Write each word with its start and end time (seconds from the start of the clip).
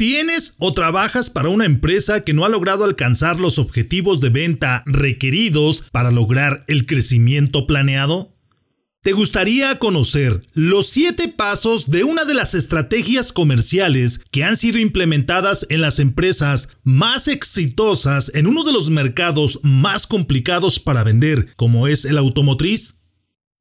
¿Tienes 0.00 0.54
o 0.56 0.72
trabajas 0.72 1.28
para 1.28 1.50
una 1.50 1.66
empresa 1.66 2.24
que 2.24 2.32
no 2.32 2.46
ha 2.46 2.48
logrado 2.48 2.84
alcanzar 2.84 3.38
los 3.38 3.58
objetivos 3.58 4.22
de 4.22 4.30
venta 4.30 4.82
requeridos 4.86 5.84
para 5.92 6.10
lograr 6.10 6.64
el 6.68 6.86
crecimiento 6.86 7.66
planeado? 7.66 8.34
¿Te 9.02 9.12
gustaría 9.12 9.78
conocer 9.78 10.40
los 10.54 10.88
7 10.88 11.34
pasos 11.36 11.90
de 11.90 12.04
una 12.04 12.24
de 12.24 12.32
las 12.32 12.54
estrategias 12.54 13.30
comerciales 13.30 14.22
que 14.30 14.42
han 14.42 14.56
sido 14.56 14.78
implementadas 14.78 15.66
en 15.68 15.82
las 15.82 15.98
empresas 15.98 16.70
más 16.82 17.28
exitosas 17.28 18.32
en 18.34 18.46
uno 18.46 18.64
de 18.64 18.72
los 18.72 18.88
mercados 18.88 19.60
más 19.64 20.06
complicados 20.06 20.80
para 20.80 21.04
vender, 21.04 21.54
como 21.56 21.88
es 21.88 22.06
el 22.06 22.16
automotriz? 22.16 22.99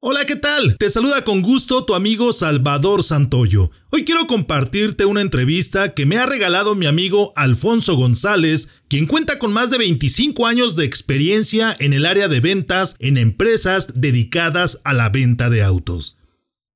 Hola, 0.01 0.25
¿qué 0.25 0.37
tal? 0.37 0.77
Te 0.77 0.89
saluda 0.89 1.25
con 1.25 1.41
gusto 1.41 1.83
tu 1.83 1.93
amigo 1.93 2.31
Salvador 2.31 3.03
Santoyo. 3.03 3.69
Hoy 3.89 4.05
quiero 4.05 4.27
compartirte 4.27 5.03
una 5.03 5.19
entrevista 5.19 5.93
que 5.93 6.05
me 6.05 6.15
ha 6.15 6.25
regalado 6.25 6.73
mi 6.73 6.85
amigo 6.85 7.33
Alfonso 7.35 7.97
González, 7.97 8.69
quien 8.87 9.07
cuenta 9.07 9.39
con 9.39 9.51
más 9.51 9.71
de 9.71 9.77
25 9.77 10.47
años 10.47 10.77
de 10.77 10.85
experiencia 10.85 11.75
en 11.79 11.91
el 11.91 12.05
área 12.05 12.29
de 12.29 12.39
ventas 12.39 12.95
en 12.99 13.17
empresas 13.17 13.99
dedicadas 13.99 14.79
a 14.85 14.93
la 14.93 15.09
venta 15.09 15.49
de 15.49 15.63
autos. 15.63 16.15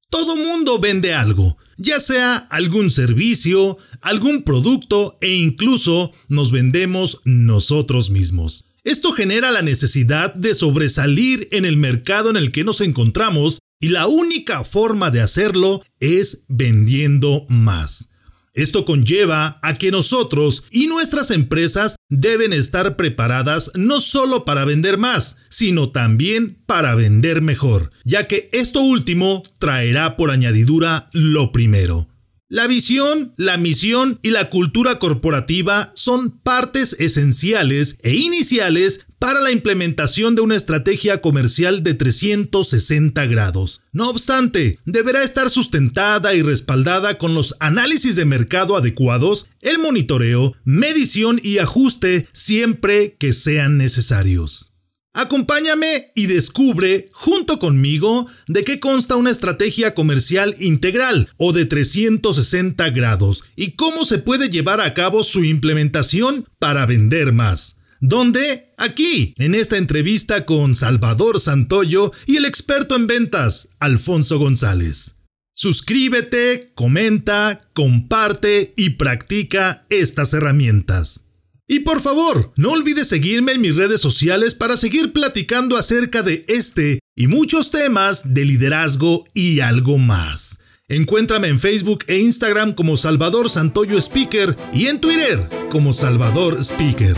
Todo 0.10 0.36
mundo 0.36 0.80
vende 0.80 1.14
algo, 1.14 1.58
ya 1.78 2.02
sea 2.02 2.36
algún 2.36 2.92
servicio, 2.92 3.78
algún 4.02 4.44
producto 4.44 5.18
e 5.22 5.32
incluso 5.32 6.12
nos 6.28 6.52
vendemos 6.52 7.22
nosotros 7.24 8.10
mismos. 8.10 8.66
Esto 8.84 9.14
genera 9.14 9.50
la 9.52 9.62
necesidad 9.62 10.34
de 10.34 10.54
sobresalir 10.54 11.48
en 11.52 11.64
el 11.64 11.78
mercado 11.78 12.30
en 12.30 12.36
el 12.36 12.52
que 12.52 12.66
nos 12.66 12.82
encontramos 12.82 13.60
y 13.80 13.90
la 13.90 14.08
única 14.08 14.66
forma 14.66 15.10
de 15.10 15.22
hacerlo 15.22 15.82
es 16.02 16.44
vendiendo 16.50 17.46
más. 17.48 18.10
Esto 18.54 18.86
conlleva 18.86 19.58
a 19.64 19.78
que 19.78 19.90
nosotros 19.90 20.66
y 20.70 20.88
nuestras 20.88 21.32
empresas 21.32 21.96
deben 22.10 22.54
estar 22.54 22.98
preparadas 22.98 23.72
no 23.74 24.02
solo 24.02 24.46
para 24.46 24.66
vender 24.66 24.98
más, 24.98 25.38
sino 25.50 25.90
también 25.90 26.62
para 26.66 26.94
vender 26.94 27.42
mejor, 27.42 27.92
ya 28.04 28.28
que 28.28 28.50
esto 28.52 28.82
último 28.82 29.44
traerá 29.60 30.18
por 30.18 30.30
añadidura 30.30 31.10
lo 31.14 31.52
primero. 31.52 32.13
La 32.54 32.68
visión, 32.68 33.34
la 33.36 33.58
misión 33.58 34.20
y 34.22 34.30
la 34.30 34.52
cultura 34.52 35.00
corporativa 35.00 35.92
son 35.96 36.30
partes 36.30 36.96
esenciales 37.00 37.98
e 38.04 38.14
iniciales 38.14 39.08
para 39.18 39.42
la 39.42 39.50
implementación 39.50 40.36
de 40.36 40.42
una 40.42 40.54
estrategia 40.54 41.20
comercial 41.20 41.82
de 41.82 41.96
360 41.96 43.26
grados. 43.26 43.82
No 43.92 44.08
obstante, 44.08 44.78
deberá 44.86 45.24
estar 45.24 45.50
sustentada 45.50 46.36
y 46.36 46.44
respaldada 46.44 47.18
con 47.18 47.34
los 47.34 47.56
análisis 47.60 48.16
de 48.16 48.26
mercado 48.26 48.78
adecuados, 48.78 49.48
el 49.60 49.80
monitoreo, 49.80 50.54
medición 50.64 51.40
y 51.42 51.58
ajuste 51.58 52.28
siempre 52.34 53.16
que 53.18 53.34
sean 53.34 53.80
necesarios. 53.80 54.73
Acompáñame 55.16 56.12
y 56.16 56.26
descubre 56.26 57.08
junto 57.14 57.60
conmigo 57.60 58.26
de 58.48 58.64
qué 58.64 58.80
consta 58.80 59.16
una 59.16 59.30
estrategia 59.30 59.94
comercial 59.94 60.56
integral 60.60 61.30
o 61.38 61.54
de 61.54 61.66
360 61.66 62.90
grados 62.90 63.44
y 63.56 63.74
cómo 63.74 64.06
se 64.06 64.18
puede 64.18 64.50
llevar 64.50 64.82
a 64.82 64.96
cabo 64.96 65.24
su 65.24 65.44
implementación 65.44 66.50
para 66.58 66.88
vender 66.88 67.32
más. 67.32 67.78
¿Dónde? 68.00 68.74
Aquí, 68.78 69.36
en 69.38 69.54
esta 69.54 69.78
entrevista 69.78 70.46
con 70.46 70.76
Salvador 70.76 71.40
Santoyo 71.40 72.12
y 72.26 72.38
el 72.38 72.46
experto 72.46 72.96
en 72.96 73.06
ventas, 73.06 73.70
Alfonso 73.80 74.40
González. 74.40 75.18
Suscríbete, 75.54 76.72
comenta, 76.74 77.62
comparte 77.74 78.74
y 78.76 78.92
practica 78.92 79.86
estas 79.90 80.34
herramientas. 80.34 81.24
Y 81.68 81.80
por 81.80 82.02
favor, 82.02 82.52
no 82.58 82.72
olvides 82.72 83.08
seguirme 83.08 83.54
en 83.54 83.62
mis 83.62 83.76
redes 83.76 84.02
sociales 84.02 84.54
para 84.54 84.76
seguir 84.76 85.14
platicando 85.14 85.78
acerca 85.78 86.22
de 86.22 86.46
este 86.50 87.00
y 87.16 87.28
muchos 87.28 87.72
temas 87.72 88.34
de 88.34 88.44
liderazgo 88.44 89.26
y 89.34 89.62
algo 89.62 89.98
más. 89.98 90.60
Encuéntrame 90.90 91.48
en 91.48 91.60
Facebook 91.60 92.04
e 92.08 92.18
Instagram 92.18 92.74
como 92.74 92.98
Salvador 92.98 93.50
Santoyo 93.50 93.98
Speaker 93.98 94.58
y 94.74 94.88
en 94.88 95.00
Twitter 95.00 95.40
como 95.72 95.94
Salvador 95.94 96.62
Speaker. 96.62 97.16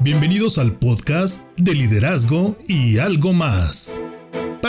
Bienvenidos 0.00 0.56
al 0.56 0.72
podcast 0.78 1.46
de 1.58 1.74
liderazgo 1.74 2.56
y 2.66 2.96
algo 2.96 3.34
más. 3.34 4.00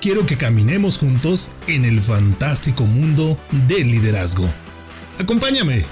quiero 0.00 0.26
que 0.26 0.36
caminemos 0.36 0.98
juntos 0.98 1.52
en 1.66 1.84
el 1.84 2.00
fantástico 2.00 2.84
mundo 2.84 3.36
del 3.66 3.90
liderazgo. 3.90 4.48
Acompáñame. 5.18 5.84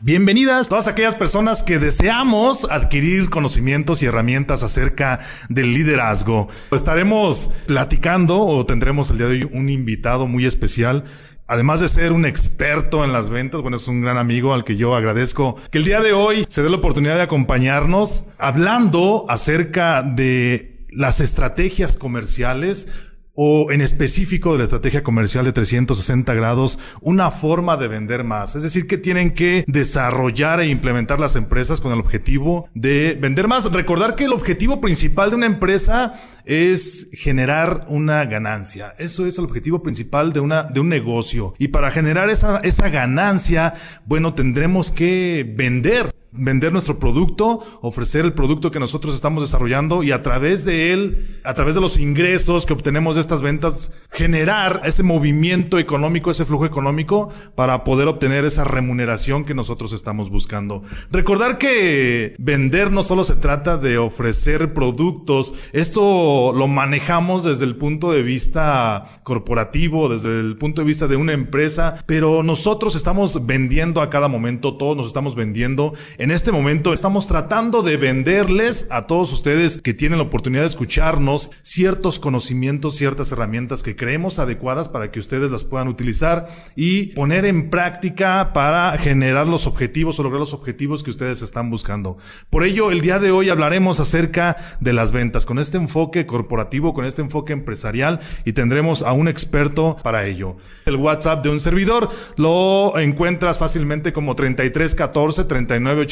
Bienvenidas 0.00 0.68
todas 0.68 0.88
aquellas 0.88 1.14
personas 1.14 1.62
que 1.62 1.78
deseamos 1.78 2.66
adquirir 2.70 3.30
conocimientos 3.30 4.02
y 4.02 4.06
herramientas 4.06 4.64
acerca 4.64 5.20
del 5.48 5.72
liderazgo. 5.72 6.48
Estaremos 6.72 7.50
platicando 7.66 8.40
o 8.40 8.66
tendremos 8.66 9.10
el 9.10 9.18
día 9.18 9.26
de 9.28 9.32
hoy 9.34 9.50
un 9.52 9.70
invitado 9.70 10.26
muy 10.26 10.44
especial 10.44 11.04
además 11.46 11.80
de 11.80 11.88
ser 11.88 12.12
un 12.12 12.24
experto 12.24 13.04
en 13.04 13.12
las 13.12 13.28
ventas, 13.28 13.60
bueno, 13.60 13.76
es 13.76 13.86
un 13.86 14.00
gran 14.00 14.16
amigo 14.16 14.54
al 14.54 14.64
que 14.64 14.76
yo 14.76 14.94
agradezco 14.94 15.58
que 15.70 15.78
el 15.78 15.84
día 15.84 16.00
de 16.00 16.14
hoy 16.14 16.46
se 16.48 16.62
dé 16.62 16.70
la 16.70 16.76
oportunidad 16.76 17.16
de 17.16 17.22
acompañarnos 17.22 18.24
hablando 18.38 19.26
acerca 19.28 20.02
de 20.02 20.71
las 20.94 21.20
estrategias 21.20 21.96
comerciales 21.96 22.88
o 23.34 23.70
en 23.70 23.80
específico 23.80 24.52
de 24.52 24.58
la 24.58 24.64
estrategia 24.64 25.02
comercial 25.02 25.44
de 25.44 25.52
360 25.52 26.34
grados, 26.34 26.78
una 27.00 27.30
forma 27.30 27.76
de 27.76 27.88
vender 27.88 28.24
más. 28.24 28.56
Es 28.56 28.62
decir, 28.62 28.86
que 28.86 28.98
tienen 28.98 29.32
que 29.32 29.64
desarrollar 29.66 30.60
e 30.60 30.68
implementar 30.68 31.18
las 31.18 31.36
empresas 31.36 31.80
con 31.80 31.92
el 31.92 32.00
objetivo 32.00 32.68
de 32.74 33.16
vender 33.20 33.48
más. 33.48 33.72
Recordar 33.72 34.16
que 34.16 34.24
el 34.24 34.32
objetivo 34.32 34.80
principal 34.80 35.30
de 35.30 35.36
una 35.36 35.46
empresa 35.46 36.14
es 36.44 37.08
generar 37.12 37.86
una 37.88 38.24
ganancia. 38.26 38.92
Eso 38.98 39.26
es 39.26 39.38
el 39.38 39.44
objetivo 39.44 39.82
principal 39.82 40.32
de 40.32 40.40
una, 40.40 40.64
de 40.64 40.80
un 40.80 40.88
negocio. 40.88 41.54
Y 41.58 41.68
para 41.68 41.90
generar 41.90 42.28
esa, 42.28 42.58
esa 42.58 42.90
ganancia, 42.90 43.74
bueno, 44.04 44.34
tendremos 44.34 44.90
que 44.90 45.50
vender 45.56 46.12
vender 46.32 46.72
nuestro 46.72 46.98
producto, 46.98 47.60
ofrecer 47.82 48.24
el 48.24 48.32
producto 48.32 48.70
que 48.70 48.80
nosotros 48.80 49.14
estamos 49.14 49.42
desarrollando 49.42 50.02
y 50.02 50.12
a 50.12 50.22
través 50.22 50.64
de 50.64 50.92
él, 50.92 51.26
a 51.44 51.54
través 51.54 51.74
de 51.74 51.80
los 51.80 51.98
ingresos 51.98 52.64
que 52.64 52.72
obtenemos 52.72 53.14
de 53.14 53.20
estas 53.20 53.42
ventas, 53.42 53.92
generar 54.10 54.80
ese 54.84 55.02
movimiento 55.02 55.78
económico, 55.78 56.30
ese 56.30 56.46
flujo 56.46 56.64
económico 56.64 57.30
para 57.54 57.84
poder 57.84 58.08
obtener 58.08 58.44
esa 58.44 58.64
remuneración 58.64 59.44
que 59.44 59.54
nosotros 59.54 59.92
estamos 59.92 60.30
buscando. 60.30 60.82
Recordar 61.10 61.58
que 61.58 62.34
vender 62.38 62.90
no 62.90 63.02
solo 63.02 63.24
se 63.24 63.36
trata 63.36 63.76
de 63.76 63.98
ofrecer 63.98 64.72
productos, 64.72 65.52
esto 65.72 66.52
lo 66.54 66.66
manejamos 66.66 67.44
desde 67.44 67.66
el 67.66 67.76
punto 67.76 68.10
de 68.10 68.22
vista 68.22 69.20
corporativo, 69.22 70.08
desde 70.08 70.40
el 70.40 70.56
punto 70.56 70.80
de 70.80 70.86
vista 70.86 71.08
de 71.08 71.16
una 71.16 71.32
empresa, 71.32 72.02
pero 72.06 72.42
nosotros 72.42 72.94
estamos 72.94 73.46
vendiendo 73.46 74.00
a 74.00 74.08
cada 74.08 74.28
momento, 74.28 74.76
todos 74.76 74.96
nos 74.96 75.06
estamos 75.06 75.34
vendiendo 75.34 75.92
en 76.22 76.30
este 76.30 76.52
momento 76.52 76.92
estamos 76.92 77.26
tratando 77.26 77.82
de 77.82 77.96
venderles 77.96 78.86
a 78.92 79.02
todos 79.08 79.32
ustedes 79.32 79.82
que 79.82 79.92
tienen 79.92 80.20
la 80.20 80.24
oportunidad 80.26 80.62
de 80.62 80.68
escucharnos 80.68 81.50
ciertos 81.62 82.20
conocimientos, 82.20 82.94
ciertas 82.94 83.32
herramientas 83.32 83.82
que 83.82 83.96
creemos 83.96 84.38
adecuadas 84.38 84.88
para 84.88 85.10
que 85.10 85.18
ustedes 85.18 85.50
las 85.50 85.64
puedan 85.64 85.88
utilizar 85.88 86.46
y 86.76 87.06
poner 87.06 87.44
en 87.44 87.70
práctica 87.70 88.52
para 88.52 88.96
generar 88.98 89.48
los 89.48 89.66
objetivos 89.66 90.20
o 90.20 90.22
lograr 90.22 90.38
los 90.38 90.54
objetivos 90.54 91.02
que 91.02 91.10
ustedes 91.10 91.42
están 91.42 91.70
buscando. 91.70 92.16
Por 92.50 92.62
ello, 92.62 92.92
el 92.92 93.00
día 93.00 93.18
de 93.18 93.32
hoy 93.32 93.50
hablaremos 93.50 93.98
acerca 93.98 94.76
de 94.78 94.92
las 94.92 95.10
ventas 95.10 95.44
con 95.44 95.58
este 95.58 95.76
enfoque 95.76 96.24
corporativo, 96.24 96.94
con 96.94 97.04
este 97.04 97.22
enfoque 97.22 97.52
empresarial 97.52 98.20
y 98.44 98.52
tendremos 98.52 99.02
a 99.02 99.12
un 99.12 99.26
experto 99.26 99.96
para 100.04 100.24
ello. 100.26 100.56
El 100.86 100.94
WhatsApp 100.94 101.42
de 101.42 101.50
un 101.50 101.58
servidor 101.58 102.10
lo 102.36 102.96
encuentras 103.00 103.58
fácilmente 103.58 104.12
como 104.12 104.36
3314 104.36 105.46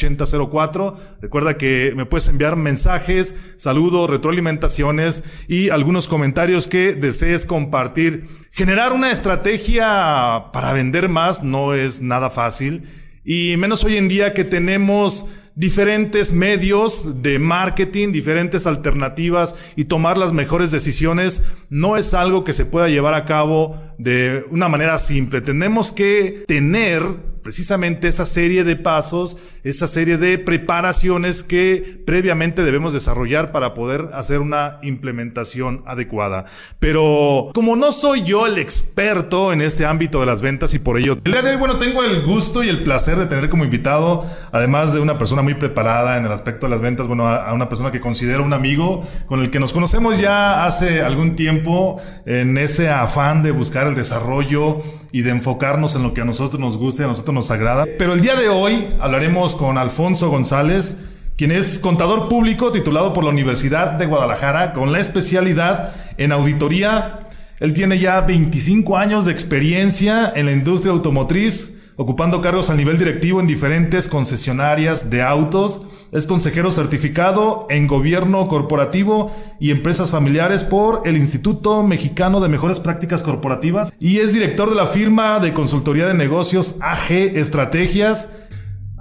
398004. 0.01 0.95
Recuerda 1.21 1.57
que 1.57 1.93
me 1.95 2.05
puedes 2.05 2.27
enviar 2.27 2.55
mensajes, 2.55 3.35
saludos, 3.57 4.09
retroalimentaciones 4.09 5.23
y 5.47 5.69
algunos 5.69 6.07
comentarios 6.07 6.67
que 6.67 6.95
desees 6.95 7.45
compartir. 7.45 8.27
Generar 8.51 8.93
una 8.93 9.11
estrategia 9.11 10.45
para 10.51 10.73
vender 10.73 11.09
más 11.09 11.43
no 11.43 11.73
es 11.73 12.01
nada 12.01 12.29
fácil 12.29 12.83
y 13.23 13.55
menos 13.57 13.83
hoy 13.83 13.97
en 13.97 14.07
día 14.07 14.33
que 14.33 14.43
tenemos 14.43 15.27
diferentes 15.53 16.33
medios 16.33 17.21
de 17.21 17.37
marketing, 17.37 18.11
diferentes 18.11 18.65
alternativas 18.65 19.55
y 19.75 19.85
tomar 19.85 20.17
las 20.17 20.33
mejores 20.33 20.71
decisiones 20.71 21.43
no 21.69 21.97
es 21.97 22.13
algo 22.13 22.43
que 22.43 22.53
se 22.53 22.65
pueda 22.65 22.87
llevar 22.87 23.13
a 23.13 23.25
cabo 23.25 23.79
de 23.99 24.43
una 24.49 24.69
manera 24.69 24.97
simple. 24.97 25.41
Tenemos 25.41 25.91
que 25.91 26.45
tener 26.47 27.03
precisamente 27.43 28.07
esa 28.07 28.25
serie 28.25 28.63
de 28.63 28.75
pasos, 28.75 29.37
esa 29.63 29.87
serie 29.87 30.17
de 30.17 30.37
preparaciones 30.37 31.43
que 31.43 32.01
previamente 32.05 32.63
debemos 32.63 32.93
desarrollar 32.93 33.51
para 33.51 33.73
poder 33.73 34.09
hacer 34.13 34.39
una 34.39 34.79
implementación 34.81 35.83
adecuada. 35.85 36.45
Pero 36.79 37.49
como 37.53 37.75
no 37.75 37.91
soy 37.91 38.23
yo 38.23 38.47
el 38.47 38.57
experto 38.57 39.53
en 39.53 39.61
este 39.61 39.85
ámbito 39.85 40.19
de 40.19 40.25
las 40.25 40.41
ventas 40.41 40.73
y 40.73 40.79
por 40.79 40.97
ello, 40.97 41.17
el 41.23 41.31
día 41.31 41.41
de 41.41 41.51
hoy, 41.51 41.57
bueno, 41.57 41.77
tengo 41.77 42.03
el 42.03 42.21
gusto 42.23 42.63
y 42.63 42.69
el 42.69 42.83
placer 42.83 43.17
de 43.17 43.25
tener 43.25 43.49
como 43.49 43.63
invitado, 43.63 44.25
además 44.51 44.93
de 44.93 44.99
una 44.99 45.17
persona 45.17 45.41
muy 45.41 45.55
preparada 45.55 46.17
en 46.17 46.25
el 46.25 46.31
aspecto 46.31 46.65
de 46.65 46.71
las 46.71 46.81
ventas, 46.81 47.07
bueno, 47.07 47.27
a 47.27 47.53
una 47.53 47.69
persona 47.69 47.91
que 47.91 47.99
considero 47.99 48.43
un 48.43 48.53
amigo 48.53 49.05
con 49.25 49.39
el 49.39 49.49
que 49.49 49.59
nos 49.59 49.73
conocemos 49.73 50.19
ya 50.19 50.65
hace 50.65 51.01
algún 51.01 51.35
tiempo 51.35 52.01
en 52.25 52.57
ese 52.57 52.89
afán 52.89 53.43
de 53.43 53.51
buscar 53.51 53.87
el 53.87 53.95
desarrollo 53.95 54.81
y 55.11 55.21
de 55.21 55.31
enfocarnos 55.31 55.95
en 55.95 56.03
lo 56.03 56.13
que 56.13 56.21
a 56.21 56.25
nosotros 56.25 56.59
nos 56.59 56.77
gusta 56.77 57.03
y 57.03 57.05
a 57.05 57.07
nosotros 57.09 57.30
nos 57.31 57.51
agrada. 57.51 57.85
Pero 57.97 58.13
el 58.13 58.21
día 58.21 58.35
de 58.35 58.49
hoy 58.49 58.87
hablaremos 58.99 59.55
con 59.55 59.77
Alfonso 59.77 60.29
González, 60.29 60.99
quien 61.37 61.51
es 61.51 61.79
contador 61.79 62.29
público 62.29 62.71
titulado 62.71 63.13
por 63.13 63.23
la 63.23 63.31
Universidad 63.31 63.93
de 63.93 64.05
Guadalajara 64.05 64.73
con 64.73 64.91
la 64.91 64.99
especialidad 64.99 65.93
en 66.17 66.31
auditoría. 66.31 67.19
Él 67.59 67.73
tiene 67.73 67.99
ya 67.99 68.21
25 68.21 68.97
años 68.97 69.25
de 69.25 69.31
experiencia 69.31 70.31
en 70.35 70.45
la 70.45 70.51
industria 70.51 70.93
automotriz, 70.93 71.80
ocupando 71.95 72.41
cargos 72.41 72.69
a 72.69 72.75
nivel 72.75 72.97
directivo 72.97 73.39
en 73.39 73.47
diferentes 73.47 74.07
concesionarias 74.07 75.09
de 75.09 75.21
autos. 75.21 75.85
Es 76.11 76.25
consejero 76.25 76.71
certificado 76.71 77.67
en 77.69 77.87
gobierno 77.87 78.47
corporativo 78.47 79.31
y 79.59 79.71
empresas 79.71 80.11
familiares 80.11 80.63
por 80.63 81.03
el 81.05 81.15
Instituto 81.15 81.83
Mexicano 81.83 82.41
de 82.41 82.49
Mejores 82.49 82.79
Prácticas 82.79 83.23
Corporativas 83.23 83.93
y 83.99 84.19
es 84.19 84.33
director 84.33 84.69
de 84.69 84.75
la 84.75 84.87
firma 84.87 85.39
de 85.39 85.53
consultoría 85.53 86.07
de 86.07 86.13
negocios 86.13 86.77
AG 86.81 87.11
Estrategias. 87.11 88.33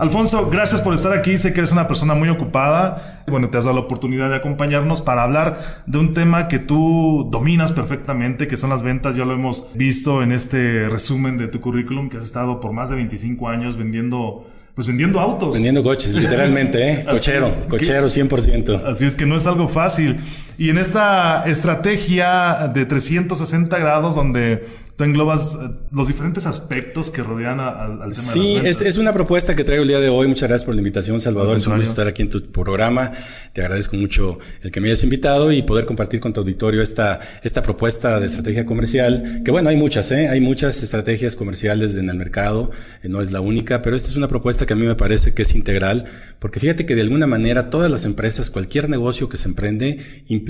Alfonso, 0.01 0.49
gracias 0.49 0.81
por 0.81 0.95
estar 0.95 1.13
aquí. 1.13 1.37
Sé 1.37 1.53
que 1.53 1.61
eres 1.61 1.73
una 1.73 1.87
persona 1.87 2.15
muy 2.15 2.31
ocupada. 2.31 3.23
Bueno, 3.29 3.51
te 3.51 3.59
has 3.59 3.65
dado 3.65 3.77
la 3.77 3.83
oportunidad 3.83 4.31
de 4.31 4.37
acompañarnos 4.37 5.03
para 5.03 5.23
hablar 5.23 5.83
de 5.85 5.99
un 5.99 6.15
tema 6.15 6.49
que 6.49 6.59
tú 6.59 7.29
dominas 7.31 7.73
perfectamente, 7.73 8.49
que 8.49 8.57
son 8.57 8.71
las 8.71 8.83
ventas. 8.83 9.15
Ya 9.15 9.27
lo 9.27 9.35
hemos 9.35 9.67
visto 9.75 10.23
en 10.23 10.33
este 10.33 10.89
resumen 10.89 11.37
de 11.37 11.49
tu 11.49 11.61
currículum, 11.61 12.09
que 12.09 12.17
has 12.17 12.25
estado 12.25 12.61
por 12.61 12.73
más 12.73 12.89
de 12.89 12.97
25 12.97 13.47
años 13.51 13.77
vendiendo 13.77 14.47
pues 14.75 14.87
vendiendo 14.87 15.21
autos. 15.21 15.53
Vendiendo 15.53 15.83
coches, 15.83 16.15
literalmente, 16.15 16.91
¿eh? 16.91 17.05
Cochero, 17.11 17.55
cochero 17.69 18.07
100%. 18.07 18.85
Así 18.87 19.05
es 19.05 19.15
que 19.15 19.27
no 19.27 19.37
es 19.37 19.47
algo 19.47 19.69
fácil. 19.69 20.17
Y 20.61 20.69
en 20.69 20.77
esta 20.77 21.45
estrategia 21.47 22.71
de 22.75 22.85
360 22.85 23.79
grados 23.79 24.15
donde 24.15 24.67
tú 24.95 25.05
englobas 25.05 25.55
eh, 25.55 25.71
los 25.93 26.09
diferentes 26.09 26.45
aspectos 26.45 27.09
que 27.09 27.23
rodean 27.23 27.59
al 27.61 27.97
tema 27.97 28.13
sí, 28.13 28.57
de 28.57 28.63
las 28.65 28.83
es, 28.83 28.87
es 28.87 28.99
una 28.99 29.15
propuesta 29.15 29.57
que 29.57 29.65
traigo 29.65 29.85
el 29.85 29.89
día 29.89 30.01
de 30.01 30.11
hoy. 30.11 30.29
Muchas 30.29 30.51
gracias 30.51 30.67
por 30.67 30.75
la 30.75 30.83
invitación, 30.83 31.19
Salvador. 31.19 31.57
Es 31.57 31.67
un 31.67 31.77
gusto 31.77 31.93
estar 31.93 32.07
aquí 32.07 32.21
en 32.21 32.29
tu 32.29 32.43
programa. 32.53 33.11
Te 33.55 33.63
agradezco 33.63 33.97
mucho 33.97 34.39
el 34.61 34.71
que 34.71 34.83
me 34.83 34.89
hayas 34.89 35.03
invitado 35.03 35.51
y 35.51 35.63
poder 35.63 35.87
compartir 35.87 36.21
con 36.21 36.35
tu 36.35 36.41
auditorio 36.41 36.83
esta, 36.83 37.21
esta 37.43 37.63
propuesta 37.63 38.21
de 38.21 38.27
estrategia 38.27 38.67
comercial. 38.67 39.41
Que 39.43 39.51
bueno, 39.51 39.71
hay 39.71 39.77
muchas, 39.77 40.11
¿eh? 40.13 40.29
Hay 40.29 40.43
muchas 40.43 40.83
estrategias 40.83 41.37
comerciales 41.37 41.97
en 41.97 42.11
el 42.11 42.17
mercado. 42.19 42.71
Eh, 43.03 43.09
no 43.09 43.23
es 43.23 43.33
la 43.33 43.41
única, 43.41 43.81
pero 43.81 43.97
esta 43.97 44.11
es 44.11 44.17
una 44.17 44.29
propuesta 44.29 44.67
que 44.67 44.75
a 44.75 44.77
mí 44.77 44.85
me 44.85 44.97
parece 44.97 45.33
que 45.33 45.41
es 45.41 45.55
integral. 45.55 46.05
Porque 46.39 46.61
fíjate 46.61 46.85
que 46.85 46.95
de 46.95 47.01
alguna 47.01 47.27
manera 47.27 47.71
todas 47.71 47.91
las 47.91 48.05
empresas, 48.05 48.51
cualquier 48.51 48.91
negocio 48.91 49.31
que 49.31 49.39
se 49.39 49.49
emprende, 49.49 49.99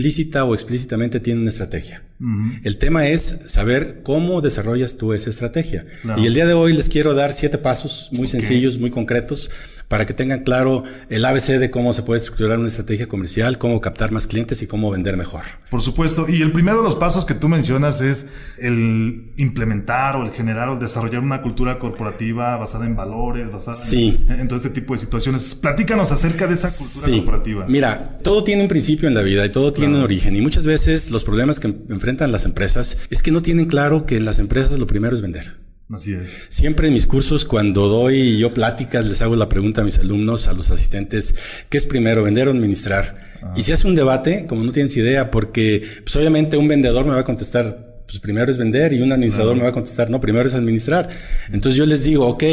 implícita 0.00 0.44
o 0.44 0.54
explícitamente 0.54 1.20
tiene 1.20 1.40
una 1.40 1.50
estrategia. 1.50 2.02
El 2.64 2.76
tema 2.76 3.06
es 3.06 3.44
saber 3.46 4.00
cómo 4.02 4.42
desarrollas 4.42 4.98
tú 4.98 5.14
esa 5.14 5.30
estrategia? 5.30 5.86
Y 6.18 6.26
el 6.26 6.34
día 6.34 6.46
de 6.46 6.52
hoy 6.52 6.74
les 6.74 6.90
quiero 6.90 7.14
dar 7.14 7.32
siete 7.32 7.56
pasos 7.56 8.10
muy 8.12 8.26
sencillos, 8.26 8.78
muy 8.78 8.90
concretos, 8.90 9.50
para 9.88 10.06
que 10.06 10.12
tengan 10.12 10.44
claro 10.44 10.84
el 11.08 11.24
ABC 11.24 11.58
de 11.58 11.70
cómo 11.70 11.92
se 11.94 12.02
puede 12.02 12.18
estructurar 12.18 12.58
una 12.58 12.68
estrategia 12.68 13.08
comercial, 13.08 13.58
cómo 13.58 13.80
captar 13.80 14.12
más 14.12 14.26
clientes 14.26 14.62
y 14.62 14.66
cómo 14.66 14.90
vender 14.90 15.16
mejor. 15.16 15.42
Por 15.70 15.82
supuesto. 15.82 16.28
Y 16.28 16.42
el 16.42 16.52
primero 16.52 16.78
de 16.78 16.84
los 16.84 16.94
pasos 16.94 17.24
que 17.24 17.34
tú 17.34 17.48
mencionas 17.48 18.00
es 18.02 18.30
el 18.58 19.32
implementar 19.36 20.16
o 20.16 20.24
el 20.24 20.30
generar 20.30 20.68
o 20.68 20.76
desarrollar 20.78 21.22
una 21.22 21.42
cultura 21.42 21.78
corporativa 21.78 22.56
basada 22.56 22.86
en 22.86 22.94
valores, 22.94 23.50
basada 23.50 23.78
en, 23.92 24.46
todo 24.46 24.56
este 24.56 24.70
tipo 24.70 24.92
de 24.94 25.00
situaciones. 25.00 25.54
Platícanos 25.54 26.12
acerca 26.12 26.46
de 26.46 26.54
esa 26.54 26.68
cultura 26.68 27.16
corporativa. 27.16 27.64
Mira, 27.66 28.18
todo 28.22 28.44
tiene 28.44 28.62
un 28.62 28.68
principio 28.68 29.08
en 29.08 29.14
la 29.14 29.22
vida 29.22 29.44
y 29.44 29.50
todo 29.50 29.72
tiene 29.72 29.89
un 29.96 30.02
origen. 30.02 30.36
Y 30.36 30.40
muchas 30.40 30.66
veces 30.66 31.10
los 31.10 31.24
problemas 31.24 31.60
que 31.60 31.68
enfrentan 31.88 32.32
las 32.32 32.44
empresas 32.44 32.98
es 33.10 33.22
que 33.22 33.30
no 33.30 33.42
tienen 33.42 33.66
claro 33.66 34.06
que 34.06 34.20
las 34.20 34.38
empresas 34.38 34.78
lo 34.78 34.86
primero 34.86 35.14
es 35.14 35.22
vender. 35.22 35.52
Así 35.92 36.12
es. 36.12 36.36
Siempre 36.48 36.86
en 36.86 36.92
mis 36.92 37.06
cursos, 37.06 37.44
cuando 37.44 37.88
doy 37.88 38.38
yo 38.38 38.54
pláticas, 38.54 39.06
les 39.06 39.22
hago 39.22 39.34
la 39.34 39.48
pregunta 39.48 39.80
a 39.80 39.84
mis 39.84 39.98
alumnos, 39.98 40.46
a 40.46 40.52
los 40.52 40.70
asistentes, 40.70 41.34
¿qué 41.68 41.78
es 41.78 41.86
primero, 41.86 42.22
vender 42.22 42.46
o 42.46 42.52
administrar? 42.52 43.18
Ah. 43.42 43.54
Y 43.56 43.62
se 43.62 43.72
hace 43.72 43.88
un 43.88 43.96
debate, 43.96 44.46
como 44.48 44.62
no 44.62 44.70
tienes 44.70 44.96
idea, 44.96 45.32
porque 45.32 45.82
pues, 46.04 46.14
obviamente 46.14 46.56
un 46.56 46.68
vendedor 46.68 47.04
me 47.04 47.10
va 47.12 47.20
a 47.20 47.24
contestar, 47.24 48.04
pues 48.06 48.20
primero 48.20 48.50
es 48.52 48.58
vender 48.58 48.92
y 48.92 49.02
un 49.02 49.12
administrador 49.12 49.56
me 49.56 49.64
va 49.64 49.70
a 49.70 49.72
contestar, 49.72 50.10
no, 50.10 50.20
primero 50.20 50.48
es 50.48 50.54
administrar. 50.54 51.08
Entonces 51.52 51.76
yo 51.76 51.86
les 51.86 52.04
digo, 52.04 52.28
ok, 52.28 52.44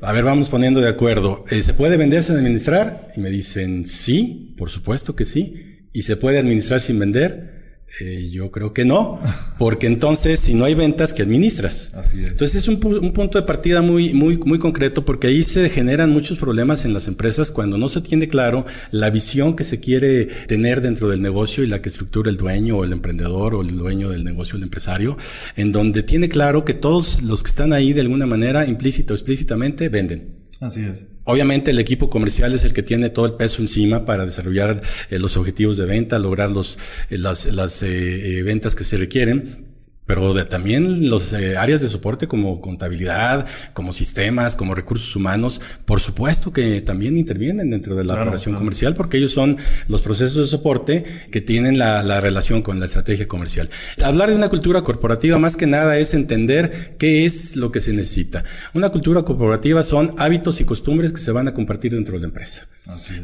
a 0.00 0.12
ver, 0.12 0.22
vamos 0.22 0.48
poniendo 0.48 0.80
de 0.80 0.88
acuerdo, 0.88 1.44
eh, 1.50 1.62
¿se 1.62 1.74
puede 1.74 1.96
vender 1.96 2.22
sin 2.22 2.36
administrar? 2.36 3.08
Y 3.16 3.20
me 3.20 3.30
dicen, 3.30 3.88
sí, 3.88 4.54
por 4.56 4.70
supuesto 4.70 5.16
que 5.16 5.24
sí. 5.24 5.73
¿Y 5.94 6.02
se 6.02 6.16
puede 6.16 6.40
administrar 6.40 6.80
sin 6.80 6.98
vender? 6.98 7.54
Eh, 8.00 8.28
yo 8.32 8.50
creo 8.50 8.72
que 8.72 8.84
no, 8.84 9.20
porque 9.58 9.86
entonces 9.86 10.40
si 10.40 10.54
no 10.54 10.64
hay 10.64 10.74
ventas, 10.74 11.14
¿qué 11.14 11.22
administras? 11.22 11.94
Así 11.94 12.24
es. 12.24 12.32
Entonces 12.32 12.56
es 12.56 12.66
un, 12.66 12.80
punto 12.80 13.38
de 13.38 13.46
partida 13.46 13.80
muy, 13.80 14.12
muy, 14.12 14.36
muy 14.38 14.58
concreto 14.58 15.04
porque 15.04 15.28
ahí 15.28 15.44
se 15.44 15.68
generan 15.68 16.10
muchos 16.10 16.38
problemas 16.38 16.84
en 16.84 16.92
las 16.92 17.06
empresas 17.06 17.52
cuando 17.52 17.78
no 17.78 17.88
se 17.88 18.00
tiene 18.00 18.26
claro 18.26 18.66
la 18.90 19.10
visión 19.10 19.54
que 19.54 19.62
se 19.62 19.78
quiere 19.78 20.26
tener 20.26 20.80
dentro 20.80 21.08
del 21.08 21.22
negocio 21.22 21.62
y 21.62 21.68
la 21.68 21.80
que 21.80 21.90
estructura 21.90 22.28
el 22.28 22.36
dueño 22.36 22.78
o 22.78 22.84
el 22.84 22.92
emprendedor 22.92 23.54
o 23.54 23.62
el 23.62 23.76
dueño 23.76 24.10
del 24.10 24.24
negocio, 24.24 24.56
el 24.56 24.64
empresario, 24.64 25.16
en 25.54 25.70
donde 25.70 26.02
tiene 26.02 26.28
claro 26.28 26.64
que 26.64 26.74
todos 26.74 27.22
los 27.22 27.44
que 27.44 27.50
están 27.50 27.72
ahí 27.72 27.92
de 27.92 28.00
alguna 28.00 28.26
manera, 28.26 28.66
implícita 28.66 29.12
o 29.12 29.16
explícitamente, 29.16 29.88
venden. 29.88 30.34
Así 30.58 30.82
es. 30.82 31.06
Obviamente 31.24 31.70
el 31.70 31.78
equipo 31.78 32.10
comercial 32.10 32.52
es 32.52 32.64
el 32.64 32.74
que 32.74 32.82
tiene 32.82 33.08
todo 33.08 33.24
el 33.26 33.32
peso 33.34 33.62
encima 33.62 34.04
para 34.04 34.26
desarrollar 34.26 34.82
eh, 35.10 35.18
los 35.18 35.36
objetivos 35.36 35.76
de 35.78 35.86
venta, 35.86 36.18
lograr 36.18 36.52
los, 36.52 36.78
eh, 37.08 37.16
las, 37.16 37.46
las 37.46 37.82
eh, 37.82 38.42
ventas 38.44 38.74
que 38.74 38.84
se 38.84 38.98
requieren. 38.98 39.73
Pero 40.06 40.34
de, 40.34 40.44
también 40.44 41.08
los 41.08 41.32
eh, 41.32 41.56
áreas 41.56 41.80
de 41.80 41.88
soporte 41.88 42.28
como 42.28 42.60
contabilidad, 42.60 43.46
como 43.72 43.92
sistemas, 43.92 44.54
como 44.54 44.74
recursos 44.74 45.16
humanos, 45.16 45.60
por 45.86 46.00
supuesto 46.00 46.52
que 46.52 46.80
también 46.82 47.16
intervienen 47.16 47.70
dentro 47.70 47.96
de 47.96 48.04
la 48.04 48.14
operación 48.14 48.54
comercial 48.54 48.94
porque 48.94 49.16
ellos 49.16 49.32
son 49.32 49.56
los 49.88 50.02
procesos 50.02 50.36
de 50.36 50.46
soporte 50.46 51.04
que 51.30 51.40
tienen 51.40 51.78
la, 51.78 52.02
la, 52.02 52.20
relación 52.20 52.62
con 52.62 52.78
la 52.78 52.84
estrategia 52.86 53.26
comercial. 53.26 53.70
Hablar 54.02 54.30
de 54.30 54.36
una 54.36 54.48
cultura 54.48 54.82
corporativa 54.82 55.38
más 55.38 55.56
que 55.56 55.66
nada 55.66 55.96
es 55.98 56.14
entender 56.14 56.94
qué 56.98 57.24
es 57.24 57.56
lo 57.56 57.72
que 57.72 57.80
se 57.80 57.92
necesita. 57.92 58.44
Una 58.74 58.90
cultura 58.90 59.22
corporativa 59.22 59.82
son 59.82 60.14
hábitos 60.18 60.60
y 60.60 60.64
costumbres 60.64 61.12
que 61.12 61.20
se 61.20 61.32
van 61.32 61.48
a 61.48 61.54
compartir 61.54 61.92
dentro 61.92 62.14
de 62.14 62.20
la 62.20 62.26
empresa. 62.26 62.66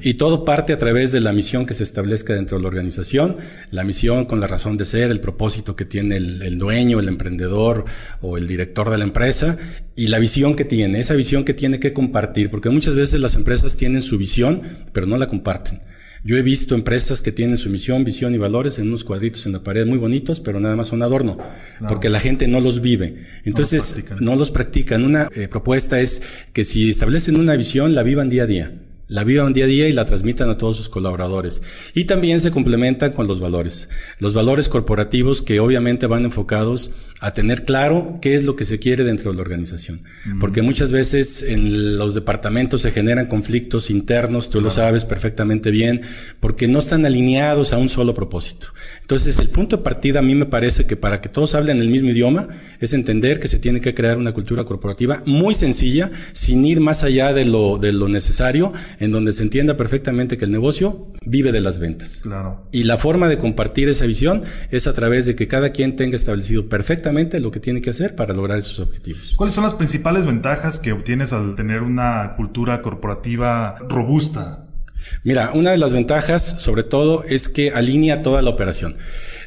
Y 0.02 0.14
todo 0.14 0.46
parte 0.46 0.72
a 0.72 0.78
través 0.78 1.12
de 1.12 1.20
la 1.20 1.34
misión 1.34 1.66
que 1.66 1.74
se 1.74 1.84
establezca 1.84 2.32
dentro 2.32 2.56
de 2.56 2.62
la 2.62 2.68
organización, 2.68 3.36
la 3.70 3.84
misión 3.84 4.24
con 4.24 4.40
la 4.40 4.46
razón 4.46 4.78
de 4.78 4.86
ser, 4.86 5.10
el 5.10 5.20
propósito 5.20 5.76
que 5.76 5.84
tiene 5.84 6.16
el, 6.16 6.58
dueño, 6.58 6.98
el 6.98 7.08
emprendedor 7.08 7.84
o 8.22 8.38
el 8.38 8.48
director 8.48 8.88
de 8.88 8.96
la 8.96 9.04
empresa 9.04 9.58
y 9.94 10.06
la 10.06 10.18
visión 10.18 10.56
que 10.56 10.64
tiene, 10.64 11.00
esa 11.00 11.14
visión 11.14 11.44
que 11.44 11.52
tiene 11.52 11.78
que 11.78 11.92
compartir, 11.92 12.48
porque 12.48 12.70
muchas 12.70 12.96
veces 12.96 13.20
las 13.20 13.36
empresas 13.36 13.76
tienen 13.76 14.00
su 14.00 14.16
visión, 14.16 14.62
pero 14.92 15.06
no 15.06 15.18
la 15.18 15.28
comparten. 15.28 15.80
Yo 16.24 16.36
he 16.36 16.42
visto 16.42 16.74
empresas 16.74 17.20
que 17.20 17.32
tienen 17.32 17.58
su 17.58 17.68
misión, 17.68 18.04
visión 18.04 18.34
y 18.34 18.38
valores 18.38 18.78
en 18.78 18.88
unos 18.88 19.04
cuadritos 19.04 19.44
en 19.44 19.52
la 19.52 19.62
pared 19.62 19.86
muy 19.86 19.98
bonitos, 19.98 20.40
pero 20.40 20.60
nada 20.60 20.76
más 20.76 20.88
son 20.88 21.02
adorno, 21.02 21.38
porque 21.86 22.08
la 22.08 22.20
gente 22.20 22.46
no 22.46 22.60
los 22.60 22.80
vive. 22.80 23.24
Entonces, 23.44 24.04
no 24.20 24.36
los 24.36 24.50
practican. 24.50 25.04
Una 25.04 25.28
eh, 25.34 25.48
propuesta 25.48 25.98
es 26.00 26.22
que 26.52 26.64
si 26.64 26.90
establecen 26.90 27.36
una 27.36 27.56
visión, 27.56 27.94
la 27.94 28.02
vivan 28.02 28.28
día 28.28 28.42
a 28.42 28.46
día 28.46 28.72
la 29.10 29.24
vivan 29.24 29.52
día 29.52 29.64
a 29.64 29.68
día 29.68 29.88
y 29.88 29.92
la 29.92 30.04
transmitan 30.04 30.48
a 30.50 30.56
todos 30.56 30.76
sus 30.76 30.88
colaboradores. 30.88 31.62
Y 31.94 32.04
también 32.04 32.40
se 32.40 32.52
complementa 32.52 33.12
con 33.12 33.26
los 33.26 33.40
valores. 33.40 33.88
Los 34.20 34.34
valores 34.34 34.68
corporativos 34.68 35.42
que 35.42 35.58
obviamente 35.58 36.06
van 36.06 36.24
enfocados 36.24 36.92
a 37.20 37.32
tener 37.32 37.64
claro 37.64 38.18
qué 38.22 38.34
es 38.34 38.44
lo 38.44 38.54
que 38.54 38.64
se 38.64 38.78
quiere 38.78 39.02
dentro 39.02 39.32
de 39.32 39.36
la 39.36 39.42
organización. 39.42 40.02
Porque 40.38 40.62
muchas 40.62 40.92
veces 40.92 41.42
en 41.42 41.98
los 41.98 42.14
departamentos 42.14 42.82
se 42.82 42.92
generan 42.92 43.26
conflictos 43.26 43.90
internos, 43.90 44.48
tú 44.48 44.60
lo 44.60 44.70
sabes 44.70 45.04
perfectamente 45.04 45.72
bien, 45.72 46.02
porque 46.38 46.68
no 46.68 46.78
están 46.78 47.04
alineados 47.04 47.72
a 47.72 47.78
un 47.78 47.88
solo 47.88 48.14
propósito. 48.14 48.68
Entonces, 49.00 49.40
el 49.40 49.48
punto 49.48 49.78
de 49.78 49.82
partida 49.82 50.20
a 50.20 50.22
mí 50.22 50.36
me 50.36 50.46
parece 50.46 50.86
que 50.86 50.94
para 50.96 51.20
que 51.20 51.28
todos 51.28 51.56
hablen 51.56 51.80
el 51.80 51.88
mismo 51.88 52.10
idioma 52.10 52.48
es 52.78 52.94
entender 52.94 53.40
que 53.40 53.48
se 53.48 53.58
tiene 53.58 53.80
que 53.80 53.92
crear 53.92 54.18
una 54.18 54.32
cultura 54.32 54.64
corporativa 54.64 55.22
muy 55.26 55.54
sencilla, 55.54 56.12
sin 56.30 56.64
ir 56.64 56.80
más 56.80 57.02
allá 57.02 57.32
de 57.32 57.44
lo, 57.44 57.76
de 57.78 57.92
lo 57.92 58.08
necesario 58.08 58.72
en 59.00 59.10
donde 59.10 59.32
se 59.32 59.42
entienda 59.42 59.76
perfectamente 59.76 60.38
que 60.38 60.44
el 60.44 60.52
negocio 60.52 61.02
vive 61.24 61.50
de 61.50 61.60
las 61.60 61.78
ventas. 61.80 62.20
Claro. 62.22 62.66
Y 62.70 62.84
la 62.84 62.96
forma 62.96 63.28
de 63.28 63.38
compartir 63.38 63.88
esa 63.88 64.06
visión 64.06 64.42
es 64.70 64.86
a 64.86 64.92
través 64.92 65.26
de 65.26 65.34
que 65.34 65.48
cada 65.48 65.70
quien 65.70 65.96
tenga 65.96 66.14
establecido 66.14 66.68
perfectamente 66.68 67.40
lo 67.40 67.50
que 67.50 67.60
tiene 67.60 67.80
que 67.80 67.90
hacer 67.90 68.14
para 68.14 68.34
lograr 68.34 68.58
esos 68.58 68.78
objetivos. 68.78 69.34
¿Cuáles 69.36 69.54
son 69.54 69.64
las 69.64 69.74
principales 69.74 70.26
ventajas 70.26 70.78
que 70.78 70.92
obtienes 70.92 71.32
al 71.32 71.56
tener 71.56 71.82
una 71.82 72.34
cultura 72.36 72.82
corporativa 72.82 73.78
robusta? 73.88 74.66
Mira, 75.24 75.52
una 75.54 75.70
de 75.70 75.78
las 75.78 75.94
ventajas, 75.94 76.56
sobre 76.58 76.82
todo, 76.82 77.24
es 77.24 77.48
que 77.48 77.70
alinea 77.70 78.22
toda 78.22 78.42
la 78.42 78.50
operación. 78.50 78.96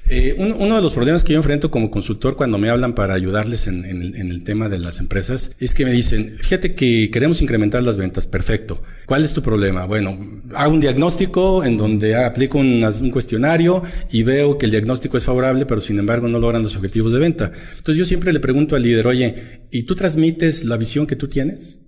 Eh, 0.09 0.35
uno 0.37 0.75
de 0.75 0.81
los 0.81 0.93
problemas 0.93 1.23
que 1.23 1.33
yo 1.33 1.39
enfrento 1.39 1.71
como 1.71 1.89
consultor 1.89 2.35
cuando 2.35 2.57
me 2.57 2.69
hablan 2.69 2.93
para 2.93 3.13
ayudarles 3.13 3.67
en, 3.67 3.85
el, 3.85 4.43
tema 4.43 4.67
de 4.67 4.77
las 4.77 4.99
empresas 4.99 5.55
es 5.59 5.73
que 5.73 5.85
me 5.85 5.91
dicen, 5.91 6.37
fíjate 6.39 6.75
que 6.75 7.09
queremos 7.09 7.41
incrementar 7.41 7.83
las 7.83 7.97
ventas, 7.97 8.27
perfecto. 8.27 8.81
¿Cuál 9.05 9.23
es 9.23 9.33
tu 9.33 9.41
problema? 9.41 9.85
Bueno, 9.85 10.19
hago 10.55 10.73
un 10.73 10.81
diagnóstico 10.81 11.63
en 11.63 11.77
donde 11.77 12.15
aplico 12.15 12.57
un, 12.57 12.83
cuestionario 13.11 13.81
y 14.11 14.23
veo 14.23 14.57
que 14.57 14.65
el 14.65 14.71
diagnóstico 14.71 15.17
es 15.17 15.23
favorable, 15.23 15.65
pero 15.65 15.79
sin 15.79 15.97
embargo 15.99 16.27
no 16.27 16.39
logran 16.39 16.63
los 16.63 16.75
objetivos 16.75 17.13
de 17.13 17.19
venta. 17.19 17.51
Entonces 17.77 17.95
yo 17.95 18.05
siempre 18.05 18.33
le 18.33 18.39
pregunto 18.39 18.75
al 18.75 18.83
líder, 18.83 19.07
oye, 19.07 19.67
¿y 19.71 19.83
tú 19.83 19.95
transmites 19.95 20.65
la 20.65 20.75
visión 20.77 21.07
que 21.07 21.15
tú 21.15 21.29
tienes? 21.29 21.85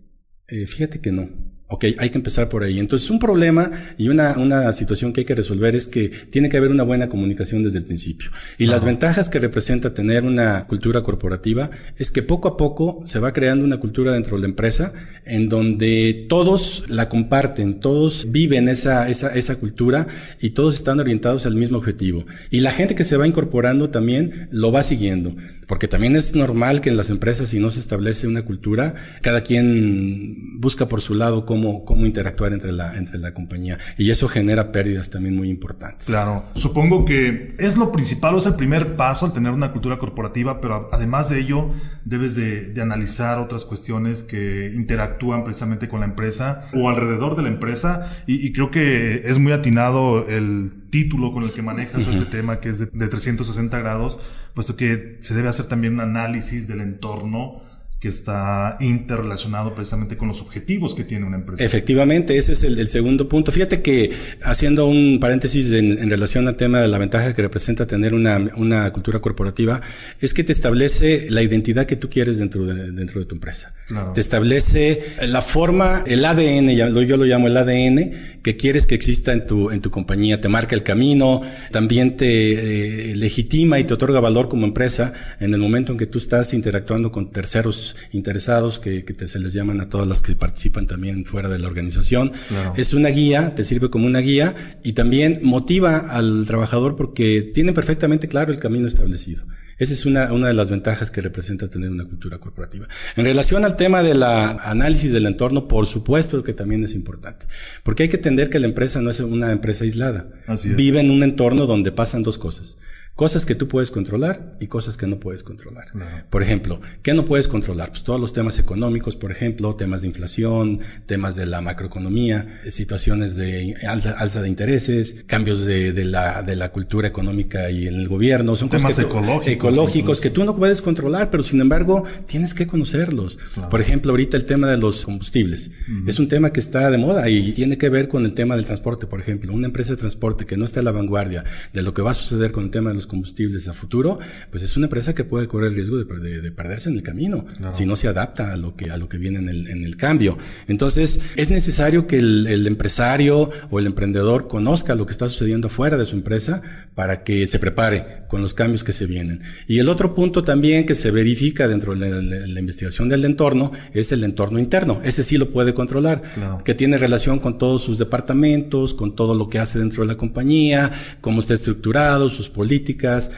Eh, 0.48 0.66
fíjate 0.66 1.02
que 1.02 1.12
no. 1.12 1.55
Ok, 1.68 1.86
hay 1.98 2.10
que 2.12 2.18
empezar 2.20 2.48
por 2.48 2.64
ahí. 2.64 2.78
Entonces, 2.78 3.10
un 3.10 3.18
problema 3.18 3.72
y 3.98 4.10
una, 4.10 4.38
una 4.38 4.72
situación 4.72 5.12
que 5.12 5.22
hay 5.22 5.26
que 5.26 5.34
resolver 5.34 5.76
es 5.76 5.88
que 5.88 6.10
tiene 6.10 6.48
que 6.48 6.58
haber 6.58 6.70
una 6.70 6.84
buena 6.84 7.10
comunicación 7.10 7.64
desde 7.64 7.80
el 7.80 7.86
principio. 7.86 8.30
Y 8.60 8.68
las 8.68 8.86
ventajas 8.86 9.30
que 9.30 9.40
representa 9.40 9.92
tener 9.92 10.26
una 10.26 10.68
cultura 10.68 11.02
corporativa 11.02 11.72
es 11.98 12.12
que 12.12 12.22
poco 12.22 12.50
a 12.50 12.56
poco 12.56 13.00
se 13.04 13.18
va 13.18 13.32
creando 13.32 13.66
una 13.66 13.80
cultura 13.80 14.12
dentro 14.12 14.36
de 14.36 14.42
la 14.42 14.48
empresa 14.48 14.94
en 15.26 15.50
donde 15.50 16.28
todos 16.30 16.84
la 16.88 17.10
comparten, 17.10 17.80
todos 17.80 18.28
viven 18.30 18.68
esa, 18.68 19.10
esa, 19.10 19.34
esa 19.34 19.56
cultura 19.56 20.06
y 20.40 20.52
todos 20.52 20.76
están 20.76 21.00
orientados 21.00 21.48
al 21.48 21.56
mismo 21.56 21.80
objetivo. 21.80 22.28
Y 22.52 22.60
la 22.60 22.72
gente 22.72 22.94
que 22.94 23.04
se 23.04 23.18
va 23.18 23.28
incorporando 23.28 23.90
también 23.90 24.50
lo 24.52 24.72
va 24.72 24.84
siguiendo. 24.84 25.36
Porque 25.68 25.88
también 25.88 26.16
es 26.16 26.36
normal 26.36 26.82
que 26.82 26.90
en 26.92 26.98
las 26.98 27.10
empresas, 27.10 27.50
si 27.50 27.60
no 27.60 27.72
se 27.72 27.80
establece 27.80 28.28
una 28.28 28.44
cultura, 28.44 28.94
cada 29.22 29.42
quien 29.42 30.60
busca 30.60 30.88
por 30.88 31.02
su 31.02 31.16
lado 31.16 31.48
cómo, 31.48 31.55
cómo 31.86 32.06
interactuar 32.06 32.54
entre 32.54 32.72
la, 32.72 32.96
entre 32.98 33.20
la 33.20 33.34
compañía. 33.34 33.78
Y 33.98 34.10
eso 34.10 34.28
genera 34.28 34.72
pérdidas 34.72 35.10
también 35.10 35.36
muy 35.36 35.50
importantes. 35.50 36.08
Claro. 36.08 36.46
Supongo 36.54 37.06
que 37.06 37.56
es 37.60 37.78
lo 37.78 37.92
principal, 37.92 38.36
o 38.36 38.38
es 38.38 38.46
el 38.46 38.56
primer 38.56 38.96
paso 38.96 39.26
al 39.26 39.34
tener 39.34 39.52
una 39.52 39.72
cultura 39.72 39.98
corporativa, 39.98 40.62
pero 40.62 40.80
además 40.92 41.30
de 41.30 41.40
ello, 41.40 41.70
debes 42.04 42.36
de, 42.36 42.74
analizar 42.82 43.40
otras 43.40 43.66
cuestiones 43.66 44.22
que 44.22 44.72
interactúan 44.76 45.44
precisamente 45.44 45.88
con 45.90 46.02
la 46.02 46.06
empresa 46.06 46.70
o 46.74 46.90
alrededor 46.90 47.36
de 47.36 47.44
la 47.44 47.48
empresa. 47.48 48.12
Y, 48.28 48.54
creo 48.54 48.72
que 48.72 49.28
es 49.28 49.40
muy 49.40 49.52
atinado 49.52 50.28
el 50.28 50.72
título 50.90 51.32
con 51.32 51.44
el 51.44 51.52
que 51.52 51.62
manejas 51.62 52.08
este 52.08 52.26
tema, 52.26 52.60
que 52.60 52.70
es 52.70 52.80
de, 52.80 52.86
de 52.86 53.08
360 53.08 53.80
grados, 53.80 54.20
puesto 54.54 54.76
que 54.76 55.18
se 55.22 55.34
debe 55.34 55.50
hacer 55.50 55.68
también 55.68 55.94
un 55.94 56.02
análisis 56.02 56.68
del 56.68 56.82
entorno 56.82 57.64
que 58.00 58.10
está 58.10 58.78
interrelacionado 58.82 59.74
precisamente 59.74 60.18
con 60.18 60.28
los 60.28 60.42
objetivos 60.42 60.94
que 60.94 61.04
tiene 61.04 61.26
una 61.26 61.38
empresa. 61.38 61.64
Efectivamente, 61.64 62.38
ese 62.38 62.54
es 62.54 62.64
el, 62.64 62.88
segundo 62.90 63.30
punto. 63.30 63.52
Fíjate 63.52 63.82
que 63.82 64.12
haciendo 64.44 64.86
un 64.86 65.18
paréntesis 65.20 65.72
en, 65.72 66.10
relación 66.10 66.48
al 66.48 66.58
tema 66.58 66.82
de 66.82 66.88
la 66.88 66.98
ventaja 66.98 67.34
que 67.34 67.42
representa 67.42 67.88
tener 67.88 68.14
una, 68.14 68.38
una, 68.58 68.92
cultura 68.92 69.20
corporativa, 69.20 69.82
es 70.20 70.34
que 70.34 70.44
te 70.44 70.52
establece 70.52 71.28
la 71.30 71.42
identidad 71.42 71.86
que 71.86 71.96
tú 71.96 72.10
quieres 72.10 72.38
dentro 72.38 72.66
de, 72.66 72.92
dentro 72.92 73.22
de 73.22 73.26
tu 73.26 73.36
empresa. 73.36 73.74
Te 74.14 74.20
establece 74.20 75.02
la 75.22 75.42
forma, 75.42 76.04
el 76.06 76.26
ADN, 76.26 76.70
yo 76.72 77.18
lo 77.18 77.26
llamo 77.26 77.48
el 77.48 77.58
ADN, 77.58 78.42
que 78.44 78.58
quieres 78.58 78.86
que 78.86 78.96
exista 78.96 79.32
en 79.32 79.46
tu, 79.46 79.72
en 79.72 79.82
tu 79.82 79.90
compañía, 79.90 80.42
te 80.42 80.50
marca 80.50 80.76
el 80.76 80.84
camino, 80.84 81.42
también 81.72 82.18
te 82.18 83.12
eh, 83.12 83.16
legitima 83.16 83.80
y 83.80 83.86
te 83.86 83.94
otorga 83.94 84.20
valor 84.20 84.50
como 84.50 84.66
empresa 84.66 85.14
en 85.40 85.54
el 85.54 85.60
momento 85.60 85.92
en 85.92 85.98
que 85.98 86.08
tú 86.08 86.18
estás 86.18 86.54
interactuando 86.54 87.12
con 87.12 87.32
terceros 87.32 87.85
interesados, 88.12 88.80
que, 88.80 89.04
se 89.26 89.40
les 89.40 89.54
llaman 89.54 89.82
a 89.82 89.90
todas 89.90 90.08
las 90.08 90.22
que 90.22 90.36
participan 90.36 90.88
también 90.88 91.26
fuera 91.26 91.50
de 91.50 91.60
la 91.60 91.68
organización. 91.68 92.32
Es 92.76 92.94
una 92.94 93.10
guía, 93.10 93.54
te 93.56 93.64
sirve 93.64 93.90
como 93.90 94.06
una 94.06 94.20
guía 94.20 94.56
y 94.84 94.94
también 94.94 95.40
motiva 95.44 95.98
al 95.98 96.46
trabajador 96.48 96.96
porque 96.96 97.50
tiene 97.54 97.74
perfectamente 97.74 98.28
claro 98.28 98.52
el 98.52 98.60
camino 98.60 98.88
establecido. 98.88 99.44
Esa 99.78 99.94
es 99.94 100.06
una, 100.06 100.32
una 100.32 100.48
de 100.48 100.54
las 100.54 100.72
ventajas 100.72 101.12
que 101.12 101.20
representa 101.20 101.68
tener 101.68 101.92
una 101.92 102.06
cultura 102.06 102.38
corporativa. 102.38 102.88
En 103.18 103.26
relación 103.26 103.66
al 103.66 103.76
tema 103.76 104.04
del 104.04 104.24
análisis 104.24 105.12
del 105.12 105.26
entorno, 105.26 105.68
por 105.68 105.86
supuesto 105.86 106.42
que 106.44 106.54
también 106.54 106.84
es 106.84 106.96
importante, 106.96 107.46
porque 107.84 108.04
hay 108.04 108.10
que 108.10 108.16
entender 108.16 108.50
que 108.50 108.60
la 108.60 108.68
empresa 108.68 109.02
no 109.02 109.10
es 109.10 109.20
una 109.20 109.52
empresa 109.52 109.84
aislada. 109.84 110.28
Vive 110.64 111.02
en 111.02 111.12
un 111.12 111.24
entorno 111.24 111.66
donde 111.66 111.92
pasan 111.92 112.24
dos 112.24 112.38
cosas. 112.38 112.78
Cosas 113.16 113.46
que 113.46 113.56
tú 113.56 113.70
puedes 113.70 113.92
controlar 113.92 114.58
y 114.60 114.68
cosas 114.68 114.98
que 114.98 115.08
no 115.08 115.22
puedes 115.22 115.42
controlar. 115.42 115.86
Por 116.30 116.44
ejemplo, 116.44 116.82
¿qué 117.02 117.14
no 117.14 117.24
puedes 117.24 117.48
controlar? 117.48 117.90
Pues 117.90 118.04
todos 118.04 118.20
los 118.20 118.34
temas 118.34 118.60
económicos, 118.60 119.16
por 119.16 119.32
ejemplo, 119.32 119.74
temas 119.78 120.02
de 120.02 120.08
inflación, 120.08 120.82
temas 121.06 121.38
de 121.38 121.46
la 121.46 121.62
macroeconomía, 121.62 122.60
situaciones 122.68 123.38
de 123.38 123.74
alza, 123.88 124.42
de 124.42 124.50
intereses, 124.50 125.24
cambios 125.28 125.64
de, 125.64 125.94
la, 126.04 126.44
de 126.44 126.58
la 126.58 126.74
cultura 126.74 127.08
económica 127.08 127.72
y 127.72 127.88
en 127.88 127.96
el 127.96 128.10
gobierno. 128.10 128.58
Son 128.58 128.70
temas 128.70 128.96
cosas 128.96 129.06
ecológicos, 129.06 129.48
ecológicos 129.48 130.20
que 130.20 130.30
tú 130.30 130.44
no 130.44 130.54
puedes 130.54 130.82
controlar, 130.82 131.32
pero 131.32 131.42
sin 131.42 131.62
embargo 131.62 132.04
tienes 132.28 132.54
que 132.54 132.68
conocerlos. 132.68 133.40
Por 133.70 133.80
ejemplo, 133.80 134.12
ahorita 134.12 134.36
el 134.36 134.44
tema 134.44 134.68
de 134.68 134.76
los 134.76 135.06
combustibles. 135.06 135.72
Es 136.06 136.20
un 136.20 136.28
tema 136.28 136.52
que 136.52 136.60
está 136.60 136.92
de 136.92 136.98
moda 136.98 137.30
y 137.30 137.54
tiene 137.54 137.78
que 137.78 137.88
ver 137.88 138.10
con 138.10 138.26
el 138.26 138.34
tema 138.34 138.58
del 138.58 138.66
transporte, 138.66 139.08
por 139.08 139.22
ejemplo. 139.22 139.54
Una 139.54 139.68
empresa 139.68 139.92
de 139.94 139.98
transporte 139.98 140.46
que 140.46 140.58
no 140.58 140.66
está 140.66 140.82
a 140.82 140.84
la 140.84 140.92
vanguardia 140.92 141.46
de 141.72 141.82
lo 141.82 141.94
que 141.94 142.02
va 142.02 142.12
a 142.12 142.14
suceder 142.14 142.52
con 142.52 142.66
el 142.66 142.72
tema 142.72 142.90
de 142.90 142.96
los 142.96 143.05
combustibles 143.08 143.68
a 143.68 143.74
futuro, 143.74 144.20
pues 144.52 144.64
es 144.64 144.78
una 144.78 144.86
empresa 144.86 145.14
que 145.14 145.24
puede 145.24 145.48
correr 145.48 145.70
el 145.70 145.76
riesgo 145.76 145.98
de, 145.98 146.06
perderse 146.52 146.90
en 146.90 146.96
el 146.96 147.04
camino 147.04 147.46
si 147.70 147.86
no 147.86 147.96
se 147.96 148.08
adapta 148.08 148.54
a 148.54 148.58
lo 148.58 148.76
que, 148.76 148.90
a 148.90 148.98
lo 148.98 149.10
que 149.10 149.18
viene 149.18 149.40
en 149.40 149.50
el, 149.50 149.68
en 149.68 149.84
el 149.84 149.98
cambio. 149.98 150.38
Entonces, 150.68 151.20
es 151.36 151.50
necesario 151.50 152.08
que 152.08 152.18
el, 152.18 152.48
el, 152.48 152.68
empresario 152.68 153.50
o 153.70 153.80
el 153.80 153.86
emprendedor 153.86 154.48
conozca 154.48 154.96
lo 154.96 155.06
que 155.06 155.12
está 155.12 155.28
sucediendo 155.28 155.68
afuera 155.68 155.98
de 155.98 156.06
su 156.06 156.16
empresa 156.16 156.62
para 156.94 157.24
que 157.24 157.48
se 157.48 157.60
prepare 157.60 158.26
con 158.28 158.42
los 158.42 158.54
cambios 158.54 158.84
que 158.84 158.92
se 158.92 159.06
vienen. 159.06 159.42
Y 159.68 159.80
el 159.80 159.90
otro 159.90 160.14
punto 160.14 160.44
también 160.44 160.86
que 160.86 160.96
se 160.96 161.12
verifica 161.12 161.68
dentro 161.68 161.96
de 161.96 162.22
la, 162.22 162.60
investigación 162.60 163.10
del 163.10 163.26
entorno 163.26 163.72
es 163.94 164.12
el 164.12 164.24
entorno 164.24 164.60
interno. 164.60 165.02
Ese 165.04 165.24
sí 165.24 165.38
lo 165.38 165.50
puede 165.50 165.74
controlar, 165.74 166.22
que 166.64 166.74
tiene 166.74 166.98
relación 166.98 167.40
con 167.40 167.58
todos 167.58 167.84
sus 167.84 167.98
departamentos, 167.98 168.94
con 168.94 169.16
todo 169.16 169.36
lo 169.36 169.50
que 169.50 169.60
hace 169.60 169.80
dentro 169.80 170.04
de 170.04 170.08
la 170.08 170.18
compañía, 170.18 170.92
cómo 171.22 171.40
está 171.40 171.54
estructurado, 171.54 172.30
sus 172.30 172.50
políticas 172.50 172.95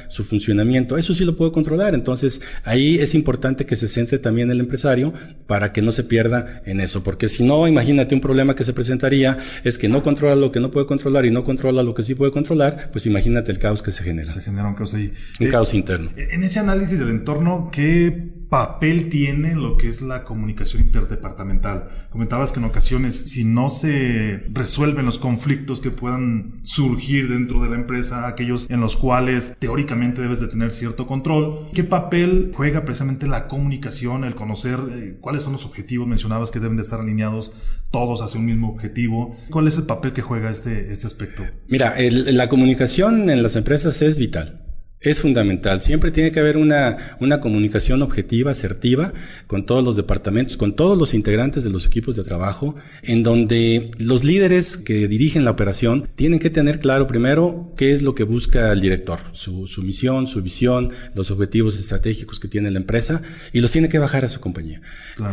su 0.10 0.24
funcionamiento, 0.24 0.98
eso 0.98 1.14
sí 1.14 1.26
lo 1.26 1.36
puedo 1.36 1.52
controlar. 1.52 1.94
Entonces, 1.94 2.42
ahí 2.64 2.98
es 3.00 3.16
importante 3.16 3.66
que 3.66 3.76
se 3.76 3.88
centre 3.88 4.20
también 4.20 4.52
el 4.52 4.60
empresario 4.60 5.14
para 5.46 5.74
que 5.74 5.82
no 5.82 5.92
se 5.92 6.04
pierda 6.04 6.62
en 6.66 6.80
eso, 6.80 7.04
porque 7.04 7.30
si 7.30 7.44
no, 7.44 7.68
imagínate 7.68 8.16
un 8.16 8.22
problema 8.22 8.56
que 8.56 8.64
se 8.64 8.74
presentaría 8.74 9.38
es 9.64 9.78
que 9.78 9.90
no 9.90 10.04
controla 10.04 10.36
lo 10.36 10.52
que 10.52 10.60
no 10.60 10.72
puede 10.72 10.86
controlar 10.86 11.26
y 11.26 11.32
no 11.32 11.44
controla 11.44 11.84
lo 11.84 11.94
que 11.94 12.04
sí 12.04 12.16
puede 12.16 12.32
controlar, 12.32 12.90
pues 12.92 13.06
imagínate 13.06 13.52
el 13.52 13.60
caos 13.60 13.82
que 13.82 13.92
se 13.92 14.04
genera. 14.04 14.32
Se 14.32 14.42
genera 14.42 14.68
un 14.68 14.76
caos 14.76 14.94
ahí. 14.94 15.14
Un 15.40 15.48
caos 15.50 15.74
interno. 15.74 16.12
En 16.16 16.44
ese 16.44 16.60
análisis 16.60 17.00
del 17.00 17.10
entorno, 17.10 17.70
¿qué 17.72 18.30
papel 18.50 19.10
tiene 19.10 19.56
lo 19.56 19.78
que 19.78 19.88
es 19.88 20.02
la 20.02 20.24
comunicación 20.24 20.82
interdepartamental? 20.82 21.90
Comentabas 22.10 22.52
que 22.52 22.60
en 22.60 22.66
ocasiones, 22.66 23.16
si 23.30 23.44
no 23.44 23.70
se 23.70 24.44
resuelven 24.50 25.06
los 25.06 25.18
conflictos 25.18 25.82
que 25.82 25.92
puedan 25.92 26.60
surgir 26.64 27.30
dentro 27.30 27.62
de 27.62 27.70
la 27.70 27.76
empresa, 27.76 28.28
aquellos 28.28 28.70
en 28.70 28.80
los 28.80 28.96
cuales 28.96 29.56
teóricamente 29.60 30.22
debes 30.22 30.40
de 30.40 30.48
tener 30.48 30.72
cierto 30.72 31.08
control, 31.08 31.70
¿qué 31.74 31.84
papel 31.84 32.52
juega 32.56 32.86
precisamente 32.86 33.28
la 33.28 33.48
comunicación, 33.48 34.24
el 34.24 34.36
conocer 34.36 34.80
eh, 34.92 35.18
cuáles 35.20 35.44
son 35.44 35.54
los 35.54 35.66
objetivos? 35.66 36.08
Mencionabas 36.08 36.52
que 36.52 36.60
deben 36.60 36.78
de 36.78 36.84
estar 36.84 37.00
alineados 37.00 37.54
todos 37.92 38.22
hacia 38.22 38.40
un 38.40 38.46
mismo 38.46 38.70
objetivo. 38.70 39.38
¿Cuál 39.50 39.68
es 39.68 39.78
el 39.78 39.84
papel 39.84 40.14
que 40.14 40.22
juega 40.22 40.50
este, 40.50 40.92
este 40.92 41.08
aspecto? 41.08 41.44
Mira, 41.68 41.96
la 42.00 42.50
comunicación 42.50 43.30
en 43.30 43.44
las 43.44 43.56
empresas 43.56 44.02
es 44.02 44.20
vital. 44.20 44.67
Es 45.00 45.22
fundamental. 45.22 45.82
Siempre 45.84 46.10
tiene 46.10 46.32
que 46.32 46.40
haber 46.40 46.58
una, 46.58 46.98
una 47.20 47.40
comunicación 47.40 48.02
objetiva, 48.02 48.50
asertiva, 48.50 49.14
con 49.46 49.68
todos 49.68 49.84
los 49.84 49.96
departamentos, 49.96 50.58
con 50.58 50.76
todos 50.76 50.98
los 50.98 51.14
integrantes 51.14 51.64
de 51.64 51.70
los 51.70 51.86
equipos 51.86 52.16
de 52.16 52.24
trabajo, 52.24 52.76
en 53.04 53.22
donde 53.22 53.92
los 54.00 54.24
líderes 54.24 54.78
que 54.78 55.08
dirigen 55.08 55.46
la 55.46 55.52
operación 55.52 56.10
tienen 56.16 56.40
que 56.40 56.50
tener 56.50 56.80
claro 56.80 57.06
primero 57.06 57.74
qué 57.78 57.92
es 57.92 58.02
lo 58.02 58.16
que 58.16 58.24
busca 58.24 58.72
el 58.72 58.82
director, 58.82 59.20
su, 59.34 59.68
su 59.68 59.84
misión, 59.84 60.26
su 60.26 60.42
visión, 60.42 60.90
los 61.14 61.30
objetivos 61.30 61.80
estratégicos 61.80 62.40
que 62.40 62.48
tiene 62.48 62.72
la 62.72 62.80
empresa, 62.80 63.22
y 63.54 63.62
los 63.62 63.72
tiene 63.72 63.90
que 63.90 64.00
bajar 64.00 64.26
a 64.26 64.30
su 64.30 64.40
compañía. 64.40 64.82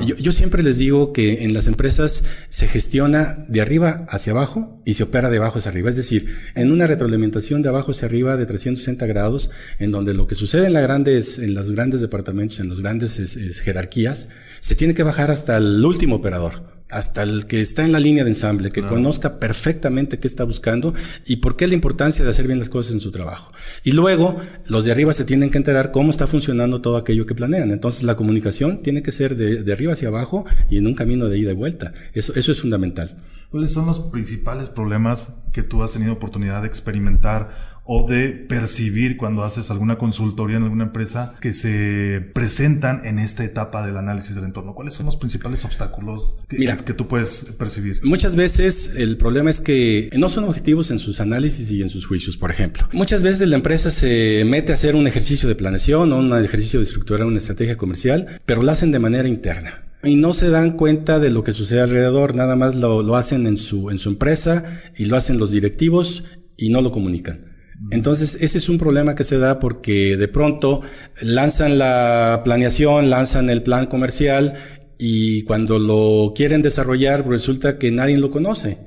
Yo, 0.06 0.14
yo 0.16 0.32
siempre 0.32 0.62
les 0.62 0.76
digo 0.76 1.14
que 1.14 1.44
en 1.44 1.54
las 1.54 1.68
empresas 1.68 2.24
se 2.50 2.68
gestiona 2.68 3.46
de 3.48 3.62
arriba 3.62 4.06
hacia 4.10 4.32
abajo 4.34 4.82
y 4.84 4.94
se 4.94 5.04
opera 5.04 5.30
de 5.30 5.38
abajo 5.38 5.58
hacia 5.58 5.70
arriba. 5.70 5.88
Es 5.88 5.96
decir, 5.96 6.26
en 6.54 6.70
una 6.70 6.86
retroalimentación 6.86 7.62
de 7.62 7.70
abajo 7.70 7.92
hacia 7.92 8.08
arriba 8.08 8.36
de 8.36 8.44
360 8.44 9.06
grados, 9.06 9.50
en 9.78 9.90
donde 9.90 10.14
lo 10.14 10.26
que 10.26 10.34
sucede 10.34 10.66
en, 10.66 10.72
la 10.72 10.80
grandes, 10.80 11.38
en 11.38 11.54
los 11.54 11.70
grandes 11.70 12.00
departamentos, 12.00 12.60
en 12.60 12.68
las 12.68 12.80
grandes 12.80 13.60
jerarquías, 13.62 14.28
se 14.60 14.74
tiene 14.74 14.94
que 14.94 15.02
bajar 15.02 15.30
hasta 15.30 15.56
el 15.56 15.84
último 15.84 16.16
operador 16.16 16.74
hasta 16.90 17.22
el 17.22 17.46
que 17.46 17.60
está 17.60 17.84
en 17.84 17.92
la 17.92 17.98
línea 17.98 18.24
de 18.24 18.30
ensamble, 18.30 18.70
que 18.70 18.86
conozca 18.86 19.40
perfectamente 19.40 20.18
qué 20.18 20.28
está 20.28 20.44
buscando 20.44 20.94
y 21.26 21.36
por 21.36 21.56
qué 21.56 21.66
la 21.66 21.74
importancia 21.74 22.24
de 22.24 22.30
hacer 22.30 22.46
bien 22.46 22.58
las 22.58 22.68
cosas 22.68 22.92
en 22.92 23.00
su 23.00 23.10
trabajo. 23.10 23.50
Y 23.82 23.92
luego, 23.92 24.36
los 24.66 24.84
de 24.84 24.92
arriba 24.92 25.12
se 25.12 25.24
tienen 25.24 25.50
que 25.50 25.58
enterar 25.58 25.90
cómo 25.90 26.10
está 26.10 26.26
funcionando 26.26 26.82
todo 26.82 26.96
aquello 26.96 27.26
que 27.26 27.34
planean. 27.34 27.70
Entonces, 27.70 28.04
la 28.04 28.16
comunicación 28.16 28.82
tiene 28.82 29.02
que 29.02 29.10
ser 29.10 29.34
de, 29.34 29.62
de 29.62 29.72
arriba 29.72 29.94
hacia 29.94 30.08
abajo 30.08 30.44
y 30.70 30.78
en 30.78 30.86
un 30.86 30.94
camino 30.94 31.28
de 31.28 31.38
ida 31.38 31.52
y 31.52 31.54
vuelta. 31.54 31.92
Eso, 32.12 32.34
eso 32.36 32.52
es 32.52 32.60
fundamental. 32.60 33.16
¿Cuáles 33.50 33.72
son 33.72 33.86
los 33.86 34.00
principales 34.00 34.68
problemas 34.68 35.36
que 35.52 35.62
tú 35.62 35.82
has 35.82 35.92
tenido 35.92 36.12
oportunidad 36.12 36.62
de 36.62 36.68
experimentar 36.68 37.73
o 37.84 38.08
de 38.08 38.28
percibir 38.30 39.16
cuando 39.16 39.44
haces 39.44 39.70
alguna 39.70 39.96
consultoría 39.96 40.56
en 40.56 40.62
alguna 40.64 40.84
empresa 40.84 41.34
que 41.40 41.52
se 41.52 42.20
presentan 42.32 43.04
en 43.04 43.18
esta 43.18 43.44
etapa 43.44 43.86
del 43.86 43.96
análisis 43.96 44.34
del 44.34 44.44
entorno? 44.44 44.74
¿Cuáles 44.74 44.94
son 44.94 45.06
los 45.06 45.16
principales 45.16 45.64
obstáculos 45.64 46.38
que, 46.48 46.56
que 46.84 46.94
tú 46.94 47.06
puedes 47.06 47.54
percibir? 47.58 48.00
Muchas 48.02 48.36
veces 48.36 48.94
el 48.96 49.16
problema 49.16 49.50
es 49.50 49.60
que 49.60 50.10
no 50.16 50.28
son 50.28 50.44
objetivos 50.44 50.90
en 50.90 50.98
sus 50.98 51.20
análisis 51.20 51.70
y 51.70 51.82
en 51.82 51.88
sus 51.88 52.06
juicios, 52.06 52.36
por 52.36 52.50
ejemplo. 52.50 52.88
Muchas 52.92 53.22
veces 53.22 53.48
la 53.48 53.56
empresa 53.56 53.90
se 53.90 54.44
mete 54.46 54.72
a 54.72 54.74
hacer 54.74 54.96
un 54.96 55.06
ejercicio 55.06 55.48
de 55.48 55.54
planeación 55.54 56.12
o 56.12 56.18
un 56.18 56.32
ejercicio 56.44 56.80
de 56.80 56.84
estructurar 56.84 57.26
una 57.26 57.38
estrategia 57.38 57.76
comercial, 57.76 58.28
pero 58.46 58.62
lo 58.62 58.70
hacen 58.70 58.92
de 58.92 58.98
manera 58.98 59.28
interna 59.28 59.84
y 60.02 60.16
no 60.16 60.32
se 60.32 60.50
dan 60.50 60.76
cuenta 60.76 61.18
de 61.18 61.30
lo 61.30 61.44
que 61.44 61.52
sucede 61.52 61.80
alrededor, 61.80 62.34
nada 62.34 62.56
más 62.56 62.74
lo, 62.74 63.02
lo, 63.02 63.16
hacen 63.16 63.46
en 63.46 63.56
su, 63.56 63.90
en 63.90 63.98
su 63.98 64.10
empresa 64.10 64.64
y 64.96 65.06
lo 65.06 65.16
hacen 65.16 65.38
los 65.38 65.50
directivos 65.50 66.24
y 66.56 66.70
no 66.70 66.82
lo 66.82 66.92
comunican. 66.92 67.53
Entonces, 67.90 68.38
ese 68.40 68.58
es 68.58 68.68
un 68.68 68.78
problema 68.78 69.14
que 69.14 69.24
se 69.24 69.38
da 69.38 69.58
porque 69.58 70.16
de 70.16 70.28
pronto 70.28 70.80
lanzan 71.20 71.78
la 71.78 72.42
planeación, 72.44 73.10
lanzan 73.10 73.50
el 73.50 73.62
plan 73.62 73.86
comercial 73.86 74.54
y 74.98 75.42
cuando 75.42 75.78
lo 75.78 76.32
quieren 76.34 76.62
desarrollar 76.62 77.26
resulta 77.26 77.78
que 77.78 77.90
nadie 77.90 78.16
lo 78.16 78.30
conoce. 78.30 78.78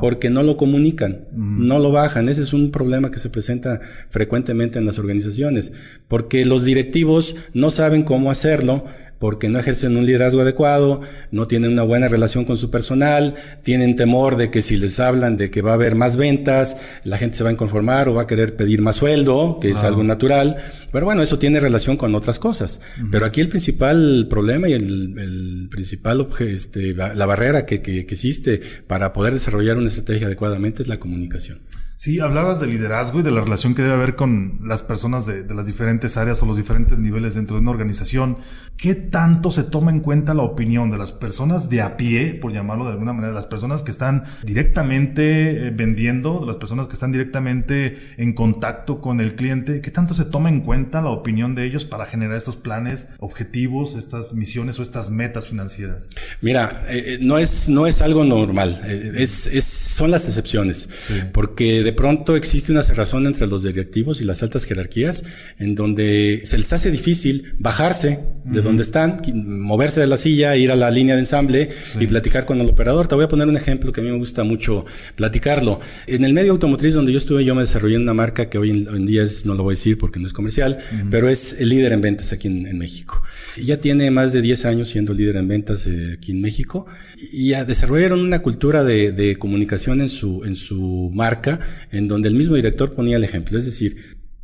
Porque 0.00 0.30
no 0.30 0.44
lo 0.44 0.56
comunican, 0.56 1.26
no 1.32 1.80
lo 1.80 1.90
bajan. 1.90 2.28
Ese 2.28 2.42
es 2.42 2.52
un 2.52 2.70
problema 2.70 3.10
que 3.10 3.18
se 3.18 3.30
presenta 3.30 3.80
frecuentemente 4.08 4.78
en 4.78 4.86
las 4.86 5.00
organizaciones, 5.00 5.72
porque 6.06 6.44
los 6.44 6.64
directivos 6.64 7.34
no 7.52 7.70
saben 7.70 8.04
cómo 8.04 8.30
hacerlo, 8.30 8.84
porque 9.18 9.48
no 9.48 9.58
ejercen 9.58 9.96
un 9.96 10.06
liderazgo 10.06 10.40
adecuado, 10.40 11.00
no 11.30 11.46
tienen 11.46 11.72
una 11.72 11.82
buena 11.82 12.08
relación 12.08 12.44
con 12.44 12.56
su 12.56 12.70
personal, 12.70 13.34
tienen 13.62 13.94
temor 13.94 14.36
de 14.36 14.50
que 14.50 14.62
si 14.62 14.76
les 14.76 15.00
hablan 15.00 15.36
de 15.36 15.50
que 15.50 15.62
va 15.62 15.72
a 15.72 15.74
haber 15.74 15.94
más 15.94 16.16
ventas, 16.16 16.78
la 17.04 17.18
gente 17.18 17.36
se 17.36 17.44
va 17.44 17.50
a 17.50 17.52
inconformar 17.52 18.08
o 18.08 18.14
va 18.14 18.22
a 18.22 18.26
querer 18.26 18.56
pedir 18.56 18.82
más 18.82 18.96
sueldo, 18.96 19.58
que 19.60 19.70
es 19.70 19.82
algo 19.82 20.02
natural. 20.02 20.56
Pero 20.92 21.06
bueno, 21.06 21.22
eso 21.22 21.38
tiene 21.38 21.60
relación 21.60 21.96
con 21.96 22.14
otras 22.14 22.38
cosas. 22.38 22.80
Pero 23.10 23.26
aquí 23.26 23.40
el 23.40 23.48
principal 23.48 24.26
problema 24.28 24.68
y 24.68 24.72
el, 24.72 25.68
principal 25.70 26.26
este, 26.40 26.94
la 26.94 27.26
barrera 27.26 27.66
que, 27.66 27.82
que 27.82 27.98
existe 27.98 28.60
para 28.86 29.12
poder 29.12 29.32
desarrollar 29.32 29.76
una 29.76 29.88
estrategia 29.88 30.26
adecuadamente 30.26 30.82
es 30.82 30.88
la 30.88 30.98
comunicación. 30.98 31.58
Sí, 31.98 32.20
hablabas 32.20 32.60
de 32.60 32.66
liderazgo 32.66 33.20
y 33.20 33.22
de 33.22 33.30
la 33.30 33.40
relación 33.40 33.74
que 33.74 33.80
debe 33.80 33.94
haber 33.94 34.16
con 34.16 34.60
las 34.62 34.82
personas 34.82 35.24
de, 35.24 35.44
de, 35.44 35.54
las 35.54 35.66
diferentes 35.66 36.18
áreas 36.18 36.42
o 36.42 36.46
los 36.46 36.58
diferentes 36.58 36.98
niveles 36.98 37.34
dentro 37.34 37.56
de 37.56 37.62
una 37.62 37.70
organización. 37.70 38.36
¿Qué 38.76 38.94
tanto 38.94 39.50
se 39.50 39.62
toma 39.62 39.90
en 39.90 40.00
cuenta 40.00 40.34
la 40.34 40.42
opinión 40.42 40.90
de 40.90 40.98
las 40.98 41.10
personas 41.10 41.70
de 41.70 41.80
a 41.80 41.96
pie, 41.96 42.34
por 42.34 42.52
llamarlo 42.52 42.84
de 42.84 42.90
alguna 42.90 43.14
manera, 43.14 43.28
de 43.28 43.34
las 43.36 43.46
personas 43.46 43.80
que 43.80 43.90
están 43.90 44.24
directamente 44.42 45.68
eh, 45.68 45.70
vendiendo, 45.70 46.40
de 46.40 46.46
las 46.46 46.56
personas 46.56 46.86
que 46.86 46.92
están 46.92 47.12
directamente 47.12 47.98
en 48.18 48.34
contacto 48.34 49.00
con 49.00 49.22
el 49.22 49.34
cliente? 49.34 49.80
¿Qué 49.80 49.90
tanto 49.90 50.12
se 50.12 50.26
toma 50.26 50.50
en 50.50 50.60
cuenta 50.60 51.00
la 51.00 51.08
opinión 51.08 51.54
de 51.54 51.64
ellos 51.64 51.86
para 51.86 52.04
generar 52.04 52.36
estos 52.36 52.56
planes, 52.56 53.08
objetivos, 53.20 53.96
estas 53.96 54.34
misiones 54.34 54.78
o 54.78 54.82
estas 54.82 55.10
metas 55.10 55.46
financieras? 55.46 56.10
Mira, 56.42 56.84
eh, 56.90 57.14
eh, 57.14 57.18
no, 57.22 57.38
es, 57.38 57.70
no 57.70 57.86
es 57.86 58.02
algo 58.02 58.24
normal, 58.24 58.82
es, 59.16 59.46
es, 59.46 59.64
son 59.64 60.10
las 60.10 60.28
excepciones, 60.28 60.86
sí. 61.00 61.14
porque 61.32 61.85
de 61.86 61.92
pronto 61.92 62.34
existe 62.34 62.72
una 62.72 62.82
cerrazón 62.82 63.28
entre 63.28 63.46
los 63.46 63.62
directivos 63.62 64.20
y 64.20 64.24
las 64.24 64.42
altas 64.42 64.64
jerarquías, 64.64 65.22
en 65.56 65.76
donde 65.76 66.40
se 66.42 66.58
les 66.58 66.72
hace 66.72 66.90
difícil 66.90 67.54
bajarse 67.60 68.18
de 68.44 68.60
donde 68.60 68.82
están, 68.82 69.22
moverse 69.32 70.00
de 70.00 70.08
la 70.08 70.16
silla, 70.16 70.56
ir 70.56 70.72
a 70.72 70.76
la 70.76 70.90
línea 70.90 71.14
de 71.14 71.20
ensamble 71.20 71.70
y 72.00 72.08
platicar 72.08 72.44
con 72.44 72.60
el 72.60 72.68
operador. 72.68 73.06
Te 73.06 73.14
voy 73.14 73.24
a 73.24 73.28
poner 73.28 73.46
un 73.46 73.56
ejemplo 73.56 73.92
que 73.92 74.00
a 74.00 74.04
mí 74.04 74.10
me 74.10 74.18
gusta 74.18 74.42
mucho 74.42 74.84
platicarlo. 75.14 75.78
En 76.08 76.24
el 76.24 76.32
medio 76.32 76.50
automotriz 76.50 76.94
donde 76.94 77.12
yo 77.12 77.18
estuve, 77.18 77.44
yo 77.44 77.54
me 77.54 77.60
desarrollé 77.60 77.96
una 77.98 78.14
marca 78.14 78.50
que 78.50 78.58
hoy 78.58 78.70
en, 78.70 79.06
día 79.06 79.22
es, 79.22 79.46
no 79.46 79.54
lo 79.54 79.62
voy 79.62 79.74
a 79.74 79.76
decir 79.76 79.96
porque 79.96 80.18
no 80.18 80.26
es 80.26 80.32
comercial, 80.32 80.78
pero 81.08 81.28
es 81.28 81.60
el 81.60 81.68
líder 81.68 81.92
en 81.92 82.00
ventas 82.00 82.32
aquí 82.32 82.48
en, 82.48 82.76
México. 82.76 83.22
Ya 83.62 83.76
tiene 83.76 84.10
más 84.10 84.32
de 84.32 84.42
10 84.42 84.64
años 84.64 84.88
siendo 84.88 85.14
líder 85.14 85.36
en 85.36 85.46
ventas 85.46 85.86
eh, 85.86 86.14
aquí 86.18 86.32
en 86.32 86.40
México 86.40 86.86
y 87.32 87.50
ya 87.50 87.64
desarrollaron 87.64 88.20
una 88.20 88.42
cultura 88.42 88.82
de, 88.82 89.12
de 89.12 89.36
comunicación 89.36 90.00
en 90.00 90.08
su, 90.08 90.44
en 90.44 90.56
su 90.56 91.12
marca 91.14 91.60
en 91.90 92.08
donde 92.08 92.28
el 92.28 92.34
mismo 92.34 92.56
director 92.56 92.94
ponía 92.94 93.16
el 93.16 93.24
ejemplo. 93.24 93.58
Es 93.58 93.66
decir, 93.66 93.96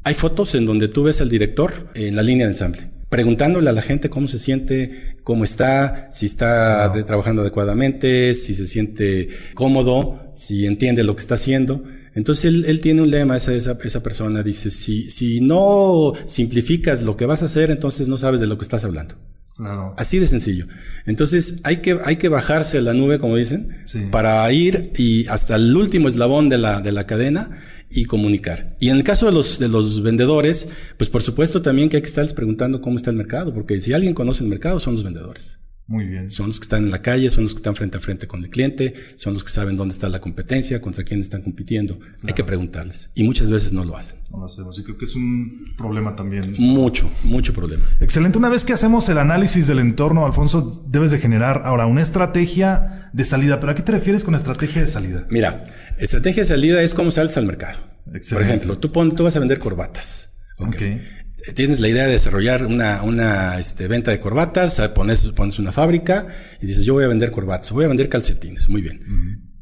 hay 0.04 0.14
fotos 0.14 0.54
en 0.54 0.66
donde 0.66 0.88
tú 0.88 1.04
ves 1.04 1.20
al 1.20 1.28
director 1.28 1.88
en 1.94 2.16
la 2.16 2.22
línea 2.22 2.46
de 2.46 2.52
ensamble, 2.52 2.90
preguntándole 3.08 3.70
a 3.70 3.72
la 3.72 3.82
gente 3.82 4.10
cómo 4.10 4.26
se 4.26 4.38
siente, 4.38 5.16
cómo 5.22 5.44
está, 5.44 6.08
si 6.10 6.26
está 6.26 6.92
trabajando 7.06 7.42
adecuadamente, 7.42 8.34
si 8.34 8.54
se 8.54 8.66
siente 8.66 9.28
cómodo, 9.54 10.32
si 10.34 10.66
entiende 10.66 11.04
lo 11.04 11.14
que 11.14 11.20
está 11.20 11.36
haciendo. 11.36 11.84
Entonces 12.14 12.46
él, 12.46 12.80
tiene 12.80 13.02
un 13.02 13.10
lema, 13.10 13.36
esa, 13.36 13.54
esa, 13.54 13.78
esa, 13.82 14.02
persona 14.02 14.42
dice, 14.42 14.70
si, 14.70 15.08
si 15.08 15.40
no 15.40 16.12
simplificas 16.26 17.02
lo 17.02 17.16
que 17.16 17.26
vas 17.26 17.42
a 17.42 17.46
hacer, 17.46 17.70
entonces 17.70 18.08
no 18.08 18.16
sabes 18.16 18.40
de 18.40 18.46
lo 18.46 18.58
que 18.58 18.64
estás 18.64 18.84
hablando. 18.84 19.14
Claro. 19.62 19.94
Así 19.96 20.18
de 20.18 20.26
sencillo. 20.26 20.66
Entonces 21.06 21.60
hay 21.62 21.76
que, 21.78 21.98
hay 22.04 22.16
que 22.16 22.28
bajarse 22.28 22.80
la 22.80 22.94
nube, 22.94 23.18
como 23.18 23.36
dicen, 23.36 23.68
para 24.10 24.50
ir 24.52 24.92
y 24.96 25.26
hasta 25.28 25.56
el 25.56 25.76
último 25.76 26.08
eslabón 26.08 26.48
de 26.48 26.58
la, 26.58 26.80
de 26.80 26.90
la 26.90 27.06
cadena 27.06 27.50
y 27.88 28.06
comunicar. 28.06 28.76
Y 28.80 28.88
en 28.88 28.96
el 28.96 29.04
caso 29.04 29.26
de 29.26 29.32
los, 29.32 29.58
de 29.58 29.68
los 29.68 30.02
vendedores, 30.02 30.70
pues 30.96 31.10
por 31.10 31.22
supuesto 31.22 31.62
también 31.62 31.88
que 31.88 31.96
hay 31.96 32.02
que 32.02 32.08
estarles 32.08 32.34
preguntando 32.34 32.80
cómo 32.80 32.96
está 32.96 33.10
el 33.10 33.16
mercado, 33.16 33.54
porque 33.54 33.80
si 33.80 33.92
alguien 33.92 34.14
conoce 34.14 34.42
el 34.42 34.50
mercado 34.50 34.80
son 34.80 34.94
los 34.94 35.04
vendedores. 35.04 35.61
Muy 35.86 36.06
bien. 36.06 36.30
Son 36.30 36.48
los 36.48 36.60
que 36.60 36.64
están 36.64 36.84
en 36.84 36.90
la 36.90 37.02
calle, 37.02 37.28
son 37.30 37.44
los 37.44 37.54
que 37.54 37.58
están 37.58 37.74
frente 37.74 37.98
a 37.98 38.00
frente 38.00 38.26
con 38.26 38.42
el 38.42 38.50
cliente, 38.50 38.94
son 39.16 39.34
los 39.34 39.44
que 39.44 39.50
saben 39.50 39.76
dónde 39.76 39.92
está 39.92 40.08
la 40.08 40.20
competencia, 40.20 40.80
contra 40.80 41.04
quién 41.04 41.20
están 41.20 41.42
compitiendo. 41.42 41.98
Hay 42.26 42.34
que 42.34 42.44
preguntarles. 42.44 43.10
Y 43.14 43.24
muchas 43.24 43.50
veces 43.50 43.72
no 43.72 43.84
lo 43.84 43.96
hacen. 43.96 44.20
No 44.30 44.38
lo 44.38 44.46
hacemos. 44.46 44.78
Y 44.78 44.84
creo 44.84 44.96
que 44.96 45.04
es 45.04 45.14
un 45.14 45.74
problema 45.76 46.14
también. 46.14 46.54
Mucho, 46.58 47.10
mucho 47.24 47.52
problema. 47.52 47.84
Excelente. 48.00 48.38
Una 48.38 48.48
vez 48.48 48.64
que 48.64 48.72
hacemos 48.72 49.08
el 49.08 49.18
análisis 49.18 49.66
del 49.66 49.80
entorno, 49.80 50.24
Alfonso, 50.24 50.84
debes 50.88 51.10
de 51.10 51.18
generar 51.18 51.62
ahora 51.64 51.86
una 51.86 52.00
estrategia 52.00 53.10
de 53.12 53.24
salida. 53.24 53.60
¿Pero 53.60 53.72
a 53.72 53.74
qué 53.74 53.82
te 53.82 53.92
refieres 53.92 54.24
con 54.24 54.34
estrategia 54.34 54.80
de 54.80 54.86
salida? 54.86 55.26
Mira, 55.30 55.64
estrategia 55.98 56.42
de 56.42 56.48
salida 56.48 56.82
es 56.82 56.94
cómo 56.94 57.10
sales 57.10 57.36
al 57.36 57.46
mercado. 57.46 57.78
Excelente. 58.14 58.34
Por 58.34 58.42
ejemplo, 58.42 58.78
tú, 58.78 58.92
pon, 58.92 59.14
tú 59.14 59.24
vas 59.24 59.36
a 59.36 59.40
vender 59.40 59.58
corbatas. 59.58 60.30
Okay. 60.58 60.94
okay 60.94 61.21
tienes 61.54 61.80
la 61.80 61.88
idea 61.88 62.04
de 62.04 62.12
desarrollar 62.12 62.66
una, 62.66 63.02
una 63.02 63.58
este, 63.58 63.88
venta 63.88 64.10
de 64.10 64.20
corbatas, 64.20 64.80
pones, 64.94 65.26
pones 65.28 65.58
una 65.58 65.72
fábrica 65.72 66.28
y 66.60 66.66
dices, 66.66 66.84
yo 66.86 66.94
voy 66.94 67.04
a 67.04 67.08
vender 67.08 67.30
corbatas, 67.30 67.72
voy 67.72 67.84
a 67.84 67.88
vender 67.88 68.08
calcetines. 68.08 68.68
Muy 68.68 68.82
bien. 68.82 69.00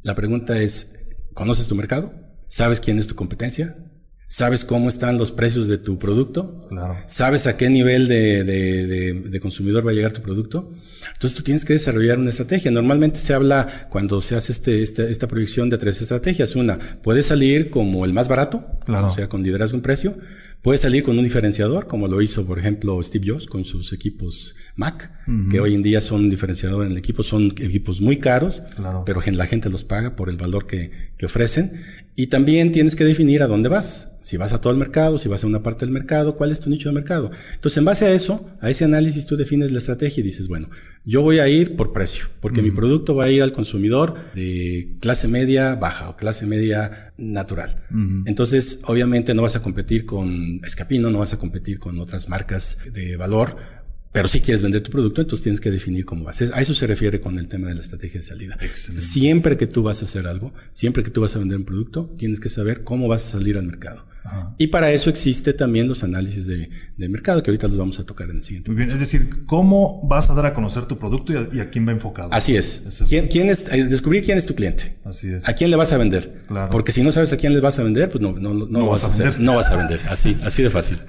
La 0.03 0.15
pregunta 0.15 0.59
es, 0.59 0.99
¿conoces 1.35 1.69
tu 1.69 1.75
mercado? 1.75 2.13
¿Sabes 2.47 2.81
quién 2.81 2.99
es 2.99 3.07
tu 3.07 3.15
competencia? 3.15 3.77
Sabes 4.31 4.65
cómo 4.65 4.89
están 4.89 5.19
los 5.19 5.33
precios 5.33 5.67
de 5.67 5.77
tu 5.77 5.99
producto, 5.99 6.65
claro. 6.69 6.97
sabes 7.07 7.49
a 7.49 7.57
qué 7.57 7.69
nivel 7.69 8.07
de, 8.07 8.45
de, 8.45 9.13
de, 9.13 9.41
consumidor 9.41 9.85
va 9.85 9.91
a 9.91 9.95
llegar 9.95 10.13
tu 10.13 10.23
producto. 10.23 10.71
Entonces 11.13 11.37
tú 11.37 11.43
tienes 11.43 11.65
que 11.65 11.73
desarrollar 11.73 12.17
una 12.17 12.29
estrategia. 12.29 12.71
Normalmente 12.71 13.19
se 13.19 13.35
habla 13.35 13.89
cuando 13.91 14.23
se 14.23 14.37
hace 14.37 14.53
este, 14.53 14.83
este, 14.83 15.11
esta 15.11 15.27
proyección 15.27 15.69
de 15.69 15.79
tres 15.79 16.01
estrategias. 16.01 16.55
Una, 16.55 16.79
puede 16.79 17.25
salir 17.25 17.71
como 17.71 18.05
el 18.05 18.13
más 18.13 18.29
barato, 18.29 18.65
claro. 18.87 19.09
o 19.09 19.11
sea, 19.11 19.29
con 19.29 19.43
liderazgo 19.43 19.77
en 19.77 19.83
precio. 19.83 20.17
Puede 20.63 20.79
salir 20.79 21.03
con 21.03 21.19
un 21.19 21.25
diferenciador, 21.25 21.87
como 21.87 22.07
lo 22.07 22.21
hizo, 22.21 22.45
por 22.45 22.59
ejemplo, 22.59 23.03
Steve 23.03 23.33
Jobs 23.33 23.47
con 23.47 23.65
sus 23.65 23.95
equipos 23.95 24.55
Mac, 24.77 25.11
que 25.51 25.59
hoy 25.59 25.75
en 25.75 25.83
día 25.83 26.03
son 26.03 26.29
diferenciador 26.29 26.85
en 26.85 26.93
el 26.93 26.99
equipo, 26.99 27.23
son 27.23 27.47
equipos 27.47 28.03
muy 28.03 28.19
caros, 28.19 28.63
pero 29.07 29.23
la 29.33 29.47
gente 29.47 29.71
los 29.71 29.85
paga 29.85 30.17
por 30.17 30.29
el 30.29 30.37
valor 30.37 30.67
que, 30.67 30.91
que 31.17 31.25
ofrecen. 31.25 31.81
Y 32.21 32.27
también 32.27 32.71
tienes 32.71 32.97
que 32.97 33.05
definir 33.05 33.43
a 33.43 33.47
dónde 33.47 33.71
vas. 33.71 34.19
Si 34.21 34.37
vas 34.37 34.53
a 34.53 34.61
todo 34.61 34.75
el 34.75 34.79
mercado, 34.79 35.17
si 35.17 35.27
vas 35.31 35.43
a 35.43 35.47
una 35.47 35.63
parte 35.63 35.87
del 35.87 35.95
mercado, 35.95 36.37
cuál 36.37 36.51
es 36.51 36.61
tu 36.61 36.69
nicho 36.69 36.91
de 36.91 36.95
mercado. 36.95 37.31
Entonces, 37.55 37.79
en 37.79 37.87
base 37.87 38.05
a 38.05 38.13
eso, 38.13 38.47
a 38.61 38.69
ese 38.69 38.85
análisis, 38.85 39.25
tú 39.25 39.39
defines 39.39 39.73
la 39.73 39.79
estrategia 39.79 40.21
y 40.21 40.25
dices, 40.25 40.47
bueno, 40.47 40.69
yo 41.07 41.23
voy 41.23 41.39
a 41.39 41.49
ir 41.49 41.77
por 41.77 41.95
precio, 41.95 42.27
porque 42.41 42.61
mi 42.61 42.73
producto 42.73 43.15
va 43.15 43.25
a 43.25 43.31
ir 43.31 43.43
al 43.43 43.55
consumidor 43.55 44.17
de 44.35 44.91
clase 45.01 45.29
media 45.29 45.77
baja 45.77 46.11
o 46.11 46.19
clase 46.19 46.45
media 46.45 47.15
natural. 47.17 47.75
Entonces, 48.27 48.83
obviamente 48.85 49.33
no 49.33 49.41
vas 49.41 49.57
a 49.57 49.63
competir 49.63 50.05
con 50.05 50.61
Escapino, 50.63 51.09
no 51.09 51.21
vas 51.21 51.33
a 51.33 51.39
competir 51.39 51.79
con 51.79 51.99
otras 52.01 52.29
marcas 52.29 52.81
de 52.93 53.17
valor 53.17 53.57
pero 54.13 54.27
si 54.27 54.41
quieres 54.41 54.63
vender 54.63 54.83
tu 54.83 54.91
producto, 54.91 55.21
entonces 55.21 55.45
tienes 55.45 55.61
que 55.61 55.71
definir 55.71 56.05
cómo 56.05 56.25
vas. 56.25 56.43
A 56.43 56.61
eso 56.61 56.75
se 56.75 56.87
refiere 56.87 57.21
con 57.21 57.39
el 57.39 57.47
tema 57.47 57.69
de 57.69 57.75
la 57.75 57.81
estrategia 57.81 58.21
de 58.21 58.27
salida. 58.27 58.57
Siempre 58.99 59.57
que 59.57 59.67
tú 59.67 59.83
vas 59.83 60.03
a 60.03 60.05
hacer 60.05 60.27
algo, 60.27 60.53
siempre 60.73 61.03
que 61.05 61.11
tú 61.11 61.21
vas 61.21 61.37
a 61.37 61.39
vender 61.39 61.59
un 61.59 61.65
producto, 61.65 62.13
tienes 62.19 62.41
que 62.41 62.49
saber 62.49 62.83
cómo 62.83 63.07
vas 63.07 63.27
a 63.27 63.39
salir 63.39 63.57
al 63.57 63.65
mercado. 63.65 64.05
Y 64.59 64.69
para 64.69 64.91
eso 64.91 65.11
existe 65.11 65.53
también 65.53 65.89
los 65.89 66.05
análisis 66.05 66.47
de, 66.47 66.69
mercado, 67.09 67.43
que 67.43 67.51
ahorita 67.51 67.67
los 67.69 67.77
vamos 67.77 67.99
a 67.99 68.05
tocar 68.05 68.29
en 68.31 68.37
el 68.37 68.45
siguiente. 68.45 68.71
Muy 68.71 68.79
bien, 68.79 68.91
es 68.91 69.01
decir, 69.01 69.45
cómo 69.47 70.07
vas 70.07 70.31
a 70.31 70.35
dar 70.35 70.47
a 70.47 70.55
conocer 70.55 70.87
tu 70.87 70.99
producto 70.99 71.33
y 71.33 71.61
a, 71.61 71.71
quién 71.71 71.87
va 71.89 71.93
enfocado. 71.93 72.33
Así 72.33 72.57
es. 72.57 73.05
¿Quién, 73.09 73.49
es 73.49 73.73
eh, 73.73 73.85
descubrir 73.85 74.25
quién 74.25 74.39
es 74.39 74.47
tu 74.47 74.55
cliente. 74.55 74.99
Así 75.05 75.33
es. 75.33 75.49
¿A 75.49 75.55
quién 75.55 75.71
le 75.71 75.77
vas 75.77 75.93
a 75.93 75.99
vender? 75.99 76.43
Claro. 76.47 76.71
Porque 76.71 76.93
si 76.93 77.03
no 77.03 77.11
sabes 77.13 77.33
a 77.33 77.37
quién 77.37 77.55
le 77.55 77.61
vas 77.61 77.79
a 77.79 77.83
vender, 77.83 78.09
pues 78.09 78.21
no, 78.21 78.33
no, 78.33 78.53
no, 78.53 78.87
vas, 78.87 79.05
a, 79.05 79.09
hacer, 79.09 79.41
no 79.41 79.57
vas 79.57 79.71
a 79.71 79.77
vender. 79.77 80.01
Así, 80.09 80.37
así 80.45 80.63
de 80.63 80.71
fácil. 80.71 80.99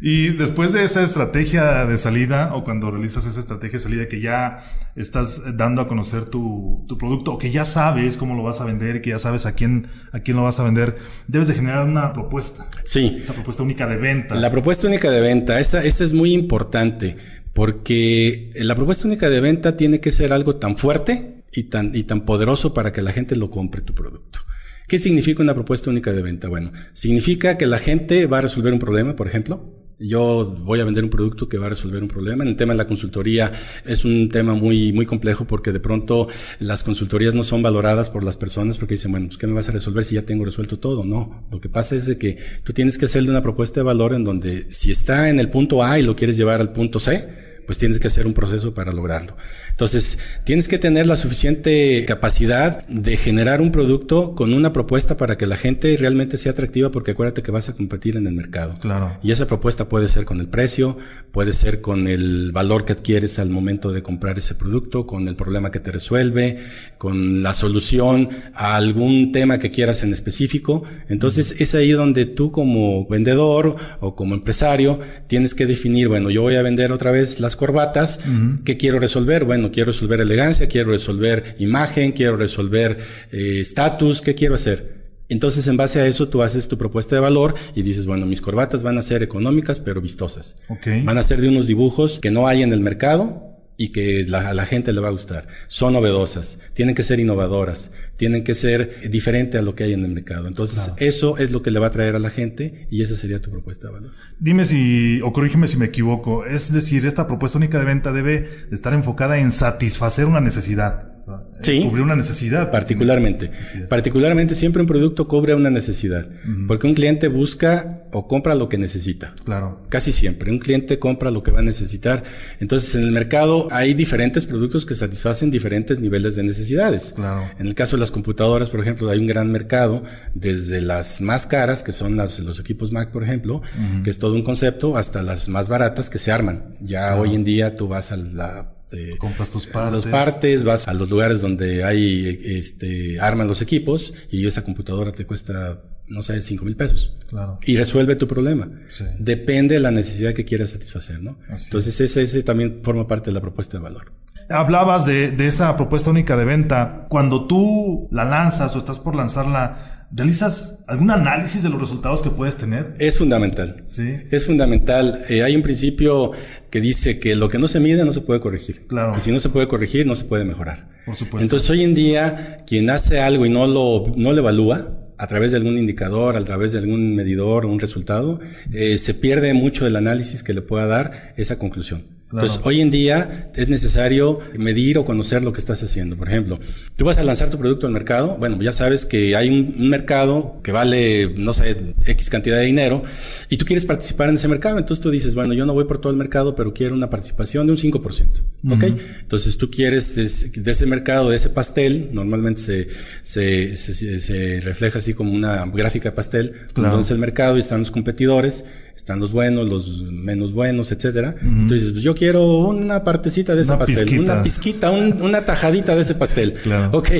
Y 0.00 0.28
después 0.36 0.72
de 0.74 0.84
esa 0.84 1.02
estrategia 1.02 1.86
de 1.86 1.96
salida 1.96 2.54
o 2.54 2.64
cuando 2.64 2.90
realizas 2.90 3.24
esa 3.24 3.40
estrategia 3.40 3.78
de 3.78 3.82
salida 3.82 4.08
que 4.08 4.20
ya 4.20 4.62
estás 4.96 5.56
dando 5.56 5.82
a 5.82 5.86
conocer 5.86 6.24
tu, 6.24 6.84
tu 6.88 6.96
producto 6.98 7.34
o 7.34 7.38
que 7.38 7.50
ya 7.50 7.64
sabes 7.64 8.16
cómo 8.16 8.34
lo 8.34 8.42
vas 8.42 8.60
a 8.60 8.64
vender, 8.64 9.02
que 9.02 9.10
ya 9.10 9.18
sabes 9.18 9.46
a 9.46 9.54
quién, 9.54 9.86
a 10.12 10.20
quién 10.20 10.36
lo 10.36 10.42
vas 10.42 10.58
a 10.58 10.64
vender, 10.64 10.96
debes 11.28 11.48
de 11.48 11.54
generar 11.54 11.84
una 11.84 12.12
propuesta. 12.12 12.66
Sí. 12.84 13.18
Esa 13.20 13.34
propuesta 13.34 13.62
única 13.62 13.86
de 13.86 13.96
venta. 13.96 14.34
La 14.34 14.50
propuesta 14.50 14.86
única 14.86 15.10
de 15.10 15.20
venta, 15.20 15.60
esa, 15.60 15.84
esa 15.84 16.02
es 16.02 16.14
muy 16.14 16.32
importante 16.32 17.16
porque 17.52 18.50
la 18.54 18.74
propuesta 18.74 19.06
única 19.06 19.30
de 19.30 19.40
venta 19.40 19.76
tiene 19.76 20.00
que 20.00 20.10
ser 20.10 20.32
algo 20.32 20.56
tan 20.56 20.76
fuerte 20.76 21.44
y 21.52 21.64
tan, 21.64 21.94
y 21.94 22.04
tan 22.04 22.22
poderoso 22.24 22.74
para 22.74 22.92
que 22.92 23.02
la 23.02 23.12
gente 23.12 23.36
lo 23.36 23.50
compre 23.50 23.82
tu 23.82 23.94
producto. 23.94 24.40
¿Qué 24.88 24.98
significa 24.98 25.42
una 25.42 25.54
propuesta 25.54 25.90
única 25.90 26.12
de 26.12 26.22
venta? 26.22 26.48
Bueno, 26.48 26.70
significa 26.92 27.58
que 27.58 27.66
la 27.66 27.78
gente 27.78 28.26
va 28.26 28.38
a 28.38 28.42
resolver 28.42 28.72
un 28.72 28.78
problema, 28.78 29.16
por 29.16 29.26
ejemplo, 29.26 29.85
yo 29.98 30.56
voy 30.60 30.80
a 30.80 30.84
vender 30.84 31.04
un 31.04 31.10
producto 31.10 31.48
que 31.48 31.58
va 31.58 31.66
a 31.66 31.70
resolver 31.70 32.02
un 32.02 32.08
problema. 32.08 32.44
En 32.44 32.48
el 32.48 32.56
tema 32.56 32.74
de 32.74 32.78
la 32.78 32.86
consultoría 32.86 33.50
es 33.84 34.04
un 34.04 34.28
tema 34.28 34.54
muy, 34.54 34.92
muy 34.92 35.06
complejo 35.06 35.46
porque 35.46 35.72
de 35.72 35.80
pronto 35.80 36.28
las 36.60 36.82
consultorías 36.82 37.34
no 37.34 37.42
son 37.42 37.62
valoradas 37.62 38.10
por 38.10 38.22
las 38.24 38.36
personas 38.36 38.76
porque 38.76 38.94
dicen, 38.94 39.12
bueno, 39.12 39.28
pues 39.28 39.38
¿qué 39.38 39.46
me 39.46 39.54
vas 39.54 39.68
a 39.68 39.72
resolver 39.72 40.04
si 40.04 40.16
ya 40.16 40.22
tengo 40.22 40.44
resuelto 40.44 40.78
todo? 40.78 41.04
No, 41.04 41.44
lo 41.50 41.60
que 41.60 41.68
pasa 41.68 41.96
es 41.96 42.06
de 42.06 42.18
que 42.18 42.36
tú 42.62 42.72
tienes 42.72 42.98
que 42.98 43.06
hacerle 43.06 43.30
una 43.30 43.42
propuesta 43.42 43.80
de 43.80 43.84
valor 43.84 44.12
en 44.12 44.24
donde 44.24 44.66
si 44.68 44.90
está 44.90 45.30
en 45.30 45.40
el 45.40 45.48
punto 45.48 45.82
A 45.82 45.98
y 45.98 46.02
lo 46.02 46.14
quieres 46.14 46.36
llevar 46.36 46.60
al 46.60 46.72
punto 46.72 47.00
C, 47.00 47.45
pues 47.66 47.78
tienes 47.78 47.98
que 47.98 48.06
hacer 48.06 48.26
un 48.26 48.34
proceso 48.34 48.72
para 48.74 48.92
lograrlo. 48.92 49.36
Entonces, 49.70 50.18
tienes 50.44 50.68
que 50.68 50.78
tener 50.78 51.06
la 51.06 51.16
suficiente 51.16 52.04
capacidad 52.06 52.86
de 52.86 53.16
generar 53.16 53.60
un 53.60 53.72
producto 53.72 54.34
con 54.34 54.54
una 54.54 54.72
propuesta 54.72 55.16
para 55.16 55.36
que 55.36 55.46
la 55.46 55.56
gente 55.56 55.96
realmente 55.98 56.38
sea 56.38 56.52
atractiva, 56.52 56.90
porque 56.90 57.10
acuérdate 57.12 57.42
que 57.42 57.50
vas 57.50 57.68
a 57.68 57.74
competir 57.74 58.16
en 58.16 58.26
el 58.26 58.34
mercado. 58.34 58.78
Claro. 58.80 59.18
Y 59.22 59.30
esa 59.30 59.46
propuesta 59.46 59.88
puede 59.88 60.08
ser 60.08 60.24
con 60.24 60.40
el 60.40 60.48
precio, 60.48 60.96
puede 61.32 61.52
ser 61.52 61.80
con 61.80 62.06
el 62.06 62.52
valor 62.52 62.84
que 62.84 62.92
adquieres 62.92 63.38
al 63.38 63.50
momento 63.50 63.92
de 63.92 64.02
comprar 64.02 64.38
ese 64.38 64.54
producto, 64.54 65.06
con 65.06 65.28
el 65.28 65.36
problema 65.36 65.70
que 65.70 65.80
te 65.80 65.90
resuelve, 65.92 66.58
con 66.98 67.42
la 67.42 67.52
solución 67.52 68.28
a 68.54 68.76
algún 68.76 69.32
tema 69.32 69.58
que 69.58 69.70
quieras 69.70 70.02
en 70.02 70.12
específico. 70.12 70.84
Entonces, 71.08 71.56
es 71.58 71.74
ahí 71.74 71.90
donde 71.90 72.26
tú 72.26 72.52
como 72.52 73.06
vendedor 73.08 73.76
o 74.00 74.14
como 74.14 74.34
empresario 74.34 74.98
tienes 75.26 75.54
que 75.54 75.66
definir, 75.66 76.08
bueno, 76.08 76.30
yo 76.30 76.42
voy 76.42 76.56
a 76.56 76.62
vender 76.62 76.92
otra 76.92 77.10
vez 77.10 77.40
las 77.40 77.55
corbatas. 77.56 78.20
¿Qué 78.64 78.76
quiero 78.76 78.98
resolver? 78.98 79.44
Bueno, 79.44 79.70
quiero 79.70 79.92
resolver 79.92 80.20
elegancia, 80.20 80.68
quiero 80.68 80.90
resolver 80.90 81.56
imagen, 81.58 82.12
quiero 82.12 82.36
resolver 82.36 82.98
eh, 83.32 83.58
estatus, 83.60 84.20
¿qué 84.20 84.34
quiero 84.34 84.54
hacer? 84.54 84.96
Entonces, 85.28 85.66
en 85.66 85.76
base 85.76 86.00
a 86.00 86.06
eso, 86.06 86.28
tú 86.28 86.42
haces 86.42 86.68
tu 86.68 86.78
propuesta 86.78 87.16
de 87.16 87.20
valor 87.20 87.54
y 87.74 87.82
dices, 87.82 88.06
bueno, 88.06 88.26
mis 88.26 88.40
corbatas 88.40 88.82
van 88.82 88.96
a 88.96 89.02
ser 89.02 89.22
económicas, 89.22 89.80
pero 89.80 90.00
vistosas. 90.00 90.62
Van 91.04 91.18
a 91.18 91.22
ser 91.22 91.40
de 91.40 91.48
unos 91.48 91.66
dibujos 91.66 92.20
que 92.20 92.30
no 92.30 92.46
hay 92.46 92.62
en 92.62 92.72
el 92.72 92.80
mercado, 92.80 93.55
y 93.76 93.90
que 93.90 94.24
la, 94.28 94.48
a 94.48 94.54
la 94.54 94.66
gente 94.66 94.92
le 94.92 95.00
va 95.00 95.08
a 95.08 95.12
gustar. 95.12 95.46
Son 95.66 95.92
novedosas, 95.92 96.60
tienen 96.74 96.94
que 96.94 97.02
ser 97.02 97.20
innovadoras, 97.20 97.92
tienen 98.16 98.44
que 98.44 98.54
ser 98.54 99.10
diferente 99.10 99.58
a 99.58 99.62
lo 99.62 99.74
que 99.74 99.84
hay 99.84 99.92
en 99.92 100.04
el 100.04 100.12
mercado. 100.12 100.48
Entonces, 100.48 100.92
eso 100.98 101.38
es 101.38 101.50
lo 101.50 101.62
que 101.62 101.70
le 101.70 101.78
va 101.78 101.88
a 101.88 101.90
traer 101.90 102.16
a 102.16 102.18
la 102.18 102.30
gente 102.30 102.86
y 102.90 103.02
esa 103.02 103.16
sería 103.16 103.40
tu 103.40 103.50
propuesta 103.50 103.88
de 103.88 103.94
valor. 103.94 104.12
Dime 104.38 104.64
si, 104.64 105.20
o 105.22 105.32
corrígeme 105.32 105.68
si 105.68 105.76
me 105.76 105.86
equivoco, 105.86 106.46
es 106.46 106.72
decir, 106.72 107.06
esta 107.06 107.26
propuesta 107.26 107.58
única 107.58 107.78
de 107.78 107.84
venta 107.84 108.12
debe 108.12 108.66
estar 108.70 108.92
enfocada 108.94 109.38
en 109.38 109.52
satisfacer 109.52 110.26
una 110.26 110.40
necesidad. 110.40 111.15
Sí. 111.60 111.82
Cubrir 111.82 112.02
una 112.02 112.16
necesidad. 112.16 112.70
Particularmente. 112.70 113.50
Particularmente 113.88 114.54
siempre 114.54 114.82
un 114.82 114.86
producto 114.86 115.26
cubre 115.26 115.54
una 115.54 115.70
necesidad. 115.70 116.28
Porque 116.68 116.86
un 116.86 116.94
cliente 116.94 117.28
busca 117.28 118.02
o 118.12 118.28
compra 118.28 118.54
lo 118.54 118.68
que 118.68 118.78
necesita. 118.78 119.34
Claro. 119.44 119.80
Casi 119.88 120.12
siempre. 120.12 120.50
Un 120.50 120.58
cliente 120.58 120.98
compra 120.98 121.30
lo 121.30 121.42
que 121.42 121.50
va 121.50 121.58
a 121.60 121.62
necesitar. 121.62 122.22
Entonces, 122.60 122.94
en 122.94 123.02
el 123.02 123.10
mercado 123.10 123.68
hay 123.70 123.94
diferentes 123.94 124.44
productos 124.44 124.86
que 124.86 124.94
satisfacen 124.94 125.50
diferentes 125.50 125.98
niveles 125.98 126.36
de 126.36 126.44
necesidades. 126.44 127.12
Claro. 127.16 127.42
En 127.58 127.66
el 127.66 127.74
caso 127.74 127.96
de 127.96 128.00
las 128.00 128.10
computadoras, 128.10 128.68
por 128.68 128.80
ejemplo, 128.80 129.10
hay 129.10 129.18
un 129.18 129.26
gran 129.26 129.50
mercado, 129.50 130.04
desde 130.34 130.80
las 130.80 131.20
más 131.20 131.46
caras, 131.46 131.82
que 131.82 131.92
son 131.92 132.16
las, 132.16 132.38
los 132.40 132.60
equipos 132.60 132.92
Mac, 132.92 133.10
por 133.10 133.22
ejemplo, 133.22 133.62
que 134.04 134.10
es 134.10 134.18
todo 134.18 134.34
un 134.34 134.42
concepto, 134.42 134.96
hasta 134.96 135.22
las 135.22 135.48
más 135.48 135.68
baratas 135.68 136.08
que 136.08 136.18
se 136.18 136.30
arman. 136.30 136.76
Ya 136.80 137.16
hoy 137.16 137.34
en 137.34 137.44
día 137.44 137.76
tú 137.76 137.88
vas 137.88 138.12
a 138.12 138.16
la 138.16 138.75
este, 138.86 139.18
compras 139.18 139.50
tus 139.50 139.66
partes. 139.66 140.06
partes, 140.06 140.62
vas 140.62 140.86
a 140.86 140.94
los 140.94 141.10
lugares 141.10 141.40
donde 141.40 141.82
hay, 141.82 142.38
este, 142.44 143.18
arman 143.18 143.48
los 143.48 143.60
equipos 143.60 144.14
y 144.30 144.46
esa 144.46 144.62
computadora 144.62 145.10
te 145.10 145.26
cuesta, 145.26 145.82
no 146.06 146.22
sé, 146.22 146.40
cinco 146.40 146.64
mil 146.64 146.76
pesos. 146.76 147.16
Claro. 147.28 147.58
Y 147.66 147.76
resuelve 147.76 148.14
tu 148.14 148.28
problema. 148.28 148.70
Depende 149.18 149.74
de 149.74 149.80
la 149.80 149.90
necesidad 149.90 150.34
que 150.34 150.44
quieras 150.44 150.70
satisfacer, 150.70 151.20
¿no? 151.20 151.36
Entonces 151.48 152.00
ese, 152.00 152.22
ese 152.22 152.42
también 152.44 152.80
forma 152.84 153.08
parte 153.08 153.30
de 153.30 153.34
la 153.34 153.40
propuesta 153.40 153.76
de 153.76 153.82
valor. 153.82 154.12
Hablabas 154.48 155.06
de, 155.06 155.30
de 155.30 155.46
esa 155.46 155.76
propuesta 155.76 156.10
única 156.10 156.36
de 156.36 156.44
venta. 156.44 157.06
Cuando 157.08 157.46
tú 157.46 158.08
la 158.10 158.24
lanzas 158.24 158.74
o 158.76 158.78
estás 158.78 159.00
por 159.00 159.16
lanzarla, 159.16 159.96
¿Realizas 160.12 160.84
algún 160.86 161.10
análisis 161.10 161.64
de 161.64 161.68
los 161.68 161.80
resultados 161.80 162.22
que 162.22 162.30
puedes 162.30 162.56
tener? 162.56 162.94
Es 162.98 163.18
fundamental. 163.18 163.82
Sí. 163.86 164.14
Es 164.30 164.46
fundamental. 164.46 165.24
Eh, 165.28 165.42
hay 165.42 165.56
un 165.56 165.62
principio 165.62 166.30
que 166.70 166.80
dice 166.80 167.18
que 167.18 167.34
lo 167.34 167.48
que 167.48 167.58
no 167.58 167.66
se 167.66 167.80
mide 167.80 168.04
no 168.04 168.12
se 168.12 168.20
puede 168.20 168.38
corregir. 168.38 168.86
Claro. 168.86 169.14
Y 169.16 169.20
si 169.20 169.32
no 169.32 169.40
se 169.40 169.48
puede 169.48 169.66
corregir, 169.66 170.06
no 170.06 170.14
se 170.14 170.24
puede 170.24 170.44
mejorar. 170.44 170.88
Por 171.04 171.16
supuesto. 171.16 171.42
Entonces, 171.42 171.68
hoy 171.70 171.82
en 171.82 171.94
día, 171.94 172.56
quien 172.66 172.88
hace 172.88 173.20
algo 173.20 173.46
y 173.46 173.50
no 173.50 173.66
lo, 173.66 174.04
no 174.16 174.32
lo 174.32 174.38
evalúa, 174.38 174.92
a 175.18 175.26
través 175.26 175.50
de 175.50 175.56
algún 175.56 175.76
indicador, 175.76 176.36
a 176.36 176.44
través 176.44 176.72
de 176.72 176.78
algún 176.78 177.16
medidor 177.16 177.66
un 177.66 177.80
resultado, 177.80 178.38
eh, 178.72 178.98
se 178.98 179.14
pierde 179.14 179.54
mucho 179.54 179.84
del 179.84 179.96
análisis 179.96 180.42
que 180.42 180.52
le 180.52 180.62
pueda 180.62 180.86
dar 180.86 181.34
esa 181.36 181.58
conclusión. 181.58 182.15
Entonces, 182.32 182.60
hoy 182.64 182.80
en 182.80 182.90
día 182.90 183.50
es 183.54 183.68
necesario 183.68 184.40
medir 184.58 184.98
o 184.98 185.04
conocer 185.04 185.44
lo 185.44 185.52
que 185.52 185.60
estás 185.60 185.82
haciendo. 185.84 186.16
Por 186.16 186.28
ejemplo, 186.28 186.58
tú 186.96 187.04
vas 187.04 187.18
a 187.18 187.22
lanzar 187.22 187.50
tu 187.50 187.58
producto 187.58 187.86
al 187.86 187.92
mercado, 187.92 188.36
bueno, 188.38 188.60
ya 188.60 188.72
sabes 188.72 189.06
que 189.06 189.36
hay 189.36 189.48
un, 189.48 189.88
mercado 189.88 190.60
que 190.64 190.72
vale, 190.72 191.32
no 191.36 191.52
sé, 191.52 191.94
X 192.04 192.28
cantidad 192.28 192.58
de 192.58 192.64
dinero 192.64 193.02
y 193.48 193.58
tú 193.58 193.64
quieres 193.64 193.84
participar 193.84 194.28
en 194.28 194.34
ese 194.34 194.48
mercado. 194.48 194.78
Entonces 194.78 195.00
tú 195.00 195.10
dices, 195.10 195.36
bueno, 195.36 195.54
yo 195.54 195.66
no 195.66 195.72
voy 195.72 195.84
por 195.84 196.00
todo 196.00 196.10
el 196.10 196.18
mercado, 196.18 196.56
pero 196.56 196.74
quiero 196.74 196.94
una 196.94 197.08
participación 197.08 197.66
de 197.66 197.72
un 197.72 197.78
5%. 197.78 198.26
¿Ok? 198.70 198.84
Entonces 199.20 199.56
tú 199.56 199.70
quieres 199.70 200.16
de, 200.16 200.70
ese 200.70 200.86
mercado, 200.86 201.30
de 201.30 201.36
ese 201.36 201.50
pastel, 201.50 202.08
normalmente 202.12 202.60
se, 202.60 202.88
se, 203.22 203.76
se, 203.76 204.20
se, 204.20 204.60
refleja 204.60 204.98
así 204.98 205.14
como 205.14 205.32
una 205.32 205.64
gráfica 205.66 206.10
de 206.10 206.16
pastel, 206.16 206.52
donde 206.74 207.02
es 207.02 207.10
el 207.12 207.18
mercado 207.18 207.56
y 207.56 207.60
están 207.60 207.80
los 207.80 207.92
competidores, 207.92 208.64
están 208.96 209.20
los 209.20 209.30
buenos, 209.30 209.68
los 209.68 210.02
menos 210.10 210.52
buenos, 210.52 210.90
etcétera. 210.90 211.36
Entonces, 211.42 211.92
pues 211.92 212.02
yo 212.02 212.14
quiero 212.14 212.44
una 212.44 213.04
partecita 213.04 213.54
de 213.54 213.62
ese 213.62 213.76
pastel, 213.76 214.20
una 214.20 214.42
pizquita, 214.42 214.90
una 214.90 215.44
tajadita 215.44 215.94
de 215.94 216.00
ese 216.00 216.14
pastel. 216.14 216.54
Claro. 216.54 216.98
Ok, 216.98 217.10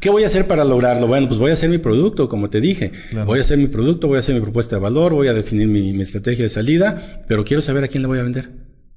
¿Qué 0.00 0.10
voy 0.10 0.22
a 0.22 0.26
hacer 0.26 0.46
para 0.46 0.64
lograrlo? 0.64 1.08
Bueno, 1.08 1.26
pues 1.26 1.40
voy 1.40 1.50
a 1.50 1.54
hacer 1.54 1.68
mi 1.68 1.78
producto, 1.78 2.28
como 2.28 2.48
te 2.48 2.60
dije. 2.60 2.92
Voy 3.26 3.38
a 3.38 3.40
hacer 3.40 3.58
mi 3.58 3.66
producto, 3.66 4.06
voy 4.06 4.16
a 4.16 4.20
hacer 4.20 4.34
mi 4.34 4.40
propuesta 4.40 4.76
de 4.76 4.82
valor, 4.82 5.12
voy 5.12 5.26
a 5.26 5.34
definir 5.34 5.66
mi, 5.66 6.00
estrategia 6.00 6.44
de 6.44 6.48
salida, 6.48 7.22
pero 7.26 7.44
quiero 7.44 7.60
saber 7.60 7.82
a 7.82 7.88
quién 7.88 8.02
le 8.02 8.06
voy 8.06 8.20
a 8.20 8.22
vender. 8.22 8.48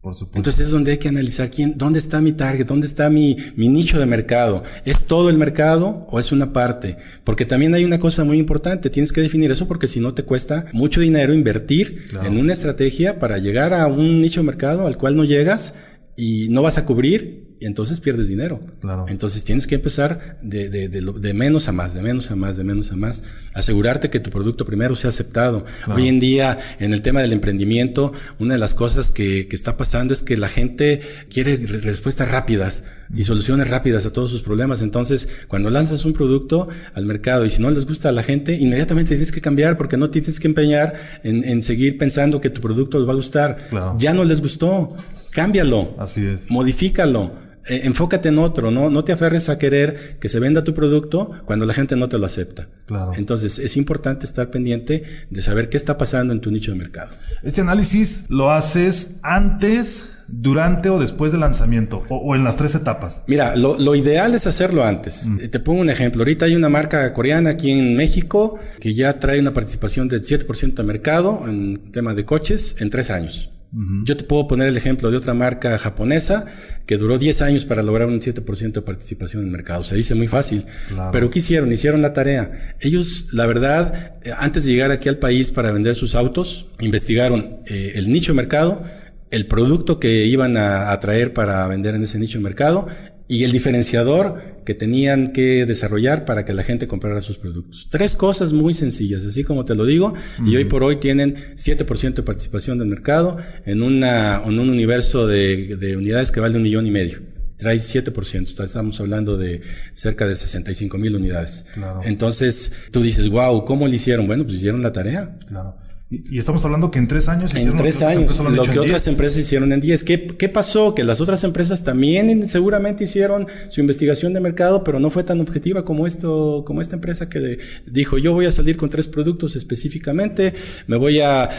Por 0.02 0.16
supuesto. 0.16 0.40
Entonces 0.40 0.66
es 0.66 0.72
donde 0.72 0.94
hay 0.94 0.98
que 0.98 1.10
analizar 1.10 1.52
quién, 1.52 1.78
dónde 1.78 2.00
está 2.00 2.22
mi 2.22 2.34
target, 2.34 2.66
dónde 2.66 2.88
está 2.88 3.12
mi, 3.12 3.38
mi 3.56 3.70
nicho 3.70 4.00
de 4.00 4.08
mercado. 4.08 4.64
¿Es 4.84 5.06
todo 5.06 5.30
el 5.30 5.38
mercado 5.38 6.08
o 6.10 6.20
es 6.20 6.32
una 6.32 6.54
parte? 6.54 6.98
Porque 7.24 7.46
también 7.46 7.76
hay 7.76 7.86
una 7.86 8.00
cosa 8.00 8.24
muy 8.24 8.40
importante, 8.40 8.90
tienes 8.90 9.12
que 9.12 9.22
definir 9.22 9.52
eso 9.52 9.68
porque 9.68 9.88
si 9.88 10.00
no 10.00 10.16
te 10.16 10.24
cuesta 10.24 10.66
mucho 10.74 11.02
dinero 11.02 11.36
invertir 11.36 12.10
en 12.24 12.38
una 12.40 12.54
estrategia 12.54 13.20
para 13.20 13.38
llegar 13.38 13.76
a 13.76 13.86
un 13.86 14.22
nicho 14.22 14.42
de 14.42 14.48
mercado 14.48 14.88
al 14.88 14.98
cual 14.98 15.16
no 15.16 15.24
llegas 15.24 15.76
y 16.18 16.48
no 16.50 16.64
vas 16.64 16.80
a 16.80 16.86
cubrir 16.86 17.51
entonces 17.62 18.00
pierdes 18.00 18.28
dinero. 18.28 18.60
Claro. 18.82 19.06
Entonces 19.08 19.44
tienes 19.44 19.68
que 19.68 19.76
empezar 19.76 20.38
de, 20.42 20.70
de, 20.70 20.90
de, 20.90 21.34
menos 21.34 21.68
a 21.68 21.72
más, 21.72 21.94
de 21.94 22.02
menos 22.02 22.32
a 22.32 22.36
más, 22.36 22.58
de 22.58 22.64
menos 22.64 22.92
a 22.92 22.96
más. 22.96 23.24
Asegurarte 23.54 24.10
que 24.10 24.20
tu 24.20 24.30
producto 24.30 24.66
primero 24.66 24.96
sea 24.96 25.10
aceptado. 25.10 25.66
Hoy 25.88 26.08
en 26.08 26.20
día, 26.20 26.58
en 26.80 26.94
el 26.94 27.02
tema 27.02 27.22
del 27.22 27.34
emprendimiento, 27.34 28.14
una 28.40 28.56
de 28.56 28.60
las 28.60 28.74
cosas 28.74 29.12
que, 29.12 29.48
que 29.48 29.56
está 29.56 29.78
pasando 29.78 30.14
es 30.14 30.22
que 30.22 30.38
la 30.38 30.50
gente 30.50 31.02
quiere 31.30 31.58
respuestas 31.58 32.30
rápidas 32.30 32.84
y 33.14 33.24
soluciones 33.24 33.70
rápidas 33.70 34.06
a 34.06 34.14
todos 34.14 34.32
sus 34.32 34.42
problemas. 34.42 34.82
Entonces, 34.82 35.28
cuando 35.48 35.70
lanzas 35.70 36.06
un 36.06 36.14
producto 36.14 36.70
al 36.94 37.06
mercado 37.06 37.46
y 37.46 37.50
si 37.50 37.62
no 37.62 37.70
les 37.70 37.86
gusta 37.86 38.10
a 38.10 38.12
la 38.12 38.24
gente, 38.24 38.56
inmediatamente 38.56 39.10
tienes 39.10 39.32
que 39.32 39.42
cambiar 39.42 39.78
porque 39.78 39.98
no 39.98 40.10
tienes 40.10 40.40
que 40.40 40.48
empeñar 40.48 40.94
en, 41.24 41.44
en 41.44 41.62
seguir 41.62 41.98
pensando 41.98 42.42
que 42.42 42.50
tu 42.50 42.62
producto 42.62 42.98
les 42.98 43.08
va 43.08 43.14
a 43.14 43.16
gustar. 43.16 43.58
Ya 43.98 44.14
no 44.14 44.24
les 44.24 44.42
gustó. 44.42 44.96
Cámbialo. 45.32 45.96
Así 45.98 46.26
es. 46.26 46.50
Modifícalo. 46.50 47.51
Eh, 47.68 47.82
enfócate 47.84 48.30
en 48.30 48.40
otro, 48.40 48.72
¿no? 48.72 48.90
No 48.90 49.04
te 49.04 49.12
aferres 49.12 49.50
a 49.50 49.58
querer 49.58 50.18
que 50.20 50.28
se 50.28 50.40
venda 50.40 50.64
tu 50.64 50.74
producto 50.74 51.32
cuando 51.46 51.66
la 51.66 51.74
gente 51.74 51.96
no 51.96 52.10
te 52.10 52.18
lo 52.18 52.26
acepta. 52.26 52.68
Claro. 52.86 53.12
Entonces, 53.16 53.60
es 53.60 53.78
importante 53.78 54.26
estar 54.26 54.50
pendiente 54.50 55.04
de 55.30 55.42
saber 55.42 55.70
qué 55.70 55.78
está 55.78 55.98
pasando 55.98 56.34
en 56.34 56.42
tu 56.42 56.52
nicho 56.52 56.72
de 56.72 56.78
mercado. 56.78 57.12
Este 57.44 57.62
análisis 57.62 58.26
lo 58.30 58.52
haces 58.52 59.20
antes, 59.22 60.06
durante 60.32 60.90
o 60.90 61.00
después 61.00 61.32
del 61.32 61.42
lanzamiento 61.42 62.04
o, 62.10 62.36
en 62.36 62.44
las 62.44 62.56
tres 62.56 62.74
etapas? 62.76 63.24
Mira, 63.28 63.56
lo, 63.56 63.96
ideal 63.96 64.34
es 64.34 64.48
hacerlo 64.48 64.86
antes. 64.86 65.28
Mm. 65.28 65.38
Te 65.50 65.60
pongo 65.60 65.82
un 65.82 65.90
ejemplo. 65.90 66.22
Ahorita 66.22 66.46
hay 66.46 66.56
una 66.56 66.70
marca 66.70 67.12
coreana 67.14 67.52
aquí 67.52 67.72
en 67.72 67.96
México 67.96 68.58
que 68.80 68.94
ya 68.94 69.20
trae 69.20 69.40
una 69.40 69.54
participación 69.54 70.08
del 70.08 70.22
7% 70.22 70.74
de 70.74 70.84
mercado 70.84 71.44
en 71.48 71.92
tema 71.92 72.14
de 72.14 72.26
coches 72.26 72.78
en 72.80 72.90
tres 72.90 73.12
años. 73.12 73.52
Yo 73.74 74.18
te 74.18 74.26
puedo 74.26 74.50
poner 74.50 74.68
el 74.68 74.76
ejemplo 74.76 75.10
de 75.10 75.18
otra 75.18 75.34
marca 75.34 75.78
japonesa 75.78 76.46
que 76.86 76.98
duró 76.98 77.18
10 77.18 77.42
años 77.42 77.64
para 77.64 77.82
lograr 77.82 78.10
un 78.10 78.20
7% 78.20 78.74
de 78.74 78.82
participación 78.82 79.44
en 79.44 79.48
el 79.48 79.52
mercado. 79.54 79.82
Se 79.84 79.96
dice 79.96 80.14
muy 80.14 80.28
fácil. 80.28 80.66
Pero 81.14 81.30
¿qué 81.30 81.40
hicieron? 81.40 81.72
Hicieron 81.72 82.02
la 82.02 82.12
tarea. 82.12 82.52
Ellos, 82.82 83.28
la 83.32 83.46
verdad, 83.46 84.18
eh, 84.24 84.34
antes 84.38 84.66
de 84.66 84.72
llegar 84.72 84.92
aquí 84.92 85.08
al 85.08 85.20
país 85.20 85.52
para 85.52 85.72
vender 85.72 85.96
sus 85.96 86.16
autos, 86.16 86.68
investigaron 86.82 87.62
eh, 87.66 87.94
el 87.96 88.12
nicho 88.12 88.34
de 88.34 88.38
mercado, 88.38 88.84
el 89.30 89.48
producto 89.48 90.02
que 90.02 90.26
iban 90.26 90.58
a, 90.58 90.92
a 90.92 91.00
traer 91.00 91.34
para 91.34 91.66
vender 91.68 91.96
en 91.96 92.04
ese 92.04 92.20
nicho 92.20 92.40
de 92.40 92.44
mercado 92.44 92.88
y 93.32 93.46
el 93.46 93.54
diferenciador 93.54 94.42
que 94.66 94.74
tenían 94.74 95.32
que 95.32 95.66
desarrollar 95.66 96.26
para 96.26 96.44
que 96.44 96.52
la 96.52 96.64
gente 96.64 96.90
comprara 96.90 97.22
sus 97.22 97.38
productos. 97.38 97.88
Tres 97.90 98.18
cosas 98.18 98.52
muy 98.52 98.74
sencillas, 98.74 99.24
así 99.24 99.46
como 99.46 99.64
te 99.64 99.74
lo 99.74 99.86
digo, 99.86 100.14
y 100.46 100.58
hoy 100.58 100.66
por 100.66 100.84
hoy 100.84 100.98
tienen 100.98 101.38
7% 101.56 102.14
de 102.14 102.24
participación 102.24 102.78
del 102.78 102.90
mercado 102.90 103.38
en, 103.66 103.84
una, 103.84 104.42
en 104.44 104.60
un 104.60 104.70
universo 104.70 105.28
de, 105.28 105.78
de 105.78 105.96
unidades 105.96 106.30
que 106.30 106.42
vale 106.42 106.58
un 106.58 106.64
millón 106.64 106.86
y 106.86 106.92
medio 106.92 107.20
trae 107.56 107.78
7%, 107.78 108.64
estamos 108.64 109.00
hablando 109.00 109.38
de 109.38 109.62
cerca 109.94 110.26
de 110.26 110.36
65 110.36 110.98
mil 110.98 111.16
unidades. 111.16 111.68
Entonces, 112.04 112.74
tú 112.92 113.04
dices, 113.04 113.30
wow, 113.30 113.66
¿cómo 113.66 113.88
lo 113.88 113.94
hicieron? 113.94 114.26
Bueno, 114.26 114.44
pues 114.46 114.56
hicieron 114.56 114.82
la 114.82 114.92
tarea. 114.92 115.38
Claro. 115.48 115.76
Y, 116.12 116.38
estamos 116.38 116.66
hablando 116.66 116.92
que 116.92 117.00
en 117.00 117.08
tres 117.08 117.30
años 117.30 117.56
En 117.56 117.78
tres 117.78 118.02
años, 118.02 118.38
lo 118.38 118.66
que 118.66 118.80
otras 118.80 119.08
empresas 119.08 119.38
hicieron 119.38 119.72
en 119.72 119.80
diez. 119.80 120.04
¿Qué, 120.04 120.28
¿Qué 120.28 120.50
pasó? 120.50 120.94
Que 120.94 121.06
las 121.06 121.22
otras 121.22 121.46
empresas 121.46 121.86
también 121.86 122.50
seguramente 122.50 123.06
hicieron 123.06 123.48
su 123.70 123.80
investigación 123.80 124.34
de 124.34 124.42
mercado, 124.42 124.84
pero 124.84 125.00
no 125.00 125.10
fue 125.10 125.24
tan 125.24 125.40
objetiva 125.40 125.86
como 125.86 126.06
esto, 126.06 126.64
como 126.66 126.82
esta 126.82 126.96
empresa 126.96 127.30
que 127.30 127.60
dijo, 127.86 128.18
yo 128.18 128.34
voy 128.34 128.46
a 128.46 128.52
salir 128.52 128.76
con 128.76 128.90
tres 128.90 129.08
productos 129.08 129.56
específicamente, 129.56 130.54
me 130.86 130.98
voy 130.98 131.22
a, 131.22 131.50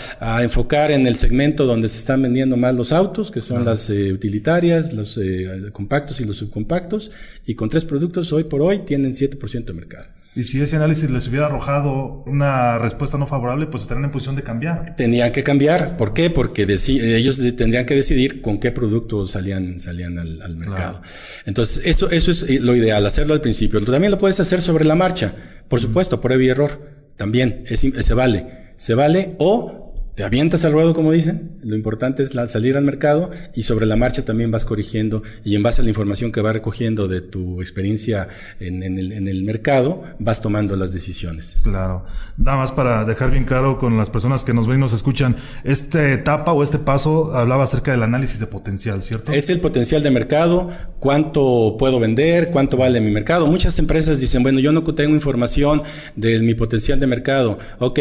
enfocar 0.43 0.91
en 0.91 1.07
el 1.07 1.17
segmento 1.17 1.65
donde 1.65 1.89
se 1.89 1.97
están 1.97 2.21
vendiendo 2.21 2.59
más 2.59 2.75
los 2.75 2.93
autos, 2.93 3.31
que 3.31 3.41
son 3.41 3.65
las 3.65 3.89
eh, 3.89 4.13
utilitarias, 4.13 4.93
los 4.93 5.17
eh, 5.17 5.71
compactos 5.73 6.21
y 6.21 6.25
los 6.25 6.37
subcompactos, 6.37 7.11
y 7.47 7.55
con 7.55 7.71
tres 7.71 7.87
productos 7.87 8.33
hoy 8.35 8.45
por 8.45 8.61
hoy 8.61 8.81
tienen 8.81 9.13
7% 9.13 9.65
de 9.65 9.73
mercado. 9.73 10.22
Y 10.35 10.45
si 10.45 10.63
ese 10.63 10.77
análisis 10.77 11.11
les 11.11 11.29
hubiera 11.29 11.47
arrojado 11.47 12.25
una 12.27 12.79
respuesta 12.79 13.19
no 13.19 13.27
favorable, 13.27 13.67
pues 13.67 13.83
estarían 13.83 14.07
en 14.07 14.11
posición 14.11 14.35
de 14.35 14.43
cambiar. 14.43 14.97
Tenían 14.97 15.31
que 15.31 15.43
cambiar. 15.43 15.99
¿Por 15.99 16.15
qué? 16.15 16.31
Porque 16.31 16.63
ellos 16.63 17.43
tendrían 17.55 17.85
que 17.85 17.95
decidir 17.95 18.41
con 18.41 18.59
qué 18.59 18.73
producto 18.73 19.27
salían, 19.27 19.79
salían 19.79 20.19
al, 20.19 20.57
mercado. 20.57 21.03
Entonces, 21.45 21.83
eso, 21.85 22.11
eso 22.11 22.31
es 22.31 22.45
eh, 22.45 22.61
lo 22.61 22.75
ideal, 22.75 23.05
hacerlo 23.05 23.35
al 23.35 23.43
principio. 23.43 23.85
También 23.85 24.11
lo 24.11 24.17
puedes 24.17 24.41
hacer 24.41 24.63
sobre 24.63 24.87
la 24.87 24.95
marcha. 24.95 25.35
Por 25.69 25.83
supuesto, 25.83 26.23
prueba 26.23 26.43
y 26.43 26.49
error. 26.49 26.81
También 27.17 27.65
es, 27.67 27.81
se 27.81 28.15
vale. 28.15 28.73
Se 28.77 28.95
vale 28.95 29.37
o 29.39 29.92
te 30.15 30.25
avientas 30.25 30.65
al 30.67 30.73
ruedo, 30.73 30.93
como 30.93 31.13
dicen. 31.13 31.53
Lo 31.65 31.75
importante 31.75 32.23
es 32.23 32.33
salir 32.47 32.77
al 32.77 32.85
mercado 32.85 33.31
y 33.55 33.63
sobre 33.63 33.87
la 33.87 33.97
marcha 33.97 34.25
también 34.25 34.51
vas 34.51 34.65
corrigiendo 34.65 35.23
y 35.43 35.57
en 35.57 35.63
base 35.63 35.81
a 35.81 35.85
la 35.85 35.91
información 35.91 36.33
que 36.33 36.43
vas 36.43 36.53
recogiendo 36.53 37.09
de 37.09 37.23
tu 37.23 37.61
experiencia 37.63 38.29
en, 38.61 38.83
el, 38.83 39.43
mercado, 39.45 40.03
vas 40.19 40.43
tomando 40.43 40.77
las 40.77 40.93
decisiones. 40.93 41.59
Claro. 41.63 42.05
Nada 42.37 42.59
más 42.59 42.73
para 42.73 43.05
dejar 43.05 43.31
bien 43.31 43.45
claro 43.45 43.79
con 43.79 43.97
las 43.97 44.11
personas 44.11 44.45
que 44.45 44.53
nos 44.53 44.67
ven 44.67 44.79
y 44.79 44.81
nos 44.81 44.93
escuchan, 44.93 45.37
esta 45.65 46.13
etapa 46.13 46.53
o 46.53 46.63
este 46.63 46.79
paso 46.79 47.35
hablaba 47.35 47.65
acerca 47.65 47.93
del 47.93 48.03
análisis 48.03 48.39
de 48.39 48.47
potencial, 48.47 49.03
¿cierto? 49.03 49.33
Es 49.33 49.49
el 49.49 49.61
potencial 49.61 50.03
de 50.03 50.11
mercado, 50.11 50.69
cuánto 50.99 51.77
puedo 51.79 51.99
vender, 51.99 52.51
cuánto 52.51 52.77
vale 52.77 53.01
mi 53.01 53.11
mercado. 53.11 53.47
Muchas 53.47 53.79
empresas 53.79 54.21
dicen, 54.21 54.43
bueno, 54.43 54.61
yo 54.61 54.73
no 54.73 54.83
tengo 54.83 55.15
información 55.15 55.83
de 56.17 56.41
mi 56.41 56.55
potencial 56.55 57.01
de 57.01 57.07
mercado. 57.07 57.59
Ok, 57.79 57.99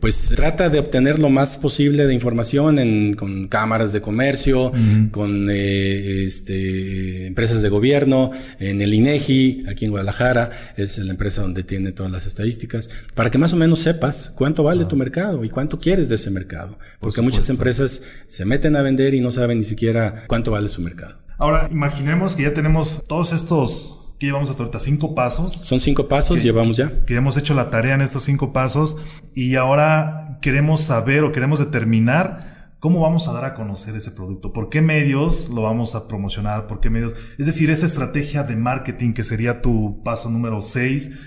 pues 0.00 0.34
trata 0.36 0.68
de 0.68 0.78
obtener 0.78 1.18
lo 1.18 1.30
más 1.30 1.53
posible 1.56 2.06
de 2.06 2.14
información 2.14 2.78
en, 2.78 3.14
con 3.14 3.48
cámaras 3.48 3.92
de 3.92 4.00
comercio, 4.00 4.72
con 5.10 5.48
eh, 5.50 6.24
este, 6.24 7.26
empresas 7.26 7.62
de 7.62 7.68
gobierno, 7.68 8.30
en 8.58 8.80
el 8.82 8.94
INEGI, 8.94 9.64
aquí 9.68 9.84
en 9.84 9.90
Guadalajara, 9.90 10.50
es 10.76 10.98
la 10.98 11.10
empresa 11.10 11.42
donde 11.42 11.62
tiene 11.62 11.92
todas 11.92 12.12
las 12.12 12.26
estadísticas, 12.26 12.90
para 13.14 13.30
que 13.30 13.38
más 13.38 13.52
o 13.52 13.56
menos 13.56 13.80
sepas 13.80 14.32
cuánto 14.36 14.62
vale 14.62 14.84
tu 14.84 14.96
mercado 14.96 15.44
y 15.44 15.50
cuánto 15.50 15.78
quieres 15.78 16.08
de 16.08 16.16
ese 16.16 16.30
mercado. 16.30 16.78
Porque 17.00 17.20
muchas 17.20 17.50
empresas 17.50 18.02
se 18.26 18.44
meten 18.44 18.76
a 18.76 18.82
vender 18.82 19.14
y 19.14 19.20
no 19.20 19.30
saben 19.30 19.58
ni 19.58 19.64
siquiera 19.64 20.24
cuánto 20.26 20.50
vale 20.50 20.68
su 20.68 20.80
mercado. 20.82 21.18
Ahora, 21.38 21.68
imaginemos 21.70 22.36
que 22.36 22.44
ya 22.44 22.54
tenemos 22.54 23.02
todos 23.08 23.32
estos 23.32 24.03
que 24.24 24.28
llevamos 24.28 24.48
hasta 24.48 24.62
ahorita 24.62 24.78
cinco 24.78 25.14
pasos. 25.14 25.52
Son 25.52 25.80
cinco 25.80 26.08
pasos, 26.08 26.42
llevamos 26.42 26.78
ya. 26.78 27.04
Que 27.04 27.16
hemos 27.16 27.36
hecho 27.36 27.52
la 27.52 27.68
tarea 27.68 27.94
en 27.94 28.00
estos 28.00 28.24
cinco 28.24 28.54
pasos 28.54 28.96
y 29.34 29.56
ahora 29.56 30.38
queremos 30.40 30.80
saber 30.80 31.24
o 31.24 31.32
queremos 31.32 31.58
determinar 31.58 32.72
cómo 32.80 33.00
vamos 33.00 33.28
a 33.28 33.34
dar 33.34 33.44
a 33.44 33.54
conocer 33.54 33.94
ese 33.96 34.10
producto, 34.10 34.52
por 34.52 34.70
qué 34.70 34.80
medios 34.80 35.50
lo 35.50 35.62
vamos 35.62 35.94
a 35.94 36.08
promocionar, 36.08 36.66
por 36.66 36.80
qué 36.80 36.90
medios, 36.90 37.14
es 37.38 37.46
decir, 37.46 37.70
esa 37.70 37.86
estrategia 37.86 38.42
de 38.42 38.56
marketing 38.56 39.14
que 39.14 39.24
sería 39.24 39.62
tu 39.62 40.02
paso 40.02 40.30
número 40.30 40.60
seis, 40.60 41.18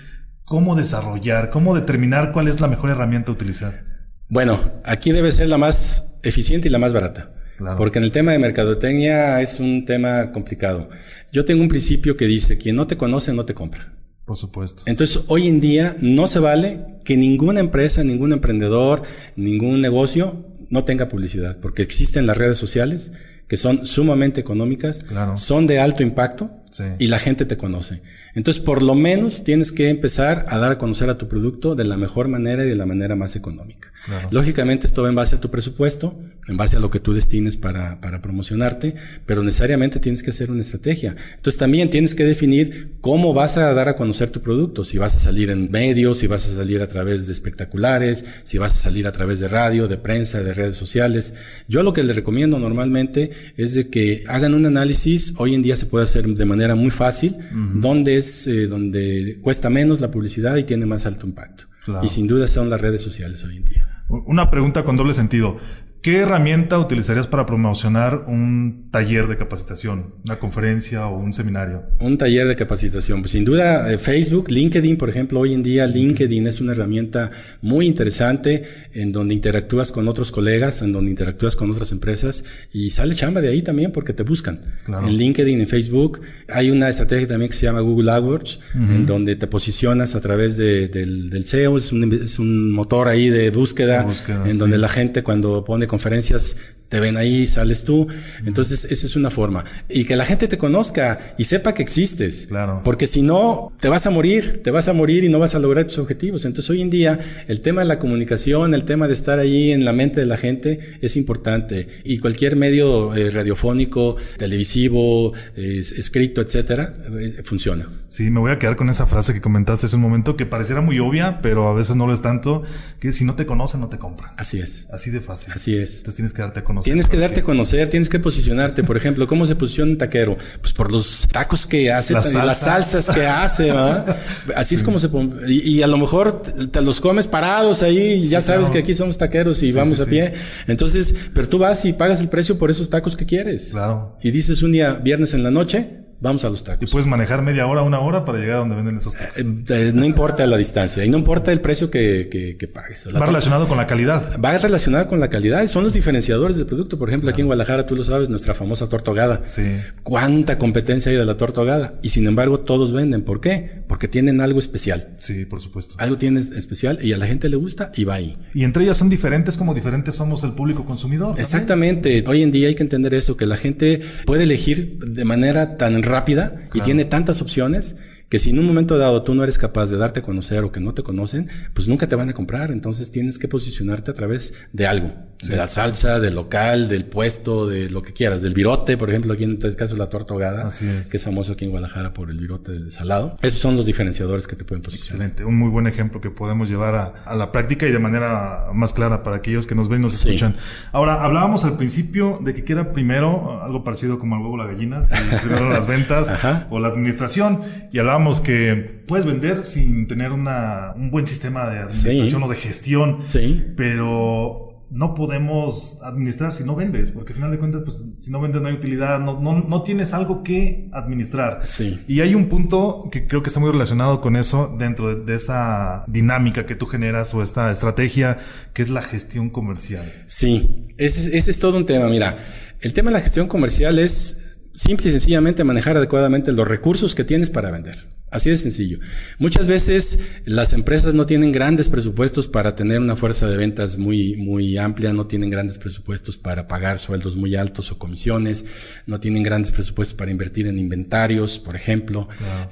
cómo 0.44 0.76
desarrollar, 0.76 1.50
cómo 1.50 1.74
determinar 1.74 2.32
cuál 2.32 2.48
es 2.48 2.60
la 2.60 2.68
mejor 2.68 2.90
herramienta 2.90 3.30
a 3.30 3.34
utilizar. 3.34 3.84
Bueno, 4.28 4.72
aquí 4.84 5.12
debe 5.12 5.32
ser 5.32 5.48
la 5.48 5.58
más 5.58 6.16
eficiente 6.22 6.68
y 6.68 6.70
la 6.70 6.78
más 6.78 6.92
barata. 6.92 7.32
Porque 7.76 7.98
en 7.98 8.04
el 8.04 8.12
tema 8.12 8.32
de 8.32 8.38
mercadotecnia 8.38 9.40
es 9.40 9.60
un 9.60 9.84
tema 9.84 10.32
complicado. 10.32 10.88
Yo 11.32 11.44
tengo 11.44 11.62
un 11.62 11.68
principio 11.68 12.16
que 12.16 12.26
dice, 12.26 12.58
quien 12.58 12.76
no 12.76 12.86
te 12.86 12.96
conoce 12.96 13.32
no 13.32 13.44
te 13.44 13.54
compra. 13.54 13.92
Por 14.24 14.36
supuesto. 14.36 14.82
Entonces, 14.86 15.24
hoy 15.28 15.48
en 15.48 15.60
día 15.60 15.96
no 16.00 16.26
se 16.26 16.38
vale 16.38 16.98
que 17.04 17.16
ninguna 17.16 17.60
empresa, 17.60 18.04
ningún 18.04 18.32
emprendedor, 18.32 19.02
ningún 19.36 19.80
negocio 19.80 20.44
no 20.70 20.84
tenga 20.84 21.08
publicidad, 21.08 21.58
porque 21.60 21.82
existen 21.82 22.26
las 22.26 22.36
redes 22.36 22.58
sociales 22.58 23.12
que 23.48 23.56
son 23.56 23.86
sumamente 23.86 24.40
económicas, 24.40 25.06
son 25.34 25.66
de 25.66 25.78
alto 25.80 26.02
impacto 26.02 26.50
y 26.98 27.06
la 27.06 27.18
gente 27.18 27.44
te 27.44 27.56
conoce. 27.56 28.02
Entonces, 28.34 28.62
por 28.62 28.82
lo 28.82 28.94
menos 28.94 29.44
tienes 29.44 29.72
que 29.72 29.88
empezar 29.88 30.46
a 30.48 30.58
dar 30.58 30.72
a 30.72 30.78
conocer 30.78 31.10
a 31.10 31.18
tu 31.18 31.28
producto 31.28 31.74
de 31.74 31.84
la 31.84 31.96
mejor 31.96 32.28
manera 32.28 32.64
y 32.64 32.68
de 32.68 32.76
la 32.76 32.86
manera 32.86 33.16
más 33.16 33.36
económica. 33.36 33.90
Lógicamente, 34.30 34.86
esto 34.86 35.02
va 35.02 35.08
en 35.08 35.14
base 35.14 35.36
a 35.36 35.40
tu 35.40 35.50
presupuesto, 35.50 36.18
en 36.46 36.56
base 36.56 36.76
a 36.76 36.80
lo 36.80 36.90
que 36.90 37.00
tú 37.00 37.12
destines 37.12 37.56
para, 37.56 38.00
para 38.00 38.22
promocionarte, 38.22 38.94
pero 39.26 39.42
necesariamente 39.42 39.98
tienes 39.98 40.22
que 40.22 40.30
hacer 40.30 40.50
una 40.50 40.60
estrategia. 40.60 41.14
Entonces, 41.36 41.58
también 41.58 41.90
tienes 41.90 42.14
que 42.14 42.24
definir 42.24 42.94
cómo 43.00 43.34
vas 43.34 43.56
a 43.56 43.72
dar 43.74 43.88
a 43.88 43.96
conocer 43.96 44.30
tu 44.30 44.40
producto, 44.40 44.84
si 44.84 44.98
vas 44.98 45.14
a 45.14 45.18
salir 45.18 45.50
en 45.50 45.70
medios, 45.70 46.18
si 46.18 46.26
vas 46.26 46.48
a 46.48 46.54
salir 46.54 46.80
a 46.80 46.86
través 46.86 47.26
de 47.26 47.32
espectaculares, 47.32 48.24
si 48.44 48.58
vas 48.58 48.74
a 48.74 48.76
salir 48.76 49.06
a 49.06 49.12
través 49.12 49.40
de 49.40 49.48
radio, 49.48 49.88
de 49.88 49.98
prensa, 49.98 50.42
de 50.42 50.54
redes 50.54 50.76
sociales. 50.76 51.34
Yo 51.68 51.82
lo 51.82 51.92
que 51.92 52.02
les 52.02 52.16
recomiendo 52.16 52.58
normalmente 52.58 53.30
es 53.56 53.74
de 53.74 53.88
que 53.88 54.24
hagan 54.28 54.54
un 54.54 54.66
análisis, 54.66 55.34
hoy 55.38 55.54
en 55.54 55.62
día 55.62 55.76
se 55.76 55.86
puede 55.86 56.04
hacer 56.04 56.26
de 56.26 56.44
manera 56.44 56.57
manera 56.58 56.74
muy 56.74 56.90
fácil, 56.90 57.36
donde 57.74 58.16
es 58.16 58.46
eh, 58.46 58.66
donde 58.66 59.38
cuesta 59.40 59.70
menos 59.70 60.00
la 60.00 60.10
publicidad 60.10 60.56
y 60.56 60.64
tiene 60.64 60.86
más 60.86 61.06
alto 61.06 61.26
impacto. 61.26 61.64
Y 62.02 62.08
sin 62.08 62.26
duda 62.26 62.46
son 62.46 62.68
las 62.68 62.80
redes 62.80 63.00
sociales 63.00 63.44
hoy 63.44 63.56
en 63.56 63.64
día. 63.64 64.02
Una 64.08 64.50
pregunta 64.50 64.84
con 64.84 64.96
doble 64.96 65.14
sentido. 65.14 65.56
¿Qué 66.00 66.18
herramienta 66.18 66.78
utilizarías 66.78 67.26
para 67.26 67.44
promocionar 67.44 68.22
un 68.28 68.88
taller 68.92 69.26
de 69.26 69.36
capacitación, 69.36 70.14
una 70.26 70.38
conferencia 70.38 71.08
o 71.08 71.18
un 71.18 71.32
seminario? 71.32 71.82
Un 71.98 72.16
taller 72.16 72.46
de 72.46 72.54
capacitación. 72.54 73.20
Pues 73.20 73.32
sin 73.32 73.44
duda, 73.44 73.92
eh, 73.92 73.98
Facebook, 73.98 74.48
LinkedIn, 74.48 74.96
por 74.96 75.08
ejemplo, 75.08 75.40
hoy 75.40 75.54
en 75.54 75.64
día 75.64 75.86
LinkedIn 75.86 76.46
es 76.46 76.60
una 76.60 76.70
herramienta 76.70 77.32
muy 77.62 77.86
interesante 77.86 78.62
en 78.92 79.10
donde 79.10 79.34
interactúas 79.34 79.90
con 79.90 80.06
otros 80.06 80.30
colegas, 80.30 80.82
en 80.82 80.92
donde 80.92 81.10
interactúas 81.10 81.56
con 81.56 81.68
otras 81.68 81.90
empresas 81.90 82.44
y 82.72 82.90
sale 82.90 83.16
chamba 83.16 83.40
de 83.40 83.48
ahí 83.48 83.62
también 83.62 83.90
porque 83.90 84.12
te 84.12 84.22
buscan. 84.22 84.60
En 84.86 85.16
LinkedIn, 85.16 85.60
en 85.60 85.66
Facebook, 85.66 86.20
hay 86.48 86.70
una 86.70 86.88
estrategia 86.88 87.26
también 87.26 87.50
que 87.50 87.56
se 87.56 87.66
llama 87.66 87.80
Google 87.80 88.12
AdWords, 88.12 88.60
en 88.74 89.04
donde 89.04 89.34
te 89.34 89.48
posicionas 89.48 90.14
a 90.14 90.20
través 90.20 90.56
del, 90.56 91.44
SEO, 91.44 91.76
es 91.76 91.90
un, 91.90 92.70
motor 92.70 93.08
ahí 93.08 93.30
de 93.30 93.50
búsqueda, 93.50 94.06
en 94.46 94.58
donde 94.58 94.78
la 94.78 94.88
gente 94.88 95.24
cuando 95.24 95.64
pone 95.64 95.87
conferencias 95.88 96.56
te 96.88 97.00
ven 97.00 97.16
ahí, 97.16 97.46
sales 97.46 97.84
tú. 97.84 98.08
Entonces, 98.44 98.86
esa 98.86 99.06
es 99.06 99.16
una 99.16 99.30
forma. 99.30 99.64
Y 99.88 100.04
que 100.04 100.16
la 100.16 100.24
gente 100.24 100.48
te 100.48 100.58
conozca 100.58 101.34
y 101.36 101.44
sepa 101.44 101.74
que 101.74 101.82
existes. 101.82 102.46
Claro. 102.48 102.82
Porque 102.84 103.06
si 103.06 103.22
no, 103.22 103.72
te 103.80 103.88
vas 103.88 104.06
a 104.06 104.10
morir, 104.10 104.62
te 104.62 104.70
vas 104.70 104.88
a 104.88 104.92
morir 104.92 105.24
y 105.24 105.28
no 105.28 105.38
vas 105.38 105.54
a 105.54 105.58
lograr 105.58 105.86
tus 105.86 105.98
objetivos. 105.98 106.44
Entonces, 106.44 106.70
hoy 106.70 106.82
en 106.82 106.90
día, 106.90 107.18
el 107.46 107.60
tema 107.60 107.82
de 107.82 107.88
la 107.88 107.98
comunicación, 107.98 108.74
el 108.74 108.84
tema 108.84 109.06
de 109.06 109.12
estar 109.12 109.38
ahí 109.38 109.72
en 109.72 109.84
la 109.84 109.92
mente 109.92 110.20
de 110.20 110.26
la 110.26 110.36
gente 110.36 110.80
es 111.00 111.16
importante. 111.16 111.88
Y 112.04 112.18
cualquier 112.18 112.56
medio 112.56 113.14
eh, 113.14 113.30
radiofónico, 113.30 114.16
televisivo, 114.36 115.32
escrito, 115.56 116.40
etcétera, 116.40 116.94
eh, 117.18 117.42
funciona. 117.44 117.88
Sí, 118.08 118.30
me 118.30 118.40
voy 118.40 118.52
a 118.52 118.58
quedar 118.58 118.76
con 118.76 118.88
esa 118.88 119.06
frase 119.06 119.34
que 119.34 119.40
comentaste 119.40 119.86
hace 119.86 119.96
un 119.96 120.02
momento 120.02 120.36
que 120.36 120.46
pareciera 120.46 120.80
muy 120.80 120.98
obvia, 120.98 121.40
pero 121.42 121.68
a 121.68 121.74
veces 121.74 121.96
no 121.96 122.06
lo 122.06 122.14
es 122.14 122.22
tanto, 122.22 122.62
que 123.00 123.12
si 123.12 123.24
no 123.24 123.34
te 123.34 123.44
conocen, 123.44 123.80
no 123.80 123.88
te 123.88 123.98
compran. 123.98 124.32
Así 124.36 124.58
es. 124.58 124.88
Así 124.90 125.10
de 125.10 125.20
fácil. 125.20 125.52
Así 125.54 125.76
es. 125.76 125.98
Entonces 125.98 126.14
tienes 126.16 126.32
que 126.32 126.42
darte 126.42 126.60
a 126.60 126.64
conocer. 126.64 126.77
Tienes 126.82 127.08
que 127.08 127.16
darte 127.16 127.40
a 127.40 127.42
conocer, 127.42 127.88
tienes 127.88 128.08
que 128.08 128.18
posicionarte. 128.18 128.84
Por 128.84 128.96
ejemplo, 128.96 129.26
¿cómo 129.26 129.46
se 129.46 129.56
posiciona 129.56 129.92
un 129.92 129.98
taquero? 129.98 130.36
Pues 130.60 130.72
por 130.72 130.90
los 130.92 131.28
tacos 131.30 131.66
que 131.66 131.92
hace, 131.92 132.14
las, 132.14 132.58
salsas 132.58 133.10
que 133.10 133.26
hace, 133.26 133.64
¿verdad? 133.66 134.16
Así 134.56 134.74
es 134.74 134.82
como 134.82 134.98
se 134.98 135.08
y, 135.46 135.76
y, 135.76 135.82
a 135.82 135.86
lo 135.86 135.98
mejor 135.98 136.42
te 136.42 136.80
los 136.80 137.00
comes 137.00 137.26
parados 137.26 137.82
ahí, 137.82 138.14
y 138.14 138.28
ya 138.28 138.40
sabes 138.40 138.70
que 138.70 138.78
aquí 138.78 138.94
somos 138.94 139.18
taqueros 139.18 139.62
y 139.62 139.72
vamos 139.72 140.00
a 140.00 140.06
pie. 140.06 140.34
Entonces, 140.66 141.14
pero 141.34 141.48
tú 141.48 141.58
vas 141.58 141.84
y 141.84 141.92
pagas 141.92 142.20
el 142.20 142.28
precio 142.28 142.58
por 142.58 142.70
esos 142.70 142.90
tacos 142.90 143.16
que 143.16 143.26
quieres. 143.26 143.70
Claro. 143.70 144.16
Y 144.22 144.30
dices 144.30 144.62
un 144.62 144.72
día, 144.72 144.92
viernes 144.92 145.34
en 145.34 145.42
la 145.42 145.50
noche, 145.50 146.07
Vamos 146.20 146.44
a 146.44 146.50
los 146.50 146.64
tacos. 146.64 146.88
Y 146.88 146.90
puedes 146.90 147.06
manejar 147.06 147.42
media 147.42 147.66
hora, 147.66 147.82
una 147.82 148.00
hora 148.00 148.24
para 148.24 148.38
llegar 148.38 148.56
a 148.56 148.58
donde 148.60 148.74
venden 148.74 148.96
esos 148.96 149.14
tacos. 149.14 149.38
Eh, 149.38 149.64
eh, 149.68 149.92
no 149.94 150.04
importa 150.04 150.46
la 150.46 150.56
distancia 150.56 151.04
y 151.04 151.08
no 151.08 151.18
importa 151.18 151.52
el 151.52 151.60
precio 151.60 151.90
que, 151.90 152.28
que, 152.30 152.68
pagues. 152.68 153.08
va 153.14 153.24
relacionado 153.24 153.68
con 153.68 153.76
la 153.76 153.86
calidad. 153.86 154.40
Va 154.44 154.56
relacionado 154.58 155.06
con 155.06 155.20
la 155.20 155.28
calidad 155.30 155.62
y 155.62 155.68
son 155.68 155.84
los 155.84 155.92
diferenciadores 155.92 156.56
del 156.56 156.66
producto. 156.66 156.98
Por 156.98 157.08
ejemplo, 157.08 157.30
aquí 157.30 157.40
en 157.40 157.46
Guadalajara, 157.46 157.86
tú 157.86 157.94
lo 157.94 158.02
sabes, 158.02 158.28
nuestra 158.28 158.54
famosa 158.54 158.88
torta 158.88 159.10
ahogada. 159.10 159.42
Sí. 159.46 159.62
¿Cuánta 160.02 160.58
competencia 160.58 161.10
hay 161.10 161.18
de 161.18 161.24
la 161.24 161.36
torta 161.36 161.60
ahogada? 161.60 161.94
Y 162.02 162.08
sin 162.08 162.26
embargo, 162.26 162.60
todos 162.60 162.92
venden. 162.92 163.22
¿Por 163.22 163.40
qué? 163.40 163.82
Porque 163.86 164.08
tienen 164.08 164.40
algo 164.40 164.58
especial. 164.58 165.10
Sí, 165.18 165.44
por 165.44 165.60
supuesto. 165.60 165.94
Algo 165.98 166.18
tienen 166.18 166.42
especial 166.56 166.98
y 167.00 167.12
a 167.12 167.16
la 167.16 167.26
gente 167.26 167.48
le 167.48 167.56
gusta 167.56 167.92
y 167.94 168.04
va 168.04 168.14
ahí. 168.14 168.36
Y 168.54 168.64
entre 168.64 168.82
ellas 168.84 168.96
son 168.96 169.08
diferentes 169.08 169.56
como 169.56 169.72
diferentes 169.72 170.16
somos 170.16 170.42
el 170.42 170.52
público 170.52 170.84
consumidor. 170.84 171.38
Exactamente. 171.38 172.24
Hoy 172.26 172.42
en 172.42 172.50
día 172.50 172.68
hay 172.68 172.74
que 172.74 172.82
entender 172.82 173.14
eso, 173.14 173.36
que 173.36 173.46
la 173.46 173.56
gente 173.56 174.00
puede 174.26 174.42
elegir 174.44 174.98
de 174.98 175.24
manera 175.24 175.76
tan 175.76 176.02
rápida 176.08 176.68
y 176.74 176.80
tiene 176.80 177.04
tantas 177.04 177.42
opciones 177.42 177.98
que 178.28 178.38
si 178.38 178.50
en 178.50 178.58
un 178.58 178.66
momento 178.66 178.98
dado 178.98 179.22
tú 179.22 179.34
no 179.34 179.42
eres 179.42 179.56
capaz 179.56 179.90
de 179.90 179.96
darte 179.96 180.20
a 180.20 180.22
conocer 180.22 180.64
o 180.64 180.72
que 180.72 180.80
no 180.80 180.92
te 180.92 181.02
conocen, 181.02 181.48
pues 181.72 181.88
nunca 181.88 182.06
te 182.06 182.16
van 182.16 182.28
a 182.28 182.34
comprar. 182.34 182.70
Entonces 182.70 183.10
tienes 183.10 183.38
que 183.38 183.48
posicionarte 183.48 184.10
a 184.10 184.14
través 184.14 184.54
de 184.72 184.86
algo, 184.86 185.12
de 185.46 185.56
la 185.56 185.66
salsa, 185.66 186.18
del 186.18 186.34
local, 186.34 186.88
del 186.88 187.04
puesto, 187.04 187.68
de 187.68 187.88
lo 187.90 188.02
que 188.02 188.12
quieras, 188.12 188.42
del 188.42 188.54
virote, 188.54 188.96
por 188.96 189.08
ejemplo, 189.08 189.32
aquí 189.32 189.44
en 189.44 189.52
este 189.52 189.76
caso 189.76 189.96
la 189.96 190.08
torta 190.08 190.34
ahogada, 190.34 190.68
que 191.10 191.16
es 191.16 191.22
famoso 191.22 191.52
aquí 191.52 191.64
en 191.64 191.70
Guadalajara 191.70 192.12
por 192.12 192.30
el 192.30 192.38
virote 192.38 192.72
de 192.72 192.90
salado. 192.90 193.34
Esos 193.42 193.60
son 193.60 193.76
los 193.76 193.86
diferenciadores 193.86 194.46
que 194.46 194.56
te 194.56 194.64
pueden 194.64 194.82
posicionar. 194.82 195.28
Excelente, 195.28 195.44
un 195.44 195.56
muy 195.56 195.70
buen 195.70 195.86
ejemplo 195.86 196.20
que 196.20 196.30
podemos 196.30 196.68
llevar 196.68 197.22
a, 197.24 197.36
la 197.36 197.52
práctica 197.52 197.86
y 197.86 197.92
de 197.92 197.98
manera 197.98 198.66
más 198.74 198.92
clara 198.92 199.22
para 199.22 199.36
aquellos 199.36 199.66
que 199.66 199.74
nos 199.74 199.88
ven 199.88 200.00
y 200.00 200.04
nos 200.06 200.26
escuchan. 200.26 200.56
Ahora, 200.92 201.22
hablábamos 201.22 201.64
al 201.64 201.76
principio 201.76 202.40
de 202.42 202.54
que 202.54 202.64
queda 202.64 202.92
primero 202.92 203.62
algo 203.62 203.84
parecido 203.84 204.18
como 204.18 204.36
el 204.36 204.42
huevo 204.42 204.56
la 204.56 204.66
gallina, 204.66 205.02
primero 205.42 205.70
las 205.70 205.86
ventas 205.86 206.32
o 206.68 206.80
la 206.80 206.88
administración, 206.88 207.60
y 207.92 207.98
hablábamos 207.98 208.40
que 208.40 209.04
puedes 209.06 209.24
vender 209.24 209.62
sin 209.62 210.08
tener 210.08 210.32
una, 210.32 210.92
un 210.96 211.10
buen 211.10 211.26
sistema 211.26 211.68
de 211.70 211.78
administración 211.78 212.42
o 212.42 212.48
de 212.48 212.56
gestión. 212.56 213.18
Sí. 213.28 213.64
Pero 213.76 214.67
no 214.90 215.14
podemos 215.14 216.00
administrar 216.02 216.52
si 216.52 216.64
no 216.64 216.74
vendes, 216.74 217.12
porque 217.12 217.32
al 217.32 217.36
final 217.36 217.50
de 217.50 217.58
cuentas, 217.58 217.82
pues 217.84 218.14
si 218.18 218.30
no 218.30 218.40
vendes 218.40 218.62
no 218.62 218.68
hay 218.68 218.74
utilidad, 218.74 219.20
no, 219.20 219.38
no, 219.40 219.60
no 219.60 219.82
tienes 219.82 220.14
algo 220.14 220.42
que 220.42 220.88
administrar. 220.92 221.60
Sí. 221.62 222.00
Y 222.08 222.20
hay 222.20 222.34
un 222.34 222.48
punto 222.48 223.08
que 223.12 223.26
creo 223.26 223.42
que 223.42 223.48
está 223.48 223.60
muy 223.60 223.70
relacionado 223.70 224.20
con 224.20 224.36
eso 224.36 224.74
dentro 224.78 225.14
de, 225.14 225.24
de, 225.24 225.34
esa 225.34 226.04
dinámica 226.06 226.64
que 226.64 226.74
tú 226.74 226.86
generas 226.86 227.34
o 227.34 227.42
esta 227.42 227.70
estrategia, 227.70 228.38
que 228.72 228.82
es 228.82 228.88
la 228.88 229.02
gestión 229.02 229.50
comercial. 229.50 230.04
Sí, 230.26 230.86
ese, 230.96 231.36
ese 231.36 231.50
es 231.50 231.58
todo 231.58 231.76
un 231.76 231.84
tema. 231.84 232.08
Mira, 232.08 232.36
el 232.80 232.94
tema 232.94 233.10
de 233.10 233.18
la 233.18 233.22
gestión 233.22 233.46
comercial 233.46 233.98
es 233.98 234.47
simple 234.78 235.08
y 235.08 235.10
sencillamente 235.10 235.64
manejar 235.64 235.96
adecuadamente 235.96 236.52
los 236.52 236.68
recursos 236.68 237.16
que 237.16 237.24
tienes 237.24 237.50
para 237.50 237.72
vender. 237.72 237.96
Así 238.30 238.50
de 238.50 238.58
sencillo. 238.58 238.98
Muchas 239.38 239.66
veces 239.66 240.20
las 240.44 240.74
empresas 240.74 241.14
no 241.14 241.24
tienen 241.24 241.50
grandes 241.50 241.88
presupuestos 241.88 242.46
para 242.46 242.76
tener 242.76 243.00
una 243.00 243.16
fuerza 243.16 243.48
de 243.48 243.56
ventas 243.56 243.96
muy, 243.96 244.36
muy 244.36 244.76
amplia, 244.76 245.14
no 245.14 245.26
tienen 245.26 245.48
grandes 245.48 245.78
presupuestos 245.78 246.36
para 246.36 246.68
pagar 246.68 246.98
sueldos 246.98 247.36
muy 247.36 247.56
altos 247.56 247.90
o 247.90 247.98
comisiones, 247.98 248.66
no 249.06 249.18
tienen 249.18 249.42
grandes 249.42 249.72
presupuestos 249.72 250.14
para 250.14 250.30
invertir 250.30 250.66
en 250.66 250.78
inventarios, 250.78 251.58
por 251.58 251.74
ejemplo, 251.74 252.28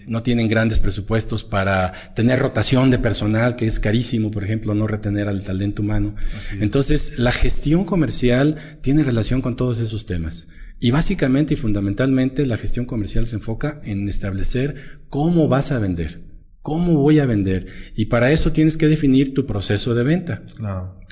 no 0.07 0.23
tienen 0.23 0.47
grandes 0.49 0.79
presupuestos 0.79 1.42
para 1.42 1.92
tener 2.14 2.38
rotación 2.38 2.90
de 2.90 2.99
personal, 2.99 3.57
que 3.57 3.66
es 3.66 3.81
carísimo, 3.81 4.31
por 4.31 4.45
ejemplo, 4.45 4.75
no 4.75 4.87
retener 4.87 5.27
al 5.27 5.42
talento 5.42 5.81
humano. 5.81 6.14
Entonces, 6.61 7.19
la 7.19 7.33
gestión 7.33 7.85
comercial 7.85 8.57
tiene 8.83 9.03
relación 9.03 9.40
con 9.40 9.57
todos 9.57 9.81
esos 9.81 10.05
temas. 10.05 10.49
Y 10.78 10.90
básicamente 10.90 11.54
y 11.54 11.56
fundamentalmente 11.56 12.44
la 12.46 12.58
gestión 12.58 12.84
comercial 12.84 13.26
se 13.26 13.36
enfoca 13.36 13.80
en 13.84 14.08
establecer 14.08 14.76
cómo 15.08 15.48
vas 15.48 15.72
a 15.72 15.78
vender, 15.78 16.20
cómo 16.60 16.94
voy 16.94 17.18
a 17.18 17.26
vender. 17.26 17.66
Y 17.94 18.06
para 18.06 18.30
eso 18.30 18.52
tienes 18.52 18.76
que 18.76 18.88
definir 18.88 19.32
tu 19.32 19.46
proceso 19.46 19.94
de 19.94 20.04
venta. 20.04 20.42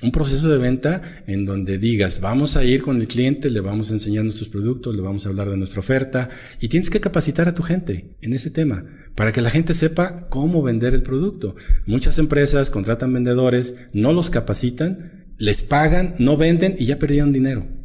Un 0.02 0.12
proceso 0.12 0.50
de 0.50 0.58
venta 0.58 1.00
en 1.26 1.46
donde 1.46 1.78
digas, 1.78 2.20
vamos 2.20 2.58
a 2.58 2.64
ir 2.64 2.82
con 2.82 3.00
el 3.00 3.08
cliente, 3.08 3.48
le 3.48 3.60
vamos 3.60 3.90
a 3.90 3.94
enseñar 3.94 4.24
nuestros 4.24 4.50
productos, 4.50 4.94
le 4.94 5.00
vamos 5.00 5.24
a 5.24 5.30
hablar 5.30 5.48
de 5.48 5.56
nuestra 5.56 5.80
oferta 5.80 6.28
y 6.60 6.68
tienes 6.68 6.90
que 6.90 7.00
capacitar 7.00 7.48
a 7.48 7.54
tu 7.54 7.62
gente 7.62 8.16
en 8.20 8.34
ese 8.34 8.50
tema 8.50 8.84
para 9.14 9.32
que 9.32 9.40
la 9.40 9.50
gente 9.50 9.72
sepa 9.72 10.28
cómo 10.28 10.62
vender 10.62 10.92
el 10.92 11.02
producto. 11.02 11.56
Muchas 11.86 12.18
empresas 12.18 12.70
contratan 12.70 13.14
vendedores, 13.14 13.76
no 13.94 14.12
los 14.12 14.28
capacitan, 14.28 15.24
les 15.38 15.62
pagan, 15.62 16.14
no 16.18 16.36
venden 16.36 16.74
y 16.78 16.84
ya 16.84 16.98
perdieron 16.98 17.32
dinero. 17.32 17.83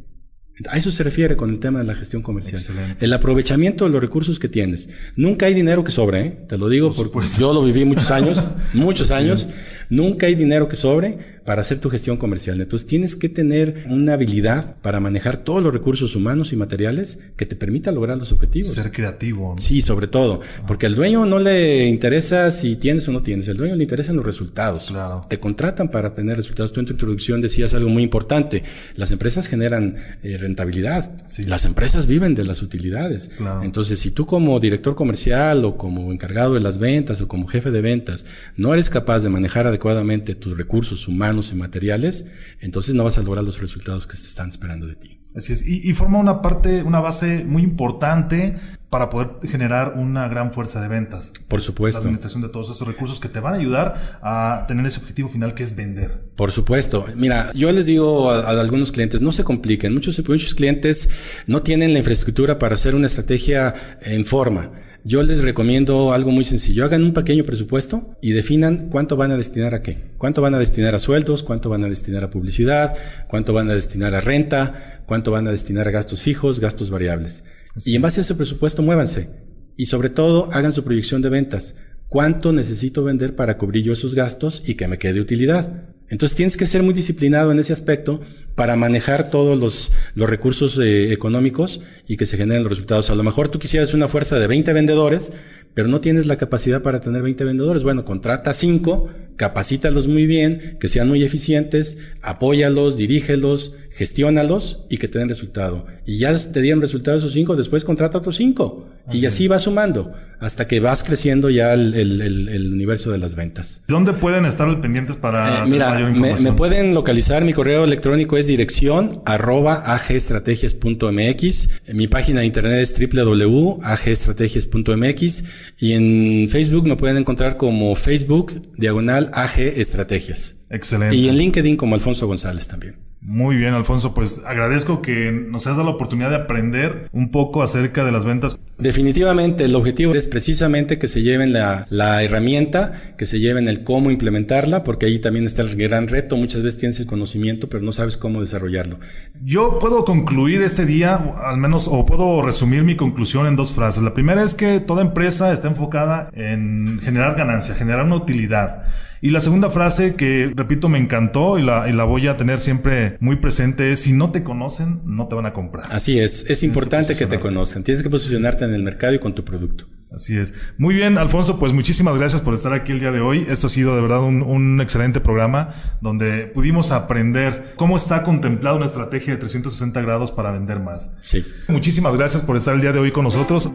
A 0.67 0.77
eso 0.77 0.91
se 0.91 1.03
refiere 1.03 1.37
con 1.37 1.49
el 1.51 1.59
tema 1.59 1.79
de 1.79 1.85
la 1.85 1.95
gestión 1.95 2.21
comercial. 2.21 2.61
El 2.99 3.13
aprovechamiento 3.13 3.85
de 3.85 3.91
los 3.91 4.01
recursos 4.01 4.39
que 4.39 4.49
tienes. 4.49 4.89
Nunca 5.15 5.45
hay 5.45 5.53
dinero 5.53 5.83
que 5.83 5.91
sobre, 5.91 6.21
¿eh? 6.21 6.37
te 6.47 6.57
lo 6.57 6.67
digo 6.67 6.93
porque 6.93 7.27
yo 7.39 7.53
lo 7.53 7.63
viví 7.63 7.85
muchos 7.85 8.11
años, 8.11 8.45
muchos 8.73 9.11
años. 9.11 9.49
Nunca 9.89 10.27
hay 10.27 10.35
dinero 10.35 10.67
que 10.67 10.75
sobre 10.75 11.17
para 11.45 11.61
hacer 11.61 11.79
tu 11.79 11.89
gestión 11.89 12.17
comercial. 12.17 12.61
Entonces 12.61 12.87
tienes 12.87 13.15
que 13.15 13.27
tener 13.27 13.85
una 13.87 14.13
habilidad 14.13 14.75
para 14.81 14.99
manejar 14.99 15.37
todos 15.37 15.63
los 15.63 15.73
recursos 15.73 16.15
humanos 16.15 16.53
y 16.53 16.55
materiales 16.55 17.21
que 17.35 17.47
te 17.47 17.55
permita 17.55 17.91
lograr 17.91 18.17
los 18.17 18.31
objetivos. 18.31 18.73
Ser 18.73 18.91
creativo. 18.91 19.55
Sí, 19.57 19.81
sobre 19.81 20.07
todo, 20.07 20.41
porque 20.67 20.85
al 20.85 20.93
dueño 20.93 21.25
no 21.25 21.39
le 21.39 21.87
interesa 21.87 22.51
si 22.51 22.75
tienes 22.75 23.07
o 23.07 23.11
no 23.11 23.23
tienes, 23.23 23.49
al 23.49 23.57
dueño 23.57 23.75
le 23.75 23.83
interesan 23.83 24.15
los 24.15 24.25
resultados. 24.25 24.85
Claro. 24.89 25.21
Te 25.27 25.39
contratan 25.39 25.89
para 25.89 26.13
tener 26.13 26.37
resultados. 26.37 26.71
Tú 26.71 26.81
en 26.81 26.85
tu 26.85 26.93
introducción 26.93 27.41
decías 27.41 27.73
algo 27.73 27.89
muy 27.89 28.03
importante. 28.03 28.63
Las 28.95 29.11
empresas 29.11 29.47
generan 29.47 29.95
eh, 30.21 30.37
rentabilidad. 30.37 31.11
Las 31.47 31.65
empresas 31.65 32.05
viven 32.05 32.35
de 32.35 32.43
las 32.43 32.61
utilidades. 32.61 33.31
Entonces, 33.63 33.97
si 33.97 34.11
tú 34.11 34.27
como 34.27 34.59
director 34.59 34.95
comercial 34.95 35.65
o 35.65 35.77
como 35.77 36.11
encargado 36.11 36.53
de 36.53 36.59
las 36.59 36.77
ventas 36.77 37.21
o 37.21 37.27
como 37.27 37.47
jefe 37.47 37.71
de 37.71 37.81
ventas 37.81 38.25
no 38.55 38.73
eres 38.73 38.89
capaz 38.89 39.23
de 39.23 39.29
manejar 39.29 39.65
adecuadamente 39.65 39.78
tus 39.79 40.57
recursos 40.57 41.07
humanos 41.07 41.51
y 41.51 41.55
materiales, 41.55 42.31
entonces 42.59 42.95
no 42.95 43.03
vas 43.03 43.17
a 43.17 43.23
lograr 43.23 43.43
los 43.43 43.59
resultados 43.59 44.05
que 44.07 44.17
se 44.17 44.27
están 44.27 44.49
esperando 44.49 44.85
de 44.85 44.95
ti. 44.95 45.19
Así 45.35 45.53
es. 45.53 45.65
Y, 45.65 45.93
forma 45.93 46.17
una 46.17 46.41
parte, 46.41 46.81
una 46.81 46.99
base 46.99 47.43
muy 47.45 47.61
importante 47.61 48.55
para 48.89 49.11
poder 49.11 49.47
generar 49.47 49.93
una 49.95 50.27
gran 50.27 50.51
fuerza 50.51 50.81
de 50.81 50.87
ventas. 50.87 51.31
Por 51.47 51.61
supuesto. 51.61 51.99
La 51.99 52.05
administración 52.05 52.41
de 52.41 52.49
todos 52.49 52.71
esos 52.71 52.87
recursos 52.87 53.19
que 53.19 53.29
te 53.29 53.39
van 53.39 53.53
a 53.53 53.57
ayudar 53.57 54.19
a 54.23 54.65
tener 54.67 54.83
ese 54.87 54.99
objetivo 54.99 55.29
final 55.29 55.53
que 55.53 55.61
es 55.61 55.75
vender. 55.75 56.31
Por 56.35 56.51
supuesto. 56.51 57.05
Mira, 57.15 57.51
yo 57.53 57.71
les 57.71 57.85
digo 57.85 58.31
a, 58.31 58.49
algunos 58.49 58.91
clientes, 58.91 59.21
no 59.21 59.31
se 59.31 59.43
compliquen. 59.43 59.93
Muchos, 59.93 60.27
muchos 60.27 60.55
clientes 60.55 61.43
no 61.45 61.61
tienen 61.61 61.93
la 61.93 61.99
infraestructura 61.99 62.57
para 62.57 62.73
hacer 62.73 62.95
una 62.95 63.05
estrategia 63.05 63.75
en 64.01 64.25
forma. 64.25 64.71
Yo 65.03 65.23
les 65.23 65.41
recomiendo 65.43 66.13
algo 66.13 66.31
muy 66.31 66.43
sencillo. 66.43 66.85
Hagan 66.85 67.03
un 67.03 67.13
pequeño 67.13 67.43
presupuesto 67.43 68.17
y 68.21 68.31
definan 68.31 68.89
cuánto 68.89 69.15
van 69.15 69.31
a 69.31 69.37
destinar 69.37 69.73
a 69.73 69.81
qué. 69.81 70.11
Cuánto 70.17 70.41
van 70.41 70.55
a 70.55 70.59
destinar 70.59 70.95
a 70.95 70.99
sueldos, 70.99 71.43
cuánto 71.43 71.69
van 71.69 71.83
a 71.83 71.89
destinar 71.89 72.23
a 72.23 72.29
publicidad, 72.29 72.95
cuánto 73.27 73.53
van 73.53 73.69
a 73.69 73.75
destinar 73.75 74.15
a 74.15 74.19
renta, 74.19 75.03
cuánto 75.05 75.31
van 75.31 75.47
a 75.47 75.51
destinar 75.51 75.87
a 75.87 75.91
gastos 75.91 76.21
fijos, 76.21 76.59
gastos 76.59 76.89
variables. 76.89 77.45
Y 77.85 77.95
en 77.95 78.01
base 78.01 78.19
a 78.19 78.23
ese 78.23 78.35
presupuesto 78.35 78.81
muévanse. 78.81 79.29
Y 79.77 79.85
sobre 79.85 80.09
todo 80.09 80.49
hagan 80.51 80.73
su 80.73 80.83
proyección 80.83 81.21
de 81.21 81.29
ventas. 81.29 81.77
¿Cuánto 82.09 82.51
necesito 82.51 83.03
vender 83.03 83.35
para 83.35 83.57
cubrir 83.57 83.85
yo 83.85 83.93
esos 83.93 84.15
gastos 84.15 84.63
y 84.65 84.75
que 84.75 84.87
me 84.87 84.97
quede 84.97 85.21
utilidad? 85.21 85.88
Entonces 86.09 86.35
tienes 86.35 86.57
que 86.57 86.65
ser 86.65 86.83
muy 86.83 86.93
disciplinado 86.93 87.51
en 87.51 87.59
ese 87.59 87.73
aspecto 87.73 88.19
para 88.55 88.75
manejar 88.75 89.29
todos 89.29 89.57
los, 89.57 89.91
los 90.15 90.29
recursos 90.29 90.77
eh, 90.79 91.13
económicos 91.13 91.81
y 92.07 92.17
que 92.17 92.25
se 92.25 92.37
generen 92.37 92.63
los 92.63 92.71
resultados. 92.71 93.09
A 93.09 93.15
lo 93.15 93.23
mejor 93.23 93.49
tú 93.49 93.59
quisieras 93.59 93.93
una 93.93 94.07
fuerza 94.07 94.39
de 94.39 94.47
20 94.47 94.73
vendedores, 94.73 95.33
pero 95.73 95.87
no 95.87 95.99
tienes 95.99 96.25
la 96.25 96.37
capacidad 96.37 96.81
para 96.81 96.99
tener 96.99 97.21
20 97.21 97.43
vendedores. 97.45 97.83
Bueno, 97.83 98.05
contrata 98.05 98.53
5, 98.53 99.09
capacítalos 99.39 100.05
muy 100.05 100.25
bien, 100.25 100.75
que 100.81 100.89
sean 100.89 101.07
muy 101.07 101.23
eficientes, 101.23 101.97
apóyalos, 102.21 102.97
dirígelos, 102.97 103.71
gestiónalos 103.89 104.83
y 104.89 104.97
que 104.97 105.07
te 105.07 105.17
den 105.17 105.29
resultado. 105.29 105.85
Y 106.05 106.17
ya 106.17 106.37
te 106.37 106.61
dieron 106.61 106.81
resultado 106.81 107.17
esos 107.17 107.31
5, 107.31 107.55
después 107.55 107.85
contrata 107.85 108.17
otros 108.17 108.35
5. 108.35 108.85
Y 109.13 109.25
así 109.25 109.47
va 109.47 109.57
sumando 109.57 110.11
hasta 110.39 110.67
que 110.67 110.79
vas 110.79 111.03
creciendo 111.03 111.49
ya 111.49 111.73
el, 111.73 111.95
el, 111.95 112.71
universo 112.71 113.09
de 113.11 113.17
las 113.17 113.35
ventas. 113.35 113.83
¿Dónde 113.87 114.13
pueden 114.13 114.45
estar 114.45 114.79
pendientes 114.79 115.15
para 115.15 115.63
eh, 115.63 115.67
mira, 115.67 115.97
me, 115.99 116.35
me, 116.39 116.53
pueden 116.53 116.93
localizar, 116.93 117.43
mi 117.43 117.53
correo 117.53 117.83
electrónico 117.83 118.37
es 118.37 118.45
dirección 118.47 119.23
arroba 119.25 119.95
agstrategias.mx, 119.95 121.69
mi 121.93 122.07
página 122.07 122.41
de 122.41 122.45
internet 122.45 122.79
es 122.79 122.93
www.agstrategias.mx 122.99 125.43
y 125.79 125.93
en 125.93 126.47
Facebook 126.49 126.85
me 126.87 126.95
pueden 126.95 127.17
encontrar 127.17 127.57
como 127.57 127.95
Facebook 127.95 128.61
diagonal 128.77 129.28
AG 129.33 129.59
Estrategias. 129.59 130.65
Excelente. 130.69 131.15
Y 131.15 131.29
en 131.29 131.37
LinkedIn 131.37 131.77
como 131.77 131.95
Alfonso 131.95 132.27
González 132.27 132.67
también. 132.67 133.09
Muy 133.21 133.57
bien, 133.57 133.73
Alfonso. 133.73 134.13
Pues 134.13 134.41
agradezco 134.45 135.01
que 135.01 135.31
nos 135.31 135.67
hayas 135.67 135.77
dado 135.77 135.89
la 135.89 135.95
oportunidad 135.95 136.29
de 136.29 136.37
aprender 136.37 137.09
un 137.11 137.31
poco 137.31 137.61
acerca 137.61 138.05
de 138.05 138.13
las 138.13 138.23
ventas. 138.23 138.57
Definitivamente, 138.77 139.65
el 139.65 139.75
objetivo 139.75 140.15
es 140.15 140.25
precisamente 140.25 140.97
que 140.97 141.07
se 141.07 141.21
lleven 141.21 141.51
la, 141.51 141.85
la, 141.89 142.23
herramienta, 142.23 142.93
que 143.17 143.25
se 143.25 143.41
lleven 143.41 143.67
el 143.67 143.83
cómo 143.83 144.09
implementarla, 144.09 144.85
porque 144.85 145.07
ahí 145.07 145.19
también 145.19 145.45
está 145.45 145.63
el 145.63 145.75
gran 145.75 146.07
reto. 146.07 146.37
Muchas 146.37 146.63
veces 146.63 146.79
tienes 146.79 146.99
el 147.01 147.07
conocimiento, 147.07 147.67
pero 147.67 147.83
no 147.83 147.91
sabes 147.91 148.15
cómo 148.15 148.39
desarrollarlo. 148.39 148.99
Yo 149.43 149.79
puedo 149.79 150.05
concluir 150.05 150.61
este 150.61 150.85
día, 150.85 151.15
al 151.43 151.57
menos, 151.57 151.89
o 151.89 152.05
puedo 152.05 152.41
resumir 152.41 152.83
mi 152.83 152.95
conclusión 152.95 153.47
en 153.47 153.57
dos 153.57 153.73
frases. 153.73 154.01
La 154.01 154.13
primera 154.13 154.43
es 154.43 154.55
que 154.55 154.79
toda 154.79 155.01
empresa 155.01 155.51
está 155.51 155.67
enfocada 155.67 156.29
en 156.33 156.99
generar 157.03 157.35
ganancia, 157.35 157.75
generar 157.75 158.05
una 158.05 158.15
utilidad. 158.15 158.83
Y 159.21 159.31
la 159.31 159.41
segunda 159.41 159.69
frase 159.69 160.15
que, 160.15 160.51
repito, 160.55 160.89
me 160.89 160.97
encantó 160.97 161.59
y 161.59 161.63
la, 161.63 161.89
y 161.89 161.93
la 161.93 162.05
voy 162.05 162.27
a 162.27 162.37
tener 162.37 162.59
siempre 162.59 163.17
muy 163.19 163.35
presente 163.37 163.91
es, 163.91 164.01
si 164.01 164.13
no 164.13 164.31
te 164.31 164.43
conocen, 164.43 165.01
no 165.05 165.27
te 165.27 165.35
van 165.35 165.45
a 165.45 165.53
comprar. 165.53 165.85
Así 165.91 166.19
es, 166.19 166.49
es 166.49 166.63
importante 166.63 167.15
que, 167.15 167.27
te 167.27 167.39
conozcan, 167.39 167.83
tienes 167.83 168.03
que 168.03 168.09
posicionarte 168.09 168.65
en 168.65 168.73
el 168.73 168.83
mercado 168.83 169.13
y 169.13 169.19
con 169.19 169.35
tu 169.35 169.43
producto. 169.43 169.85
Así 170.11 170.37
es. 170.37 170.53
Muy 170.77 170.95
bien, 170.95 171.19
Alfonso, 171.19 171.59
pues 171.59 171.71
muchísimas 171.71 172.17
gracias 172.17 172.41
por 172.41 172.55
estar 172.55 172.73
aquí 172.73 172.91
el 172.93 172.99
día 172.99 173.11
de 173.11 173.19
hoy. 173.19 173.45
Esto 173.47 173.67
ha 173.67 173.69
sido 173.69 173.95
de 173.95 174.01
verdad 174.01 174.23
un, 174.23 174.41
un, 174.41 174.81
excelente 174.81 175.19
programa 175.19 175.69
donde 176.01 176.47
pudimos 176.47 176.91
aprender 176.91 177.73
cómo 177.75 177.95
está 177.95 178.23
contemplada 178.23 178.75
una 178.75 178.87
estrategia 178.87 179.33
de 179.33 179.39
360 179.39 180.01
grados 180.01 180.31
para 180.31 180.51
vender 180.51 180.79
más. 180.79 181.15
Sí. 181.21 181.45
Muchísimas 181.67 182.15
gracias 182.15 182.41
por 182.41 182.57
estar 182.57 182.73
el 182.73 182.81
día 182.81 182.91
de 182.91 182.99
hoy 182.99 183.11
con 183.11 183.23
nosotros. 183.23 183.71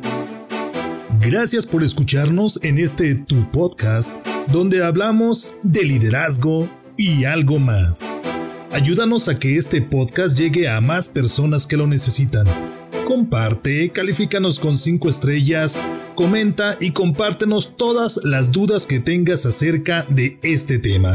Gracias 1.20 1.66
por 1.66 1.84
escucharnos 1.84 2.58
en 2.64 2.78
este 2.78 3.14
Tu 3.14 3.50
Podcast, 3.52 4.12
donde 4.48 4.84
hablamos 4.84 5.54
de 5.62 5.84
liderazgo 5.84 6.68
y 6.96 7.24
algo 7.24 7.58
más. 7.58 8.08
Ayúdanos 8.72 9.28
a 9.28 9.36
que 9.36 9.56
este 9.56 9.80
podcast 9.80 10.36
llegue 10.36 10.68
a 10.68 10.80
más 10.80 11.08
personas 11.08 11.66
que 11.66 11.76
lo 11.76 11.86
necesitan. 11.86 12.46
Comparte, 13.06 13.90
califícanos 13.90 14.58
con 14.58 14.78
5 14.78 15.08
estrellas, 15.08 15.78
comenta 16.14 16.76
y 16.80 16.92
compártenos 16.92 17.76
todas 17.76 18.20
las 18.24 18.50
dudas 18.50 18.86
que 18.86 19.00
tengas 19.00 19.46
acerca 19.46 20.06
de 20.08 20.38
este 20.42 20.78
tema. 20.78 21.14